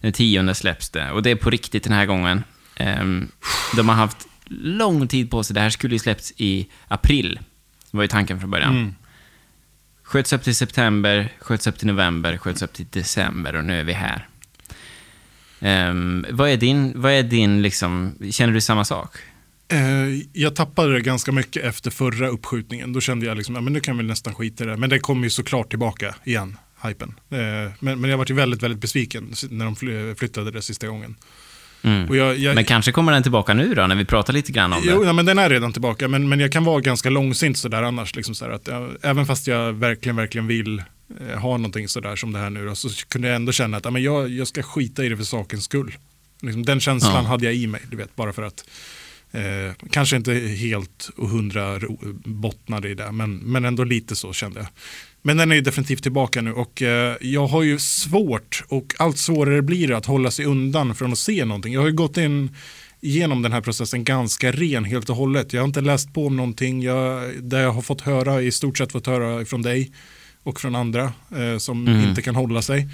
Den 0.00 0.12
tionde 0.12 0.54
släpps 0.54 0.90
det. 0.90 1.10
Och 1.10 1.22
det 1.22 1.30
är 1.30 1.36
på 1.36 1.50
riktigt 1.50 1.84
den 1.84 1.92
här 1.92 2.06
gången. 2.06 2.44
Ehm, 2.76 3.28
de 3.76 3.88
har 3.88 3.96
haft 3.96 4.26
lång 4.50 5.08
tid 5.08 5.30
på 5.30 5.42
sig. 5.42 5.54
Det 5.54 5.60
här 5.60 5.70
skulle 5.70 5.94
ju 5.94 5.98
släppts 5.98 6.32
i 6.36 6.66
april. 6.88 7.38
Det 7.90 7.96
var 7.96 8.02
ju 8.04 8.08
tanken 8.08 8.40
från 8.40 8.50
början. 8.50 8.76
Mm. 8.76 8.94
Sköts 10.02 10.32
upp 10.32 10.42
till 10.42 10.54
september, 10.54 11.32
sköts 11.38 11.66
upp 11.66 11.78
till 11.78 11.86
november, 11.86 12.36
sköts 12.36 12.62
upp 12.62 12.72
till 12.72 12.86
december 12.90 13.56
och 13.56 13.64
nu 13.64 13.80
är 13.80 13.84
vi 13.84 13.92
här. 13.92 14.28
Ehm, 15.60 16.26
vad 16.30 16.50
är 16.50 16.56
din, 16.56 16.92
vad 17.00 17.12
är 17.12 17.22
din 17.22 17.62
liksom, 17.62 18.14
känner 18.30 18.52
du 18.52 18.60
samma 18.60 18.84
sak? 18.84 19.16
Eh, 19.68 19.78
jag 20.32 20.56
tappade 20.56 20.92
det 20.92 21.00
ganska 21.00 21.32
mycket 21.32 21.64
efter 21.64 21.90
förra 21.90 22.28
uppskjutningen. 22.28 22.92
Då 22.92 23.00
kände 23.00 23.26
jag 23.26 23.36
liksom, 23.36 23.54
ja, 23.54 23.60
men 23.60 23.72
nu 23.72 23.80
kan 23.80 23.98
vi 23.98 24.02
nästan 24.04 24.34
skita 24.34 24.64
i 24.64 24.66
det. 24.66 24.76
Men 24.76 24.90
det 24.90 24.98
kommer 24.98 25.24
ju 25.24 25.30
såklart 25.30 25.70
tillbaka 25.70 26.14
igen, 26.24 26.56
hypen. 26.82 27.14
Eh, 27.30 27.72
men, 27.80 28.00
men 28.00 28.10
jag 28.10 28.18
var 28.18 28.26
ju 28.28 28.34
väldigt, 28.34 28.62
väldigt 28.62 28.80
besviken 28.80 29.34
när 29.50 29.64
de 29.64 29.76
fly- 29.76 30.14
flyttade 30.14 30.50
det 30.50 30.62
sista 30.62 30.86
gången. 30.86 31.16
Mm. 31.82 32.14
Jag, 32.16 32.38
jag, 32.38 32.54
Men 32.54 32.64
kanske 32.64 32.92
kommer 32.92 33.12
den 33.12 33.22
tillbaka 33.22 33.54
nu 33.54 33.74
då, 33.74 33.86
när 33.86 33.94
vi 33.96 34.04
pratar 34.04 34.32
lite 34.32 34.52
grann 34.52 34.72
om 34.72 34.80
Jo, 34.84 35.00
det? 35.00 35.06
ja, 35.06 35.12
men 35.12 35.26
den 35.26 35.38
är 35.38 35.50
redan 35.50 35.72
tillbaka, 35.72 36.08
men, 36.08 36.28
men 36.28 36.40
jag 36.40 36.52
kan 36.52 36.64
vara 36.64 36.80
ganska 36.80 37.10
långsint 37.10 37.58
sådär 37.58 37.82
annars. 37.82 38.16
Liksom 38.16 38.34
sådär, 38.34 38.52
att 38.52 38.66
jag, 38.68 38.90
även 39.02 39.26
fast 39.26 39.46
jag 39.46 39.72
verkligen, 39.72 40.16
verkligen 40.16 40.46
vill 40.46 40.82
eh, 41.20 41.38
ha 41.38 41.56
någonting 41.56 41.88
sådär 41.88 42.16
som 42.16 42.32
det 42.32 42.38
här 42.38 42.50
nu, 42.50 42.66
då, 42.66 42.74
så 42.74 42.88
kunde 43.08 43.28
jag 43.28 43.34
ändå 43.36 43.52
känna 43.52 43.76
att 43.76 43.84
ja, 43.84 43.90
men 43.90 44.02
jag, 44.02 44.28
jag 44.30 44.48
ska 44.48 44.62
skita 44.62 45.04
i 45.04 45.08
det 45.08 45.16
för 45.16 45.24
sakens 45.24 45.64
skull. 45.64 45.94
Liksom, 46.42 46.64
den 46.66 46.80
känslan 46.80 47.14
Ja. 47.24 47.28
hade 47.30 47.44
jag 47.44 47.54
i 47.54 47.66
mig, 47.66 47.80
du 47.90 47.96
vet, 47.96 48.16
bara 48.16 48.32
för 48.32 48.42
att 48.42 48.64
eh, 49.32 49.74
kanske 49.90 50.16
inte 50.16 50.32
helt 50.34 51.10
och 51.16 51.28
hundra 51.28 51.80
bottnade 52.24 52.88
i 52.88 52.94
det, 52.94 53.12
men, 53.12 53.36
men 53.36 53.64
ändå 53.64 53.84
lite 53.84 54.16
så 54.16 54.32
kände 54.32 54.60
jag. 54.60 54.68
Men 55.22 55.36
den 55.36 55.50
är 55.50 55.54
ju 55.54 55.60
definitivt 55.60 56.02
tillbaka 56.02 56.40
nu 56.40 56.52
och 56.52 56.82
eh, 56.82 57.16
jag 57.20 57.46
har 57.46 57.62
ju 57.62 57.78
svårt 57.78 58.64
och 58.68 58.94
allt 58.98 59.18
svårare 59.18 59.62
blir 59.62 59.88
det 59.88 59.96
att 59.96 60.06
hålla 60.06 60.30
sig 60.30 60.44
undan 60.44 60.94
från 60.94 61.12
att 61.12 61.18
se 61.18 61.44
någonting. 61.44 61.72
Jag 61.72 61.80
har 61.80 61.88
ju 61.88 61.94
gått 61.94 62.16
in 62.16 62.56
genom 63.00 63.42
den 63.42 63.52
här 63.52 63.60
processen 63.60 64.04
ganska 64.04 64.52
ren 64.52 64.84
helt 64.84 65.10
och 65.10 65.16
hållet. 65.16 65.52
Jag 65.52 65.60
har 65.60 65.66
inte 65.66 65.80
läst 65.80 66.14
på 66.14 66.26
om 66.26 66.36
någonting. 66.36 66.82
Jag, 66.82 67.30
det 67.42 67.60
jag 67.60 67.72
har 67.72 67.82
fått 67.82 68.00
höra, 68.00 68.42
i 68.42 68.52
stort 68.52 68.78
sett 68.78 68.92
fått 68.92 69.06
höra 69.06 69.44
från 69.44 69.62
dig 69.62 69.92
och 70.42 70.60
från 70.60 70.74
andra 70.74 71.12
eh, 71.36 71.58
som 71.58 71.86
Mm. 71.88 72.08
inte 72.08 72.22
kan 72.22 72.34
hålla 72.36 72.62
sig. 72.62 72.88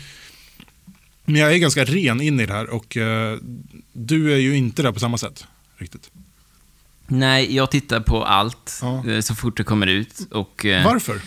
Men 1.25 1.41
jag 1.41 1.53
är 1.55 1.59
ganska 1.59 1.85
ren 1.85 2.21
in 2.21 2.41
i 2.41 2.47
det 2.47 2.53
här 2.53 2.71
och 2.71 2.97
eh, 2.97 3.39
du 3.93 4.33
är 4.33 4.37
ju 4.37 4.57
inte 4.57 4.83
där 4.83 4.93
på 4.93 5.01
samma 5.01 5.19
sätt. 5.19 5.45
Riktigt. 5.77 6.11
Nej, 7.07 7.55
jag 7.57 7.71
tittar 7.71 8.01
på 8.01 8.25
allt 8.25 8.79
Ja. 8.83 9.05
eh, 9.11 9.21
så 9.21 9.35
fort 9.35 9.57
det 9.57 9.65
kommer 9.65 9.87
ut. 9.87 10.21
Och, 10.31 10.67
eh, 10.67 10.85
Varför? 10.85 11.21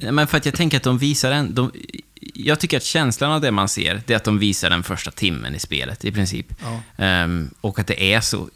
Men 0.00 0.26
för 0.26 0.36
att 0.36 0.44
jag 0.46 0.54
tänker 0.54 0.76
att 0.76 0.82
de 0.82 0.98
visar 0.98 1.30
en... 1.32 1.54
De, 1.54 1.72
jag 2.34 2.60
tycker 2.60 2.76
att 2.76 2.82
känslan 2.84 3.32
av 3.32 3.40
det 3.40 3.50
man 3.50 3.68
ser, 3.68 4.02
det 4.06 4.12
är 4.12 4.16
att 4.16 4.24
de 4.24 4.38
visar 4.38 4.70
den 4.70 4.82
första 4.82 5.10
timmen 5.10 5.54
i 5.54 5.58
spelet 5.58 6.04
i 6.04 6.12
princip. 6.12 6.46
Ja. 6.62 7.04
Ehm, 7.04 7.50
och 7.60 7.78
att 7.78 7.86
det 7.86 8.14
är 8.14 8.20
så, 8.20 8.48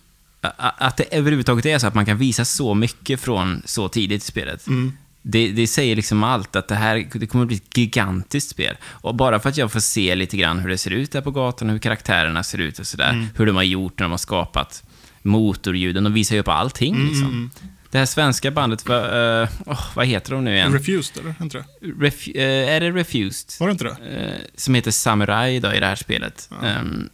att 0.56 0.96
det 0.96 1.04
överhuvudtaget 1.04 1.66
är 1.66 1.78
så 1.78 1.86
att 1.86 1.94
man 1.94 2.06
kan 2.06 2.18
visa 2.18 2.44
så 2.44 2.74
mycket 2.74 3.20
från 3.20 3.62
så 3.64 3.88
tidigt 3.88 4.22
i 4.22 4.26
spelet. 4.26 4.66
Mm. 4.66 4.92
Det, 5.22 5.48
det 5.48 5.66
säger 5.66 5.96
liksom 5.96 6.24
allt, 6.24 6.56
att 6.56 6.68
det 6.68 6.74
här 6.74 7.08
det 7.14 7.26
kommer 7.26 7.44
att 7.44 7.48
bli 7.48 7.56
ett 7.56 7.76
gigantiskt 7.76 8.50
spel. 8.50 8.76
Och 8.84 9.14
bara 9.14 9.40
för 9.40 9.48
att 9.48 9.56
jag 9.56 9.72
får 9.72 9.80
se 9.80 10.14
lite 10.14 10.36
grann 10.36 10.58
hur 10.58 10.68
det 10.68 10.78
ser 10.78 10.90
ut 10.90 11.12
där 11.12 11.20
på 11.20 11.30
gatan, 11.30 11.70
hur 11.70 11.78
karaktärerna 11.78 12.42
ser 12.42 12.58
ut 12.58 12.78
och 12.78 12.86
sådär, 12.86 13.10
Mm. 13.10 13.26
hur 13.36 13.46
de 13.46 13.56
har 13.56 13.62
gjort 13.62 13.98
när 13.98 14.04
de 14.04 14.10
har 14.10 14.18
skapat 14.18 14.82
motorljuden, 15.22 16.04
de 16.04 16.12
visar 16.12 16.34
ju 16.36 16.40
upp 16.40 16.48
allting 16.48 16.94
Mm, 16.94 17.08
liksom. 17.08 17.50
Det 17.92 17.98
här 17.98 18.06
svenska 18.06 18.50
bandet, 18.50 18.88
vad, 18.88 19.04
eh, 19.42 19.48
åh, 19.66 19.86
vad 19.94 20.06
heter 20.06 20.32
de 20.32 20.44
nu 20.44 20.54
igen? 20.54 20.72
Refused, 20.72 21.18
eller? 21.18 21.34
Inte 21.40 21.58
det? 21.58 21.64
Ref, 22.00 22.28
eh, 22.28 22.74
är 22.74 22.80
det 22.80 22.90
Refused? 22.90 23.60
Var 23.60 23.66
det 23.66 23.72
inte 23.72 23.84
det? 23.84 23.90
Eh, 23.90 24.40
som 24.54 24.74
heter 24.74 24.90
Samurai 24.90 25.60
då, 25.60 25.72
i 25.72 25.80
det 25.80 25.86
här 25.86 25.96
spelet. 25.96 26.50
Ehm, 26.62 27.08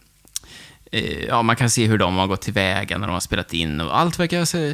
eh, 0.91 1.25
ja, 1.25 1.41
man 1.41 1.55
kan 1.55 1.69
se 1.69 1.85
hur 1.85 1.97
de 1.97 2.15
har 2.15 2.27
gått 2.27 2.41
tillväga 2.41 2.97
när 2.97 3.07
de 3.07 3.13
har 3.13 3.19
spelat 3.19 3.53
in 3.53 3.81
och 3.81 3.99
allt 3.99 4.19
verkar 4.19 4.45
så... 4.45 4.73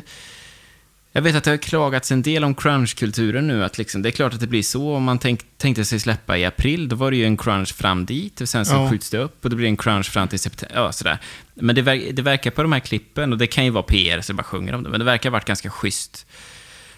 Jag 1.17 1.21
vet 1.21 1.35
att 1.35 1.43
det 1.43 1.49
har 1.51 1.57
klagats 1.57 2.11
en 2.11 2.21
del 2.21 2.43
om 2.43 2.55
crunch-kulturen 2.55 3.47
nu, 3.47 3.63
att 3.63 3.77
liksom, 3.77 4.01
det 4.01 4.09
är 4.09 4.11
klart 4.11 4.33
att 4.33 4.39
det 4.39 4.47
blir 4.47 4.63
så. 4.63 4.95
Om 4.95 5.03
man 5.03 5.19
tänk, 5.19 5.41
tänkte 5.57 5.85
sig 5.85 5.99
släppa 5.99 6.37
i 6.37 6.45
april, 6.45 6.89
då 6.89 6.95
var 6.95 7.11
det 7.11 7.17
ju 7.17 7.25
en 7.25 7.37
crunch 7.37 7.75
fram 7.75 8.05
dit 8.05 8.41
och 8.41 8.49
sen 8.49 8.65
så 8.65 8.73
Ja. 8.75 8.89
skjuts 8.89 9.09
det 9.09 9.17
upp 9.17 9.43
och 9.43 9.49
det 9.49 9.55
blir 9.55 9.67
en 9.67 9.77
crunch 9.77 10.11
fram 10.11 10.27
till 10.27 10.39
september. 10.39 10.75
Ja, 10.75 10.91
sådär. 10.91 11.17
Men 11.53 11.75
det, 11.75 11.81
ver- 11.81 12.11
det 12.11 12.21
verkar 12.21 12.51
på 12.51 12.61
de 12.61 12.71
här 12.71 12.79
klippen, 12.79 13.31
och 13.31 13.37
det 13.37 13.47
kan 13.47 13.65
ju 13.65 13.69
vara 13.71 13.83
PR 13.83 14.21
så 14.21 14.33
det 14.33 14.37
bara 14.37 14.43
sjunger 14.43 14.73
om 14.75 14.83
det, 14.83 14.89
men 14.89 14.99
det 14.99 15.05
verkar 15.05 15.29
ha 15.29 15.33
varit 15.33 15.45
ganska 15.45 15.69
schysst, 15.69 16.25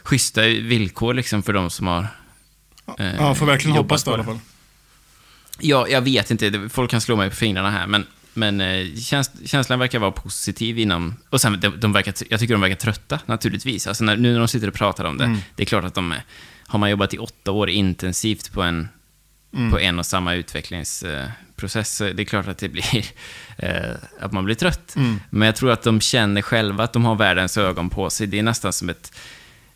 schyssta 0.04 0.42
villkor 0.42 1.14
liksom 1.14 1.44
för 1.44 1.54
de 1.54 1.70
som 1.70 1.88
har 1.88 2.08
eh, 3.00 3.16
Ja, 3.16 3.36
får 3.36 3.46
verkligen 3.46 3.76
jobbat 3.76 3.90
hoppas 3.92 4.04
det 4.04 4.12
i 4.12 4.14
alla 4.14 4.24
fall. 4.24 4.40
Ja, 5.60 5.88
jag 5.88 6.02
vet 6.02 6.32
inte. 6.32 6.50
Det- 6.50 6.70
Folk 6.70 6.92
kan 6.92 7.02
slå 7.02 7.16
mig 7.16 7.30
på 7.30 7.36
fingrarna 7.36 7.70
här, 7.72 7.88
men, 7.88 8.06
men 8.38 8.62
eh, 8.62 8.96
käns 8.96 9.32
känslan 9.46 9.80
verkar 9.80 10.00
vara 10.00 10.12
positiv 10.12 10.80
inom... 10.80 11.16
Och 11.30 11.42
sen, 11.42 11.60
de, 11.60 11.80
de 11.80 11.94
verkar, 11.94 12.14
jag 12.30 12.40
tycker 12.40 12.54
de 12.54 12.62
verkar 12.62 12.76
trötta, 12.76 13.20
naturligtvis. 13.26 13.88
Alltså 13.88 14.04
när, 14.04 14.18
nu 14.18 14.32
när 14.32 14.40
de 14.40 14.48
sitter 14.48 14.68
och 14.68 14.74
pratar 14.74 15.04
om 15.06 15.18
det, 15.18 15.24
Mm. 15.26 15.38
det 15.56 15.64
är 15.64 15.66
klart 15.66 15.84
att 15.84 15.94
de. 15.96 16.14
Har 16.68 16.80
man 16.80 16.90
jobbat 16.90 17.14
i 17.14 17.18
åtta 17.18 17.52
år 17.52 17.70
intensivt 17.70 18.52
på 18.52 18.62
en, 18.62 18.88
Mm. 19.54 19.72
på 19.72 19.80
en 19.80 20.00
och 20.00 20.06
samma 20.06 20.34
utvecklingsprocess, 20.34 21.98
det 21.98 22.20
är 22.22 22.26
klart 22.26 22.48
att 22.48 22.58
det 22.58 22.70
blir... 22.70 23.06
Eh, 23.60 23.96
att 24.20 24.32
man 24.32 24.46
blir 24.46 24.56
trött. 24.56 24.96
Mm. 24.96 25.20
Men 25.30 25.46
jag 25.46 25.56
tror 25.56 25.72
att 25.72 25.84
de 25.84 26.02
känner 26.02 26.42
själva 26.42 26.84
att 26.84 26.94
de 26.94 27.06
har 27.06 27.16
världens 27.16 27.58
ögon 27.58 27.90
på 27.90 28.10
sig. 28.10 28.28
Det 28.28 28.40
är 28.40 28.44
nästan 28.44 28.74
som 28.74 28.90
ett... 28.90 29.14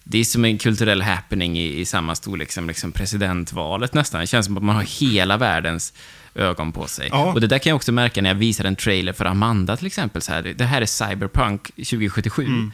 Det 0.04 0.18
är 0.18 0.24
som 0.24 0.46
en 0.46 0.58
kulturell 0.58 1.02
happening 1.02 1.60
i, 1.60 1.80
i 1.80 1.86
samma 1.86 2.16
storlek 2.16 2.52
som 2.52 2.68
liksom 2.68 2.92
presidentvalet 2.92 3.94
nästan. 3.94 4.22
Det 4.22 4.28
känns 4.28 4.46
som 4.46 4.58
att 4.58 4.64
man 4.64 4.76
har 4.76 4.84
hela 4.84 5.38
världens 5.38 5.94
ögon 6.36 6.72
på 6.72 6.88
sig. 6.88 7.10
Ja. 7.12 7.34
Och 7.34 7.42
det 7.42 7.48
där 7.48 7.60
kan 7.60 7.70
jag 7.70 7.76
också 7.76 7.92
märka 7.92 8.22
när 8.22 8.30
jag 8.30 8.36
visar 8.36 8.66
en 8.66 8.76
trailer 8.76 9.14
för 9.14 9.26
Amanda 9.26 9.78
till 9.78 9.88
exempel. 9.88 10.22
Så 10.22 10.32
här, 10.32 10.42
det 10.58 10.66
här 10.66 10.82
är 10.82 10.86
Cyberpunk 10.86 11.64
2077. 11.76 12.46
Mm. 12.46 12.72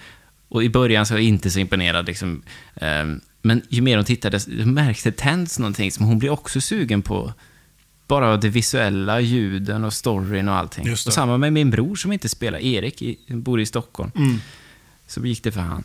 Och 0.48 0.64
i 0.64 0.70
början 0.70 1.06
så 1.06 1.14
är 1.14 1.18
jag 1.18 1.26
inte 1.26 1.50
så 1.50 1.60
imponerad. 1.60 2.06
Liksom, 2.06 2.42
ehm, 2.76 3.22
men 3.42 3.62
ju 3.70 3.82
mer 3.82 3.98
hon 3.98 4.74
märks 4.74 5.04
det 5.04 5.18
tänds 5.18 5.60
någonting 5.60 5.92
som 5.92 6.06
hon 6.06 6.20
blir 6.20 6.30
också 6.30 6.62
sugen 6.62 7.02
på. 7.02 7.34
Bara 8.08 8.38
det 8.38 8.50
visuella, 8.50 9.20
ljuden 9.20 9.84
och 9.84 9.94
storyn 9.94 10.50
och 10.50 10.56
allting. 10.56 10.92
Och 10.92 11.00
samma 11.00 11.38
med 11.38 11.54
min 11.54 11.70
bror 11.70 11.96
som 11.96 12.12
inte 12.14 12.30
spelar, 12.30 12.60
Erik, 12.60 13.02
i, 13.02 13.18
bor 13.28 13.62
i 13.62 13.66
Stockholm. 13.66 14.12
Mm. 14.16 14.38
Så 15.08 15.26
gick 15.26 15.44
det 15.44 15.52
för 15.52 15.62
han. 15.62 15.84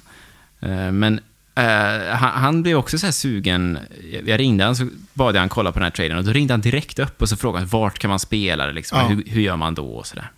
Eh, 0.61 0.93
Men 0.93 1.21
eh, 1.55 2.15
han, 2.15 2.43
han 2.43 2.63
blev 2.63 2.77
också 2.77 2.99
så 2.99 3.07
här 3.07 3.13
sugen. 3.13 3.79
Jag 4.25 4.41
ringde 4.41 4.65
han 4.65 4.77
så 4.77 4.89
bad 5.13 5.35
jag 5.35 5.41
han 5.41 5.49
kolla 5.49 5.73
på 5.73 5.79
den 5.79 5.85
här 5.85 5.91
trailern 5.91 6.19
och 6.19 6.25
då 6.25 6.33
ringde 6.33 6.53
han 6.53 6.61
direkt 6.61 6.99
upp 6.99 7.23
och 7.23 7.29
så 7.29 7.37
frågade 7.37 7.59
han, 7.59 7.69
vart 7.69 7.99
kan 7.99 8.09
man 8.09 8.19
spela 8.19 8.67
det 8.67 8.73
liksom? 8.73 8.99
Ja. 8.99 9.07
Hur, 9.07 9.25
hur 9.27 9.41
gör 9.41 9.57
man 9.57 9.75
då 9.75 9.87
och 9.87 10.07
sådär. 10.07 10.31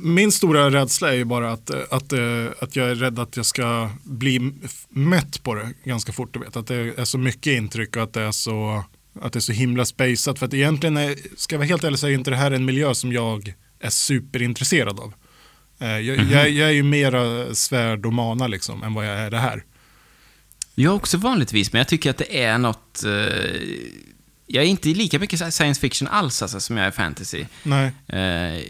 Min 0.00 0.32
stora 0.32 0.70
rädsla 0.70 1.12
är 1.12 1.16
ju 1.16 1.24
bara 1.24 1.52
att, 1.52 1.70
eh, 1.70 1.80
att, 1.90 2.12
eh, 2.12 2.46
att 2.60 2.76
jag 2.76 2.90
är 2.90 2.94
rädd 2.94 3.18
att 3.18 3.36
jag 3.36 3.46
ska 3.46 3.90
bli 4.02 4.52
mätt 4.88 5.42
på 5.42 5.54
det 5.54 5.72
ganska 5.84 6.12
fort. 6.12 6.34
Du 6.34 6.40
vet. 6.40 6.56
Att 6.56 6.66
det 6.66 6.74
är 6.74 7.04
så 7.04 7.18
mycket 7.18 7.52
intryck 7.52 7.96
och 7.96 8.02
att 8.02 8.12
det 8.12 8.22
är 8.22 8.32
så, 8.32 8.84
att 9.20 9.32
det 9.32 9.38
är 9.38 9.40
så 9.40 9.52
himla 9.52 9.84
spejsat. 9.84 10.38
För 10.38 10.46
att 10.46 10.54
egentligen, 10.54 10.96
är, 10.96 11.14
ska 11.36 11.54
jag 11.54 11.58
vara 11.58 11.68
helt 11.68 11.84
ärlig 11.84 11.98
så 11.98 12.06
är 12.06 12.10
inte 12.10 12.30
det 12.30 12.36
här 12.36 12.50
en 12.50 12.64
miljö 12.64 12.94
som 12.94 13.12
jag 13.12 13.54
är 13.80 13.90
superintresserad 13.90 15.00
av. 15.00 15.12
Eh, 15.80 15.88
Jag, 15.98 16.18
jag, 16.30 16.50
jag 16.50 16.68
är 16.68 16.72
ju 16.72 16.82
mera 16.82 17.54
svärd 17.54 18.06
och 18.06 18.12
mana 18.12 18.46
liksom 18.46 18.82
än 18.82 18.94
vad 18.94 19.06
jag 19.06 19.18
är 19.18 19.30
det 19.30 19.38
här. 19.38 19.64
Jag 20.74 20.96
också 20.96 21.18
vanligtvis, 21.18 21.72
men 21.72 21.78
jag 21.80 21.88
tycker 21.88 22.10
att 22.10 22.18
det 22.18 22.42
är 22.42 22.58
något... 22.58 23.04
eh, 23.04 23.60
jag 24.46 24.64
är 24.64 24.68
inte 24.68 24.88
lika 24.88 25.18
mycket 25.18 25.54
science 25.54 25.80
fiction 25.80 26.08
alls 26.08 26.42
alltså, 26.42 26.60
som 26.60 26.76
jag 26.76 26.86
är 26.86 26.90
fantasy. 26.90 27.44
Nej. 27.62 27.92
Eh, 28.08 28.62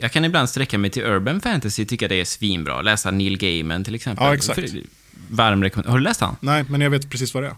jag 0.00 0.12
kan 0.12 0.24
ibland 0.24 0.48
sträcka 0.48 0.78
mig 0.78 0.90
till 0.90 1.02
urban 1.02 1.40
fantasy, 1.40 1.84
tycka 1.86 2.08
det 2.08 2.14
är 2.20 2.24
svinbra. 2.24 2.82
Läsa 2.82 3.10
Neil 3.10 3.38
Gaiman 3.38 3.84
till 3.84 3.94
exempel. 3.94 4.26
Ja, 4.26 4.34
exakt. 4.34 4.60
För- 4.70 4.80
Varm 5.28 5.62
rekommendation. 5.62 5.90
Har 5.92 5.98
du 5.98 6.04
läst 6.04 6.20
han? 6.20 6.36
Nej, 6.40 6.64
men 6.68 6.80
jag 6.80 6.90
vet 6.90 7.10
precis 7.10 7.34
vad 7.34 7.42
det 7.42 7.46
är. 7.48 7.56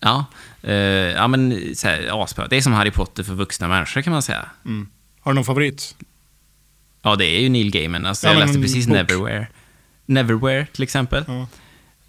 Ja. 0.00 0.24
Eh, 0.62 0.74
ja, 0.74 1.28
men 1.28 1.70
så 1.76 1.88
här, 1.88 2.22
asbra. 2.24 2.48
Det 2.48 2.56
är 2.56 2.60
som 2.60 2.72
Harry 2.72 2.90
Potter 2.90 3.22
för 3.22 3.34
vuxna 3.34 3.68
människor 3.68 4.02
kan 4.02 4.12
man 4.12 4.22
säga. 4.22 4.48
Mm. 4.64 4.88
Har 5.20 5.32
du 5.32 5.34
någon 5.34 5.44
favorit? 5.44 5.96
Ja, 7.04 7.16
det 7.16 7.24
är 7.26 7.40
ju 7.40 7.48
Neil 7.48 7.70
Gaiman. 7.70 8.06
Alltså, 8.06 8.26
Ja, 8.26 8.32
jag 8.32 8.40
läste 8.40 8.60
precis 8.60 8.86
bok. 8.86 8.94
Neverwhere. 8.96 9.46
Neverwhere, 10.06 10.66
till 10.72 10.82
exempel. 10.82 11.24
Ja. 11.26 11.46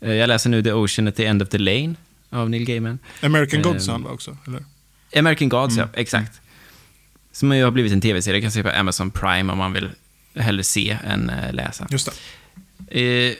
Eh, 0.02 0.14
jag 0.14 0.28
läser 0.28 0.50
nu 0.50 0.64
The 0.64 0.72
Ocean 0.74 1.08
at 1.08 1.16
the 1.16 1.26
End 1.26 1.42
of 1.42 1.50
the 1.50 1.58
Lane 1.58 1.96
av 2.30 2.50
Neil 2.50 2.66
Gaiman. 2.66 3.00
American. 3.22 3.62
Gods 3.62 3.88
var 3.88 4.12
också, 4.12 4.38
eller? 4.48 4.64
American 5.18 5.50
Gods, 5.50 5.78
Mm. 5.78 5.90
ja. 5.94 6.00
Exakt. 6.02 6.42
Som 7.32 7.56
ju 7.56 7.64
har 7.64 7.72
blivit 7.72 7.92
en 7.94 8.02
tv-serie. 8.02 8.42
kan 8.42 8.52
se 8.52 8.64
på 8.64 8.70
Amazon 8.70 9.12
Prime 9.12 9.52
om 9.52 9.58
man 9.58 9.74
vill 9.74 9.90
hellre 10.36 10.64
se 10.64 10.98
än 11.08 11.30
eh, 11.30 11.54
läsa. 11.54 11.88
Just 11.90 12.10
det. 12.90 13.02
Eh, 13.02 13.36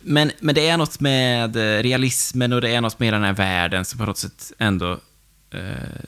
men, 0.00 0.30
men 0.40 0.54
det 0.54 0.68
är 0.68 0.76
något 0.76 1.00
med 1.00 1.56
realismen 1.56 2.52
och 2.52 2.60
det 2.60 2.70
är 2.70 2.80
något 2.80 2.98
med 2.98 3.12
den 3.12 3.22
här 3.22 3.32
världen 3.32 3.84
som 3.84 3.98
på 3.98 4.04
något 4.06 4.18
sätt 4.18 4.52
ändå 4.58 5.00
eh, 5.50 5.60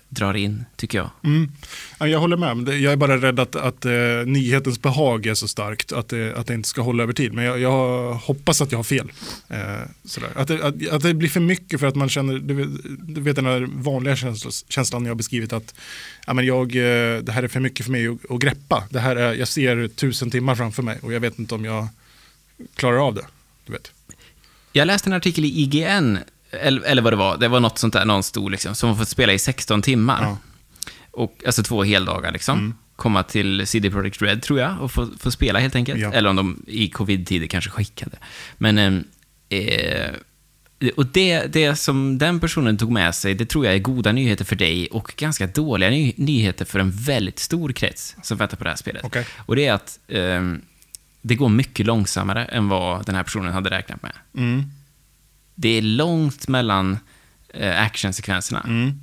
drar 0.08 0.34
in, 0.34 0.64
tycker 0.76 0.98
jag. 0.98 1.10
Mm. 1.24 1.52
Ja, 1.98 2.06
Jag 2.08 2.18
håller 2.18 2.36
med. 2.36 2.80
Jag 2.80 2.92
är 2.92 2.96
bara 2.96 3.16
rädd 3.16 3.40
att, 3.40 3.56
att 3.56 3.84
eh, 3.84 3.92
nyhetens 4.26 4.82
behag 4.82 5.26
är 5.26 5.34
så 5.34 5.48
starkt 5.48 5.92
att 5.92 6.08
det, 6.08 6.34
att 6.36 6.46
det 6.46 6.54
inte 6.54 6.68
ska 6.68 6.82
hålla 6.82 7.02
över 7.02 7.12
tid. 7.12 7.32
Men 7.32 7.44
jag, 7.44 7.60
jag 7.60 8.14
hoppas 8.14 8.60
att 8.60 8.72
jag 8.72 8.78
har 8.78 8.84
fel. 8.84 9.12
Eh. 9.48 9.80
Att, 10.34 10.48
det, 10.48 10.64
att, 10.64 10.88
att 10.88 11.02
det 11.02 11.14
blir 11.14 11.28
för 11.28 11.40
mycket 11.40 11.80
för 11.80 11.86
att 11.86 11.96
man 11.96 12.08
känner, 12.08 12.38
du 12.38 12.54
vet, 12.54 12.68
du 13.14 13.20
vet 13.20 13.36
den 13.36 13.46
här 13.46 13.68
vanliga 13.72 14.16
känslan, 14.16 14.52
känslan 14.68 15.04
jag 15.04 15.10
har 15.10 15.16
beskrivit 15.16 15.52
att 15.52 15.74
ja, 16.26 16.34
men 16.34 16.46
jag, 16.46 16.76
eh, 16.76 17.18
det 17.22 17.32
här 17.32 17.42
är 17.42 17.48
för 17.48 17.60
mycket 17.60 17.86
för 17.86 17.92
mig 17.92 18.08
att, 18.08 18.30
att 18.30 18.40
greppa. 18.40 18.84
Det 18.90 19.00
här 19.00 19.16
är, 19.16 19.34
jag 19.34 19.48
ser 19.48 19.88
tusen 19.88 20.30
timmar 20.30 20.54
framför 20.54 20.82
mig 20.82 20.98
och 21.02 21.12
jag 21.12 21.20
vet 21.20 21.38
inte 21.38 21.54
om 21.54 21.64
jag 21.64 21.88
klarar 22.74 23.06
av 23.06 23.14
det. 23.14 23.26
Du 23.66 23.72
vet. 23.72 23.92
Jag 24.72 24.86
läste 24.86 25.10
en 25.10 25.14
artikel 25.14 25.44
i 25.44 25.48
IGN, 25.48 26.18
eller, 26.50 26.82
eller 26.82 27.02
vad 27.02 27.12
det 27.12 27.16
var, 27.16 27.36
det 27.36 27.48
var 27.48 27.60
något 27.60 27.78
sånt 27.78 27.92
där, 27.92 28.04
någon 28.04 28.22
stod 28.22 28.50
liksom, 28.50 28.74
som 28.74 28.88
har 28.88 28.96
fått 28.96 29.08
spela 29.08 29.32
i 29.32 29.38
16 29.38 29.82
timmar. 29.82 30.22
Ja. 30.22 30.38
Och, 31.10 31.42
alltså 31.46 31.62
två 31.62 31.84
heldagar 31.84 32.32
liksom. 32.32 32.58
Mm. 32.58 32.74
Komma 32.96 33.22
till 33.22 33.66
CD 33.66 33.90
Projekt 33.90 34.22
Red, 34.22 34.42
tror 34.42 34.60
jag, 34.60 34.80
och 34.80 34.92
få, 34.92 35.08
få 35.18 35.30
spela 35.30 35.58
helt 35.58 35.74
enkelt. 35.74 36.00
Ja. 36.00 36.12
Eller 36.12 36.30
om 36.30 36.36
de 36.36 36.64
i 36.66 36.88
covid-tider 36.88 37.46
kanske 37.46 37.70
skickade. 37.70 38.16
Men, 38.58 38.78
ehm, 38.78 39.04
eh, 39.48 40.10
och 40.96 41.06
det, 41.06 41.46
det 41.46 41.76
som 41.76 42.18
den 42.18 42.40
personen 42.40 42.78
tog 42.78 42.92
med 42.92 43.14
sig, 43.14 43.34
det 43.34 43.46
tror 43.46 43.66
jag 43.66 43.74
är 43.74 43.78
goda 43.78 44.12
nyheter 44.12 44.44
för 44.44 44.56
dig 44.56 44.86
och 44.86 45.14
ganska 45.16 45.46
dåliga 45.46 45.90
ny, 45.90 46.12
nyheter 46.16 46.64
för 46.64 46.78
en 46.78 46.90
väldigt 46.90 47.38
stor 47.38 47.72
krets 47.72 48.16
som 48.22 48.36
väntar 48.36 48.56
på 48.56 48.64
det 48.64 48.70
här 48.70 48.76
spelet. 48.76 49.04
Okej. 49.04 49.26
Och 49.46 49.56
det 49.56 49.66
är 49.66 49.72
att 49.72 49.98
ehm, 50.08 50.62
det 51.22 51.34
går 51.34 51.48
mycket 51.48 51.86
långsammare 51.86 52.44
än 52.44 52.68
vad 52.68 53.06
den 53.06 53.14
här 53.14 53.22
personen 53.22 53.52
hade 53.52 53.70
räknat 53.70 54.02
med. 54.02 54.12
Mm. 54.36 54.64
Det 55.60 55.68
är 55.68 55.82
långt 55.82 56.48
mellan 56.48 56.98
eh, 57.54 57.82
actionsekvenserna. 57.82 58.60
Mm. 58.60 59.00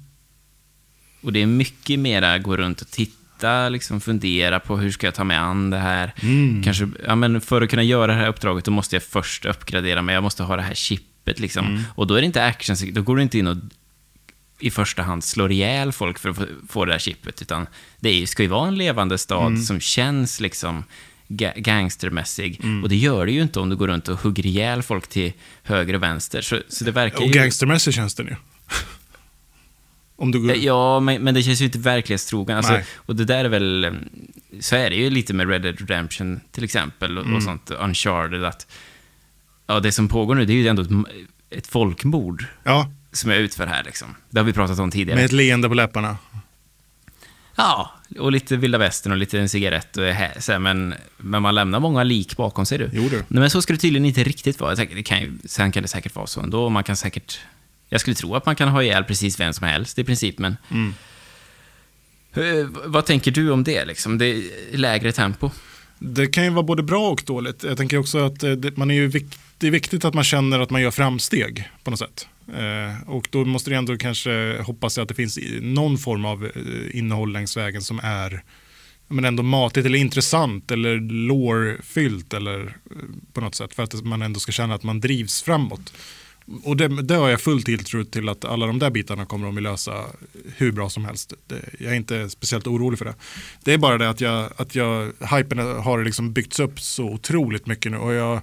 Och 1.21 1.33
det 1.33 1.41
är 1.41 1.45
mycket 1.45 1.99
mera 1.99 2.37
gå 2.37 2.57
runt 2.57 2.81
och 2.81 2.91
titta, 2.91 3.69
liksom 3.69 4.01
fundera 4.01 4.59
på 4.59 4.77
hur 4.77 4.91
ska 4.91 5.07
jag 5.07 5.13
ta 5.15 5.23
mig 5.23 5.37
an 5.37 5.69
det 5.69 5.77
här. 5.77 6.13
Mm. 6.21 6.63
Kanske, 6.63 6.89
ja, 7.05 7.15
men 7.15 7.41
för 7.41 7.61
att 7.61 7.69
kunna 7.69 7.83
göra 7.83 8.07
det 8.07 8.19
här 8.19 8.27
uppdraget, 8.27 8.65
då 8.65 8.71
måste 8.71 8.95
jag 8.95 9.03
först 9.03 9.45
uppgradera 9.45 10.01
mig. 10.01 10.13
Jag 10.13 10.23
måste 10.23 10.43
ha 10.43 10.55
det 10.55 10.61
här 10.61 10.73
chippet 10.73 11.39
liksom. 11.39 11.65
Mm. 11.65 11.83
Och 11.95 12.07
då 12.07 12.15
är 12.15 12.21
det 12.21 12.25
inte 12.25 12.45
action, 12.45 12.75
då 12.91 13.01
går 13.01 13.15
du 13.15 13.21
inte 13.21 13.37
in 13.39 13.47
och 13.47 13.57
i 14.59 14.71
första 14.71 15.03
hand 15.03 15.23
slår 15.23 15.51
ihjäl 15.51 15.91
folk 15.91 16.19
för 16.19 16.29
att 16.29 16.37
få, 16.69 16.85
det 16.85 16.91
här 16.91 16.99
chippet, 16.99 17.41
utan 17.41 17.67
det 17.99 18.27
ska 18.27 18.43
ju 18.43 18.49
vara 18.49 18.67
en 18.67 18.75
levande 18.75 19.17
stad 19.17 19.47
Mm. 19.47 19.61
som 19.61 19.79
känns 19.79 20.39
liksom 20.39 20.83
ga- 21.27 21.59
gangstermässig. 21.59 22.61
Och 22.83 22.89
det 22.89 22.95
gör 22.95 23.25
det 23.25 23.31
ju 23.31 23.41
inte 23.41 23.59
om 23.59 23.69
du 23.69 23.75
går 23.75 23.87
runt 23.87 24.07
och 24.07 24.19
hugger 24.19 24.45
ihjäl 24.45 24.83
folk 24.83 25.07
till 25.07 25.33
höger 25.63 25.93
och 25.93 26.03
vänster. 26.03 26.41
Så, 26.41 26.59
så 26.67 26.83
det 26.85 26.91
verkar 26.91 27.17
Och 27.17 27.27
ju... 27.27 27.33
gangstermässig 27.33 27.93
känns 27.93 28.15
den 28.15 28.25
ju. 28.27 28.35
om 30.15 30.31
du 30.31 30.39
går... 30.39 30.49
Eh, 30.51 30.55
Ja, 30.57 30.99
men, 30.99 31.21
men 31.23 31.33
det 31.33 31.43
känns 31.43 31.61
ju 31.61 31.65
inte 31.65 31.79
verklighetstrogen. 31.79 32.57
Alltså, 32.57 32.79
och 32.95 33.15
det 33.15 33.25
där 33.25 33.45
är 33.45 33.49
väl... 33.49 33.95
Så 34.59 34.75
är 34.75 34.89
det 34.89 34.95
ju 34.95 35.09
lite 35.09 35.33
med 35.33 35.49
Red 35.49 35.61
Dead 35.61 35.79
Redemption 35.79 36.39
till 36.51 36.63
exempel 36.63 37.17
och, 37.17 37.23
Mm. 37.23 37.35
och 37.37 37.43
sånt, 37.43 37.71
Uncharted, 37.71 38.43
att... 38.45 38.67
Ja, 39.67 39.79
det 39.79 39.91
som 39.91 40.07
pågår 40.07 40.35
nu, 40.35 40.45
det 40.45 40.53
är 40.53 40.55
ju 40.55 40.67
ändå 40.67 40.81
ett, 40.81 40.89
ett 41.49 41.67
folkmord. 41.67 42.45
Ja, 42.63 42.91
som 43.11 43.31
jag 43.31 43.39
utför 43.39 43.67
här. 43.67 43.83
Liksom. 43.83 44.15
Det 44.29 44.39
har 44.39 44.45
vi 44.45 44.53
pratat 44.53 44.79
om 44.79 44.91
tidigare. 44.91 45.15
Med 45.17 45.25
ett 45.25 45.31
leende 45.31 45.67
på 45.69 45.73
läpparna. 45.73 46.17
Ja, 47.57 47.91
och 48.19 48.31
lite 48.31 48.57
vilda 48.57 48.77
västern 48.77 49.11
och 49.11 49.17
lite 49.17 49.39
en 49.39 49.49
cigarett 49.49 49.97
och 49.97 50.03
här, 50.03 50.59
men, 50.59 50.93
men 51.17 51.41
man 51.41 51.55
lämnar 51.55 51.79
många 51.79 52.03
lik 52.03 52.37
bakom 52.37 52.65
sig 52.65 52.77
du. 52.77 52.89
Jo, 52.93 53.09
du. 53.09 53.23
Men 53.27 53.49
så 53.49 53.61
ska 53.61 53.73
det 53.73 53.79
tydligen 53.79 54.05
inte 54.05 54.23
riktigt 54.23 54.59
vara. 54.59 54.75
Det 54.75 55.03
kan 55.03 55.21
ju, 55.21 55.37
sen 55.45 55.71
kan 55.71 55.83
det 55.83 55.89
säkert 55.89 56.15
vara 56.15 56.27
så 56.27 56.41
ändå. 56.41 56.69
Man 56.69 56.83
kan 56.83 56.95
säkert... 56.95 57.39
Jag 57.89 58.01
skulle 58.01 58.15
tro 58.15 58.35
att 58.35 58.45
man 58.45 58.55
kan 58.55 58.69
ha 58.69 58.83
ihjäl 58.83 59.03
precis 59.03 59.39
vem 59.39 59.53
som 59.53 59.67
helst 59.67 59.99
i 59.99 60.03
princip, 60.03 60.39
men... 60.39 60.57
Mm. 60.71 60.93
Eh, 62.33 62.67
vad 62.85 63.05
tänker 63.05 63.31
du 63.31 63.51
om 63.51 63.63
det, 63.63 63.85
liksom? 63.85 64.17
Det 64.17 64.43
lägre 64.71 65.11
tempo. 65.11 65.51
Det 65.99 66.27
kan 66.27 66.43
ju 66.43 66.49
vara 66.49 66.63
både 66.63 66.83
bra 66.83 67.09
och 67.09 67.23
dåligt. 67.25 67.63
Jag 67.63 67.77
tänker 67.77 67.97
också 67.97 68.25
att 68.25 68.43
eh, 68.43 68.51
det, 68.51 68.77
man 68.77 68.91
är 68.91 68.95
ju 68.95 69.07
vikt, 69.07 69.39
det 69.57 69.67
är 69.67 69.71
viktigt 69.71 70.05
att 70.05 70.13
man 70.13 70.23
känner 70.23 70.59
att 70.59 70.69
man 70.69 70.81
gör 70.81 70.91
framsteg 70.91 71.69
på 71.83 71.89
något 71.89 71.99
sätt. 71.99 72.27
Eh, 72.53 73.09
och 73.09 73.27
då 73.31 73.45
måste 73.45 73.69
det 73.69 73.75
ändå 73.75 73.97
kanske 73.97 74.61
hoppas 74.61 74.97
att 74.97 75.07
det 75.07 75.15
finns 75.15 75.39
någon 75.61 75.97
form 75.97 76.25
av 76.25 76.45
eh, 76.45 76.97
innehåll 76.97 77.33
längs 77.33 77.57
vägen 77.57 77.81
som 77.81 77.99
är 78.03 78.43
men 79.07 79.25
ändå 79.25 79.43
matigt 79.43 79.85
eller 79.85 79.99
intressant 79.99 80.71
eller 80.71 80.99
lårfyllt 80.99 82.33
eller 82.33 82.59
eh, 82.65 82.97
på 83.33 83.41
något 83.41 83.55
sätt 83.55 83.73
för 83.73 83.83
att 83.83 84.05
man 84.05 84.21
ändå 84.21 84.39
ska 84.39 84.51
känna 84.51 84.73
att 84.73 84.83
man 84.83 84.99
drivs 84.99 85.41
framåt. 85.41 85.93
Och 86.63 86.77
det, 86.77 87.01
det 87.01 87.15
har 87.15 87.29
jag 87.29 87.41
full 87.41 87.63
tilltro 87.63 88.03
till 88.03 88.29
att 88.29 88.45
alla 88.45 88.65
de 88.65 88.79
där 88.79 88.89
bitarna 88.89 89.25
kommer 89.25 89.45
de 89.45 89.57
att 89.57 89.63
lösa 89.63 90.05
hur 90.55 90.71
bra 90.71 90.89
som 90.89 91.05
helst. 91.05 91.33
Det, 91.47 91.61
jag 91.79 91.91
är 91.91 91.95
inte 91.95 92.29
speciellt 92.29 92.67
orolig 92.67 92.99
för 92.99 93.05
det. 93.05 93.15
Det 93.63 93.73
är 93.73 93.77
bara 93.77 93.97
det 93.97 94.09
att 94.09 94.21
jag, 94.21 94.49
att 94.57 94.75
jag 94.75 95.11
hypen 95.37 95.59
har 95.59 96.03
liksom 96.03 96.33
byggts 96.33 96.59
upp 96.59 96.79
så 96.79 97.03
otroligt 97.03 97.65
mycket 97.65 97.91
nu 97.91 97.97
och 97.97 98.13
jag, 98.13 98.41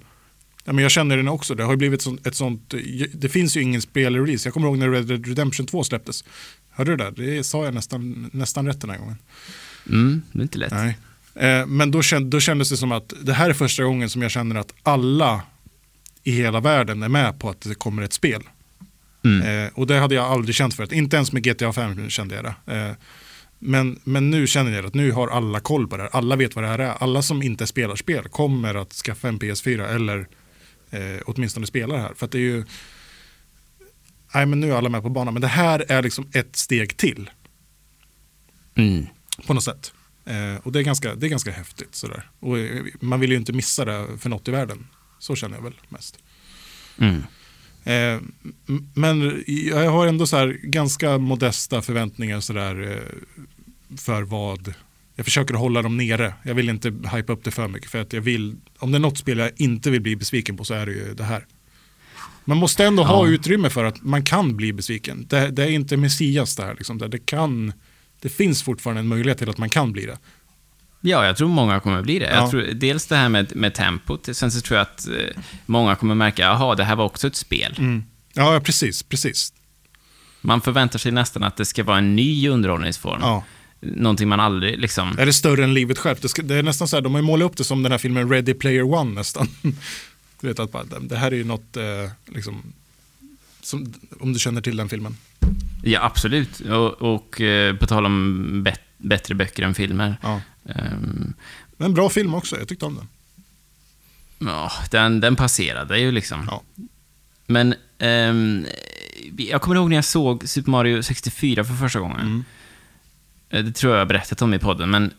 ja, 0.65 0.73
men 0.73 0.83
jag 0.83 0.91
känner 0.91 1.17
den 1.17 1.29
också. 1.29 1.55
Det 1.55 1.65
har 1.65 1.77
blivit 1.77 2.03
sånt, 2.03 2.27
ett 2.27 2.35
sånt, 2.35 2.75
det 3.13 3.29
finns 3.29 3.57
ju 3.57 3.63
ingen 3.63 3.83
spelrelease. 3.83 4.47
Jag 4.47 4.55
kommer 4.55 4.69
ihåg 4.69 4.79
när 4.79 4.91
Red 4.91 5.07
Dead 5.07 5.27
Redemption 5.27 5.67
2 5.67 5.85
släpptes. 5.85 6.25
Hörde 6.71 6.91
du 6.91 6.97
det? 6.97 7.05
där? 7.05 7.37
Det 7.37 7.45
sa 7.45 7.65
jag 7.65 7.75
nästan, 7.75 8.31
nästan 8.33 8.67
rätt 8.67 8.81
den 8.81 8.91
här 8.91 8.99
gången. 8.99 9.17
Mm, 9.89 10.23
det 10.33 10.39
är 10.39 10.43
inte 10.43 10.59
lätt. 10.59 10.73
Nej. 10.73 10.99
Eh, 11.35 11.67
men 11.67 11.91
då, 11.91 12.03
känd, 12.03 12.27
då 12.27 12.41
kändes 12.41 12.71
det 12.71 12.77
som 12.77 12.93
att 12.93 13.13
det 13.23 13.33
här 13.33 13.51
är 13.51 13.55
första 13.55 13.85
gången 13.85 14.11
som 14.11 14.23
jag 14.23 14.31
känner 14.31 14.57
att 14.57 14.75
alla 14.83 15.43
i 16.23 16.31
hela 16.33 16.61
världen 16.61 17.03
är 17.03 17.09
med 17.09 17.39
på 17.39 17.51
att 17.51 17.61
det 17.61 17.75
kommer 17.75 18.03
ett 18.03 18.13
spel. 18.13 18.43
Mm. 19.25 19.67
Eh, 19.67 19.71
och 19.75 19.87
det 19.87 19.99
hade 19.99 20.15
jag 20.15 20.25
aldrig 20.25 20.55
känt 20.55 20.75
förut. 20.75 20.93
Inte 20.93 21.17
ens 21.17 21.33
med 21.33 21.43
GTA 21.45 21.73
5 21.73 22.11
kände 22.11 22.35
jag 22.35 22.45
det. 22.45 22.77
Eh, 22.77 22.93
men, 23.59 23.99
men 24.05 24.31
nu 24.31 24.47
känner 24.47 24.73
jag 24.73 24.87
att 24.87 24.95
nu 24.95 25.13
har 25.13 25.29
alla 25.29 25.61
koll 25.61 25.89
på 25.89 25.97
det 25.97 26.03
här. 26.03 26.11
Alla 26.13 26.37
vet 26.37 26.55
vad 26.55 26.65
det 26.65 26.69
här 26.69 26.79
är. 26.79 26.91
Alla 26.91 27.23
som 27.23 27.43
inte 27.43 27.67
spelar 27.67 27.97
spel 27.97 28.29
kommer 28.29 28.75
att 28.75 28.93
skaffa 28.93 29.29
en 29.29 29.39
PS4 29.39 29.95
eller 29.95 30.27
eh, 30.95 31.21
åtminstone 31.27 31.67
spela 31.67 31.95
det 31.95 32.01
här. 32.01 32.15
För 32.15 32.27
att 32.27 32.33
det 32.33 32.39
är 32.39 32.43
ju... 32.43 32.65
Nej 34.35 34.47
men 34.47 34.61
nu 34.61 34.73
är 34.73 34.77
alla 34.77 34.89
med 34.89 35.03
på 35.03 35.09
banan. 35.11 35.35
Men 35.35 35.41
det 35.41 35.49
här 35.49 35.85
är 35.89 36.03
liksom 36.03 36.29
ett 36.33 36.57
steg 36.57 36.97
till 36.97 37.31
Mm. 38.77 39.07
på 39.47 39.55
något 39.55 39.65
sätt. 39.65 39.93
Eh, 40.25 40.57
och 40.63 40.73
det 40.73 40.79
är 40.79 40.83
ganska, 40.83 41.15
det 41.15 41.27
är 41.27 41.31
ganska 41.31 41.51
häftigt. 41.51 41.95
Sådär. 41.95 42.31
Och 42.41 42.59
eh, 42.59 42.85
man 43.01 43.21
vill 43.21 43.31
ju 43.31 43.37
inte 43.37 43.53
missa 43.53 43.85
det 43.85 44.19
för 44.19 44.29
något 44.31 44.49
i 44.49 44.51
världen. 44.51 44.87
Så 45.19 45.37
känner 45.37 45.57
jag 45.57 45.63
väl 45.65 45.73
mest. 45.89 46.19
Mm. 46.99 47.23
Eh, 47.85 48.21
men 48.95 49.45
jag 49.47 49.91
har 49.91 50.07
ändå 50.07 50.27
så 50.27 50.37
här 50.37 50.49
ganska 50.63 51.19
modesta 51.19 51.83
förväntningar 51.83 52.41
sådär, 52.41 52.93
eh, 52.93 53.97
för 53.99 54.23
vad... 54.23 54.75
Jag 55.17 55.25
försöker 55.25 55.55
hålla 55.55 55.83
dem 55.83 55.97
nere. 55.97 56.35
Jag 56.43 56.55
vill 56.55 56.69
inte 56.69 56.95
hypa 57.13 57.33
upp 57.33 57.45
det 57.45 57.51
för 57.51 57.69
mycket. 57.69 57.91
För 57.91 58.01
att 58.01 58.13
jag 58.13 58.21
vill, 58.21 58.57
om 58.79 58.93
det 58.93 58.99
är 58.99 59.01
något 59.01 59.19
spel 59.19 59.39
jag 59.39 59.51
inte 59.57 59.91
vill 59.91 60.01
bli 60.01 60.17
besviken 60.17 60.57
på 60.57 60.65
så 60.65 60.75
är 60.75 60.87
det 60.87 60.93
ju 60.93 61.15
det 61.15 61.25
här. 61.25 61.47
Man 62.45 62.57
måste 62.57 62.85
ändå 62.85 63.03
ha 63.05 63.27
Ja. 63.27 63.33
utrymme 63.33 63.71
för 63.71 63.85
att 63.85 64.03
man 64.03 64.23
kan 64.23 64.57
bli 64.57 64.73
besviken. 64.73 65.27
Det, 65.29 65.51
det 65.51 65.63
är 65.63 65.69
inte 65.71 65.97
Messias 65.97 66.57
det 66.57 66.63
här. 66.65 66.75
Liksom. 66.75 66.99
Det, 66.99 67.09
det, 67.09 67.19
kan, 67.27 67.73
det 68.21 68.29
finns 68.29 68.63
fortfarande 68.63 69.01
en 69.01 69.09
möjlighet 69.09 69.39
till 69.39 69.51
att 69.51 69.59
man 69.59 69.69
kan 69.71 69.93
bli 69.93 70.07
det. 70.07 70.19
Ja, 71.01 71.27
jag 71.27 71.37
tror 71.37 71.49
många 71.49 71.81
kommer 71.81 72.03
bli 72.03 72.19
det. 72.19 72.25
Ja. 72.31 72.35
Jag 72.35 72.51
tror, 72.51 72.63
dels 72.63 73.07
det 73.07 73.17
här 73.17 73.29
med, 73.29 73.57
med 73.57 73.75
tempot, 73.75 74.29
sen 74.33 74.51
så 74.51 74.61
tror 74.61 74.77
jag 74.79 74.83
att 74.83 75.09
eh, 75.09 75.43
många 75.67 75.95
kommer 75.97 76.15
märka, 76.15 76.43
jaha, 76.43 76.75
det 76.75 76.85
här 76.85 76.97
var 76.97 77.05
också 77.05 77.27
ett 77.27 77.37
spel. 77.37 78.03
Ja, 78.33 78.61
precis. 78.65 79.03
precis. 79.03 79.53
Man 80.41 80.61
förväntar 80.61 80.99
sig 80.99 81.13
nästan 81.13 81.43
att 81.43 81.57
det 81.57 81.65
ska 81.65 81.85
vara 81.85 81.99
en 81.99 82.17
ny 82.17 82.49
underhållningsform. 82.49 83.21
Ja. 83.23 83.45
Någonting 83.85 84.29
man 84.29 84.41
aldrig 84.41 84.79
liksom... 84.79 85.19
Är 85.19 85.27
det 85.27 85.33
större 85.33 85.65
än 85.65 85.75
livet 85.75 85.99
självt? 85.99 86.23
Det, 86.23 86.29
ska, 86.29 86.43
det 86.43 86.55
är 86.55 86.63
nästan 86.63 86.89
så 86.89 86.97
här, 86.97 87.01
de 87.03 87.15
har 87.15 87.21
ju 87.21 87.27
målat 87.27 87.47
upp 87.47 87.57
det 87.57 87.65
som 87.65 87.83
den 87.83 87.93
här 87.93 87.99
filmen 87.99 88.31
Ready 88.31 88.55
Player 88.55 88.83
One 88.95 89.15
nästan. 89.15 89.49
Du 90.41 90.49
vet 90.49 90.59
att 90.59 90.73
bara, 90.73 90.85
det 90.85 91.17
här 91.17 91.33
är 91.33 91.37
ju 91.37 91.45
något, 91.45 91.77
eh, 91.77 92.11
liksom, 92.27 92.63
som, 93.63 93.95
om 94.21 94.33
du 94.33 94.39
känner 94.39 94.61
till 94.61 94.77
den 94.77 94.89
filmen. 94.89 95.17
Ja, 95.83 96.03
absolut. 96.03 96.61
Och, 96.61 97.15
och 97.15 97.41
eh, 97.41 97.77
på 97.77 97.87
tal 97.87 98.07
om 98.07 98.63
bet, 98.63 98.81
bättre 98.99 99.35
böcker 99.35 99.63
än 99.63 99.75
filmer. 99.75 100.17
Ja. 100.23 100.41
ehm, 100.69 101.35
Men 101.77 101.87
en 101.87 101.95
bra 101.95 102.09
film 102.11 102.35
också, 102.35 102.59
jag 102.59 102.69
tyckte 102.69 102.87
om 102.87 102.95
den. 102.97 103.09
ja, 104.49 104.73
den, 104.91 105.21
den 105.21 105.37
passerade 105.37 105.99
ju 105.99 106.13
liksom. 106.13 106.47
Ja. 106.51 106.63
Men 107.47 107.75
ehm, 107.99 108.67
jag 109.37 109.63
kommer 109.63 109.77
ihåg 109.77 109.89
när 109.89 109.97
jag 109.97 110.05
såg 110.05 110.49
Super 110.49 110.71
Mario 110.71 111.03
64 111.03 111.65
för 111.65 111.75
första 111.75 112.01
gången. 112.01 112.21
Mm. 112.21 112.45
Eh, 113.55 113.65
Det 113.65 113.73
tror 113.73 113.93
jag 113.93 113.97
jag 113.97 114.05
har 114.05 114.09
berättat 114.09 114.43
om 114.43 114.55
i 114.55 114.59
podden, 114.59 114.91
men 114.91 115.13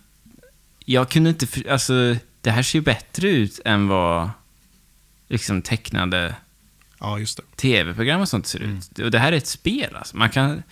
jag 0.86 1.09
kunde 1.09 1.29
inte... 1.29 1.47
för- 1.47 1.69
Alltså, 1.71 2.15
det 2.41 2.51
här 2.51 2.63
ser 2.63 2.79
ju 2.79 2.83
bättre 2.83 3.29
ut 3.29 3.59
än 3.65 3.88
vad 3.88 4.29
liksom 5.27 5.61
tecknade 5.61 6.36
Ja, 6.99 7.17
tv-program 7.55 8.21
och 8.21 8.29
sånt 8.29 8.47
ser 8.47 8.59
ut. 8.59 8.99
Och 8.99 9.11
det 9.11 9.19
här 9.19 9.31
är 9.31 9.38
ett 9.38 9.47
spel 9.47 9.95
alltså. 9.95 10.17
Man 10.17 10.29
kan, 10.29 10.63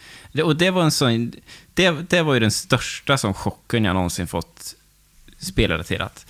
och 0.44 0.56
det 0.56 0.70
var 0.72 0.84
en 0.84 0.92
sån... 0.92 1.34
Det, 1.74 2.10
det 2.10 2.22
var 2.22 2.34
ju 2.34 2.40
den 2.40 2.52
största 2.52 3.18
som 3.18 3.34
chocken 3.34 3.86
jag 3.86 3.94
någonsin 3.94 4.28
fått 4.28 4.76
spelrelaterat. 5.38 6.26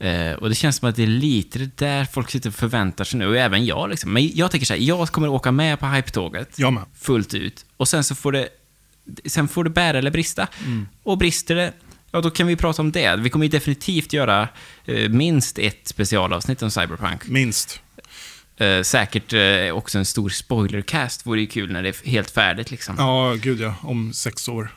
Eh, 0.00 0.32
och 0.32 0.48
det 0.48 0.54
känns 0.54 0.76
som 0.76 0.88
att 0.88 0.96
det 0.96 1.02
är 1.02 1.06
lite 1.06 1.58
det 1.58 1.76
där 1.76 2.04
folk 2.04 2.30
sitter 2.30 2.48
och 2.50 2.54
förväntar 2.54 3.04
sig 3.04 3.18
nu, 3.18 3.26
och 3.26 3.36
även 3.36 3.66
jag 3.66 3.90
liksom. 3.90 4.12
Men 4.12 4.30
jag 4.36 4.50
tänker 4.50 4.66
så 4.66 4.72
här, 4.74 4.80
jag 4.80 5.08
kommer 5.08 5.28
åka 5.28 5.52
med 5.52 5.80
på 5.80 5.86
hype-tåget 5.86 6.58
fullt 6.94 7.34
ut. 7.34 7.64
Och 7.76 7.88
sen 7.88 8.04
så 8.04 8.14
får 8.14 8.32
det, 8.32 8.48
sen 9.24 9.48
får 9.48 9.64
det 9.64 9.70
bära 9.70 9.98
eller 9.98 10.10
brista. 10.10 10.48
Och 11.02 11.18
brister 11.18 11.54
det, 11.54 11.72
ja 12.10 12.20
då 12.20 12.30
kan 12.30 12.46
vi 12.46 12.56
prata 12.56 12.82
om 12.82 12.92
det. 12.92 13.16
Vi 13.16 13.30
kommer 13.30 13.44
ju 13.44 13.50
definitivt 13.50 14.12
göra 14.12 14.48
eh, 14.84 15.08
minst 15.08 15.58
ett 15.58 15.88
specialavsnitt 15.88 16.62
om 16.62 16.70
Cyberpunk. 16.70 17.28
Minst. 17.28 17.80
Eh, 18.56 18.82
säkert 18.82 19.32
eh, 19.32 19.76
också 19.76 19.98
en 19.98 20.04
stor 20.04 20.28
spoilercast 20.28 21.26
vore 21.26 21.40
ju 21.40 21.46
kul 21.46 21.72
när 21.72 21.82
det 21.82 21.88
är 21.88 22.08
helt 22.08 22.30
färdigt 22.30 22.70
liksom. 22.70 22.94
Ja, 22.98 23.34
gud 23.34 23.60
ja. 23.60 23.74
Om 23.82 24.12
sex 24.12 24.48
år 24.48 24.68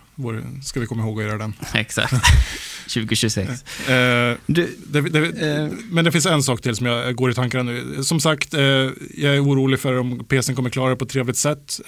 ska 0.64 0.80
vi 0.80 0.86
komma 0.86 1.04
ihåg 1.04 1.22
att 1.22 1.28
göra 1.28 1.38
den. 1.38 1.54
Exakt. 1.74 2.14
2026. 2.94 3.50
Eh, 3.90 4.38
Du, 4.46 4.76
det, 4.88 5.02
det, 5.02 5.20
Eh. 5.20 5.70
Men 5.90 6.06
det 6.06 6.12
finns 6.12 6.26
en 6.26 6.44
sak 6.44 6.62
till 6.62 6.76
som 6.76 6.86
jag 6.86 7.16
går 7.16 7.32
i 7.32 7.34
tankarna 7.34 7.64
nu. 7.64 8.04
Som 8.04 8.20
sagt, 8.20 8.54
eh, 8.54 8.62
jag 8.62 9.36
är 9.36 9.44
orolig 9.44 9.80
för 9.80 10.00
om 10.00 10.26
PCn 10.26 10.56
kommer 10.56 10.70
klara 10.70 10.90
det 10.90 10.96
på 10.96 11.06
ett 11.06 11.12
trevligt 11.12 11.38
sätt. 11.38 11.80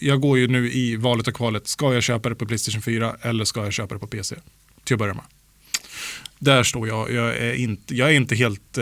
Jag 0.00 0.20
går 0.20 0.38
ju 0.38 0.48
nu 0.48 0.72
i 0.72 0.96
valet 0.96 1.28
och 1.28 1.34
kvalet. 1.34 1.68
Ska 1.68 1.94
jag 1.94 2.02
köpa 2.02 2.28
det 2.28 2.34
på 2.34 2.46
Playstation 2.46 2.82
4 2.82 3.16
eller 3.22 3.44
ska 3.44 3.64
jag 3.64 3.72
köpa 3.72 3.94
det 3.94 4.00
på 4.00 4.06
PC? 4.06 4.36
Till 4.84 4.94
att 4.94 4.98
börja 4.98 5.14
med. 5.14 5.24
Där 6.38 6.62
står 6.62 6.88
jag. 6.88 7.12
Jag 7.12 7.36
är 7.36 7.52
inte, 7.54 7.94
jag 7.94 8.08
är 8.10 8.14
inte 8.14 8.34
helt 8.34 8.78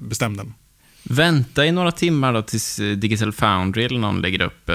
bestämd 0.00 0.40
än. 0.40 0.54
vänta 1.02 1.66
i 1.66 1.72
några 1.72 1.92
timmar 1.92 2.32
då 2.32 2.42
tills 2.42 2.76
Digital 2.96 3.32
Foundry 3.32 3.84
eller 3.84 3.98
någon 3.98 4.20
lägger 4.20 4.42
upp 4.42 4.70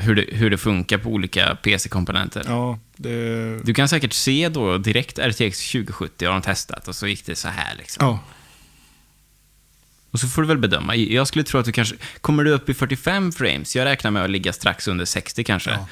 hur, 0.00 0.14
det, 0.14 0.26
hur 0.28 0.50
det 0.50 0.58
funkar 0.58 0.98
på 0.98 1.10
olika 1.10 1.54
PC-komponenter. 1.62 2.42
Ja, 2.46 2.78
det, 2.96 3.58
Du 3.64 3.74
kan 3.74 3.88
säkert 3.88 4.12
se 4.12 4.48
då 4.48 4.78
direkt 4.78 5.18
RTX 5.18 5.72
2070 5.72 6.26
har 6.26 6.32
de 6.32 6.42
testat 6.42 6.88
och 6.88 6.94
så 6.94 7.06
gick 7.06 7.26
det 7.26 7.36
så 7.36 7.48
här 7.48 7.74
liksom. 7.76 8.06
ja. 8.06 8.18
Och 10.10 10.20
så 10.20 10.28
får 10.28 10.42
du 10.42 10.48
väl 10.48 10.58
bedöma. 10.58 10.96
Jag 10.96 11.26
skulle 11.26 11.44
tro 11.44 11.60
att 11.60 11.66
du 11.66 11.72
kanske... 11.72 11.96
Kommer 12.20 12.44
du 12.44 12.50
upp 12.50 12.68
i 12.68 12.74
45 12.74 13.32
frames? 13.32 13.76
Jag 13.76 13.84
räknar 13.84 14.10
med 14.10 14.24
att 14.24 14.30
ligga 14.30 14.52
strax 14.52 14.88
under 14.88 15.04
60 15.04 15.44
kanske. 15.44 15.70
Ja. 15.70 15.86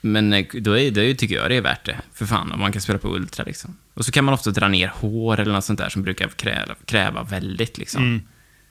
Men 0.00 0.32
eh, 0.32 0.46
då 0.52 0.78
är, 0.78 0.90
det 0.90 1.14
tycker 1.14 1.34
jag 1.34 1.50
det 1.50 1.56
är 1.56 1.60
värt 1.60 1.84
det. 1.86 2.00
För 2.12 2.26
fan, 2.26 2.52
om 2.52 2.60
man 2.60 2.72
kan 2.72 2.82
spela 2.82 2.98
på 2.98 3.08
Ultra 3.08 3.44
liksom. 3.44 3.76
Och 3.94 4.04
så 4.04 4.12
kan 4.12 4.24
man 4.24 4.34
ofta 4.34 4.50
dra 4.50 4.68
ner 4.68 4.88
hår 4.88 5.40
eller 5.40 5.52
något 5.52 5.64
sånt 5.64 5.78
där 5.78 5.88
som 5.88 6.02
brukar 6.02 6.28
kräva, 6.28 6.74
kräva 6.84 7.22
väldigt 7.22 7.78
liksom. 7.78 8.02
Mm. 8.02 8.22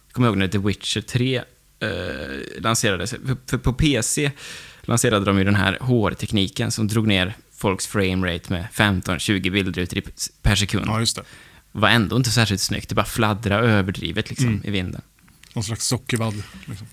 Jag 0.07 0.13
kommer 0.13 0.27
ihåg 0.27 0.37
när 0.37 0.47
The 0.47 0.57
Witcher 0.57 1.01
3 1.01 1.43
eh, 1.79 2.61
lanserades. 2.61 3.09
För, 3.11 3.37
för 3.49 3.57
på 3.57 3.73
PC 3.73 4.31
lanserade 4.81 5.25
de 5.25 5.37
ju 5.37 5.43
den 5.43 5.55
här 5.55 5.77
hårtekniken 5.81 6.71
som 6.71 6.87
drog 6.87 7.07
ner 7.07 7.33
folks 7.57 7.87
framerate 7.87 8.53
med 8.53 8.67
15-20 8.73 9.51
bildrutor 9.51 10.01
per 10.41 10.55
sekund. 10.55 10.85
ja, 10.87 10.99
just 10.99 11.15
det. 11.15 11.23
var 11.71 11.89
ändå 11.89 12.15
inte 12.17 12.29
särskilt 12.29 12.61
snyggt. 12.61 12.89
Det 12.89 12.95
bara 12.95 13.05
fladdra 13.05 13.59
överdrivet 13.59 14.29
liksom, 14.29 14.47
Mm. 14.47 14.61
i 14.65 14.71
vinden. 14.71 15.01
Någon 15.53 15.63
slags 15.63 15.85
sockervadd. 15.87 16.43
Liksom. 16.65 16.87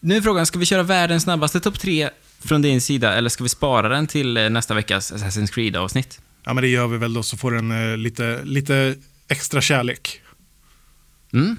Nu 0.00 0.16
är 0.16 0.20
frågan, 0.20 0.46
ska 0.46 0.58
vi 0.58 0.66
köra 0.66 0.82
världens 0.82 1.22
snabbaste 1.22 1.60
topp 1.60 1.78
tre 1.80 2.10
från 2.40 2.62
din 2.62 2.80
sida 2.80 3.14
eller 3.14 3.28
ska 3.30 3.42
vi 3.44 3.48
spara 3.48 3.88
den 3.88 4.06
till 4.06 4.36
eh, 4.36 4.50
nästa 4.50 4.74
veckas 4.74 5.12
Assassin's 5.12 5.52
Creed-avsnitt? 5.52 6.20
Ja, 6.44 6.54
men 6.54 6.62
det 6.62 6.68
gör 6.68 6.86
vi 6.86 6.98
väl 6.98 7.14
då 7.14 7.22
så 7.22 7.36
får 7.36 7.50
den 7.52 7.90
eh, 7.90 7.96
lite, 7.96 8.40
lite 8.44 8.94
extra 9.28 9.60
kärlek. 9.60 10.20
Mm. 11.32 11.56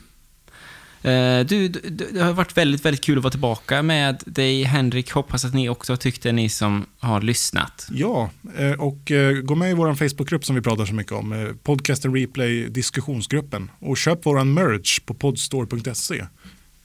Eh, 1.01 1.39
Du, 1.45 1.67
du, 1.67 1.79
det 2.13 2.21
har 2.21 2.33
varit 2.33 2.57
väldigt, 2.57 2.85
väldigt 2.85 3.03
kul 3.03 3.17
att 3.17 3.23
vara 3.23 3.31
tillbaka 3.31 3.81
med 3.81 4.23
dig, 4.25 4.63
Henrik. 4.63 5.11
Hoppas 5.11 5.45
att 5.45 5.53
ni 5.53 5.69
också 5.69 5.97
tyckte, 5.97 6.31
ni 6.31 6.49
som 6.49 6.85
har 6.99 7.21
lyssnat. 7.21 7.87
Ja, 7.91 8.29
eh, 8.57 8.71
och 8.71 9.11
eh, 9.11 9.33
gå 9.33 9.55
med 9.55 9.71
i 9.71 9.73
vår 9.73 9.95
Facebookgrupp 9.95 10.45
som 10.45 10.55
vi 10.55 10.61
pratar 10.61 10.85
så 10.85 10.93
mycket 10.93 11.11
om, 11.13 11.33
eh, 11.33 11.47
Podcasten 11.63 12.13
Replay 12.15 12.69
diskussionsgruppen. 12.69 13.71
Och 13.79 13.97
köp 13.97 14.19
vår 14.23 14.43
merch 14.43 14.99
på 14.99 15.13
podstore.se. 15.13 16.25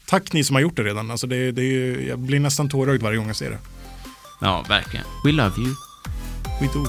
Tack 0.06 0.32
ni 0.32 0.44
som 0.44 0.56
har 0.56 0.60
gjort 0.62 0.76
det 0.76 0.82
redan. 0.84 1.10
Alltså 1.10 1.26
det, 1.26 1.52
det, 1.52 1.64
jag 2.08 2.18
blir 2.18 2.40
nästan 2.40 2.68
tårögd 2.68 3.02
varje 3.02 3.18
gång 3.18 3.26
jag 3.26 3.36
ser 3.36 3.50
det. 3.50 3.58
Ja, 4.40 4.64
verkligen. 4.68 5.04
We 5.24 5.32
love 5.32 5.54
you. 5.58 5.74
Skitord. 6.60 6.88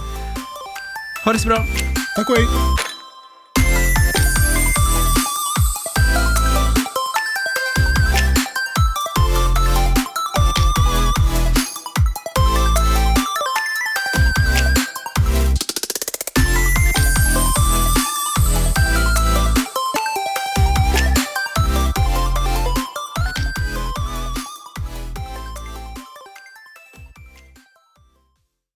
Ha 1.26 1.34
det 1.34 1.40
så 1.40 1.48
bra. 1.48 1.58
Tack 2.16 2.30
och 2.30 2.36
hej! 2.36 2.93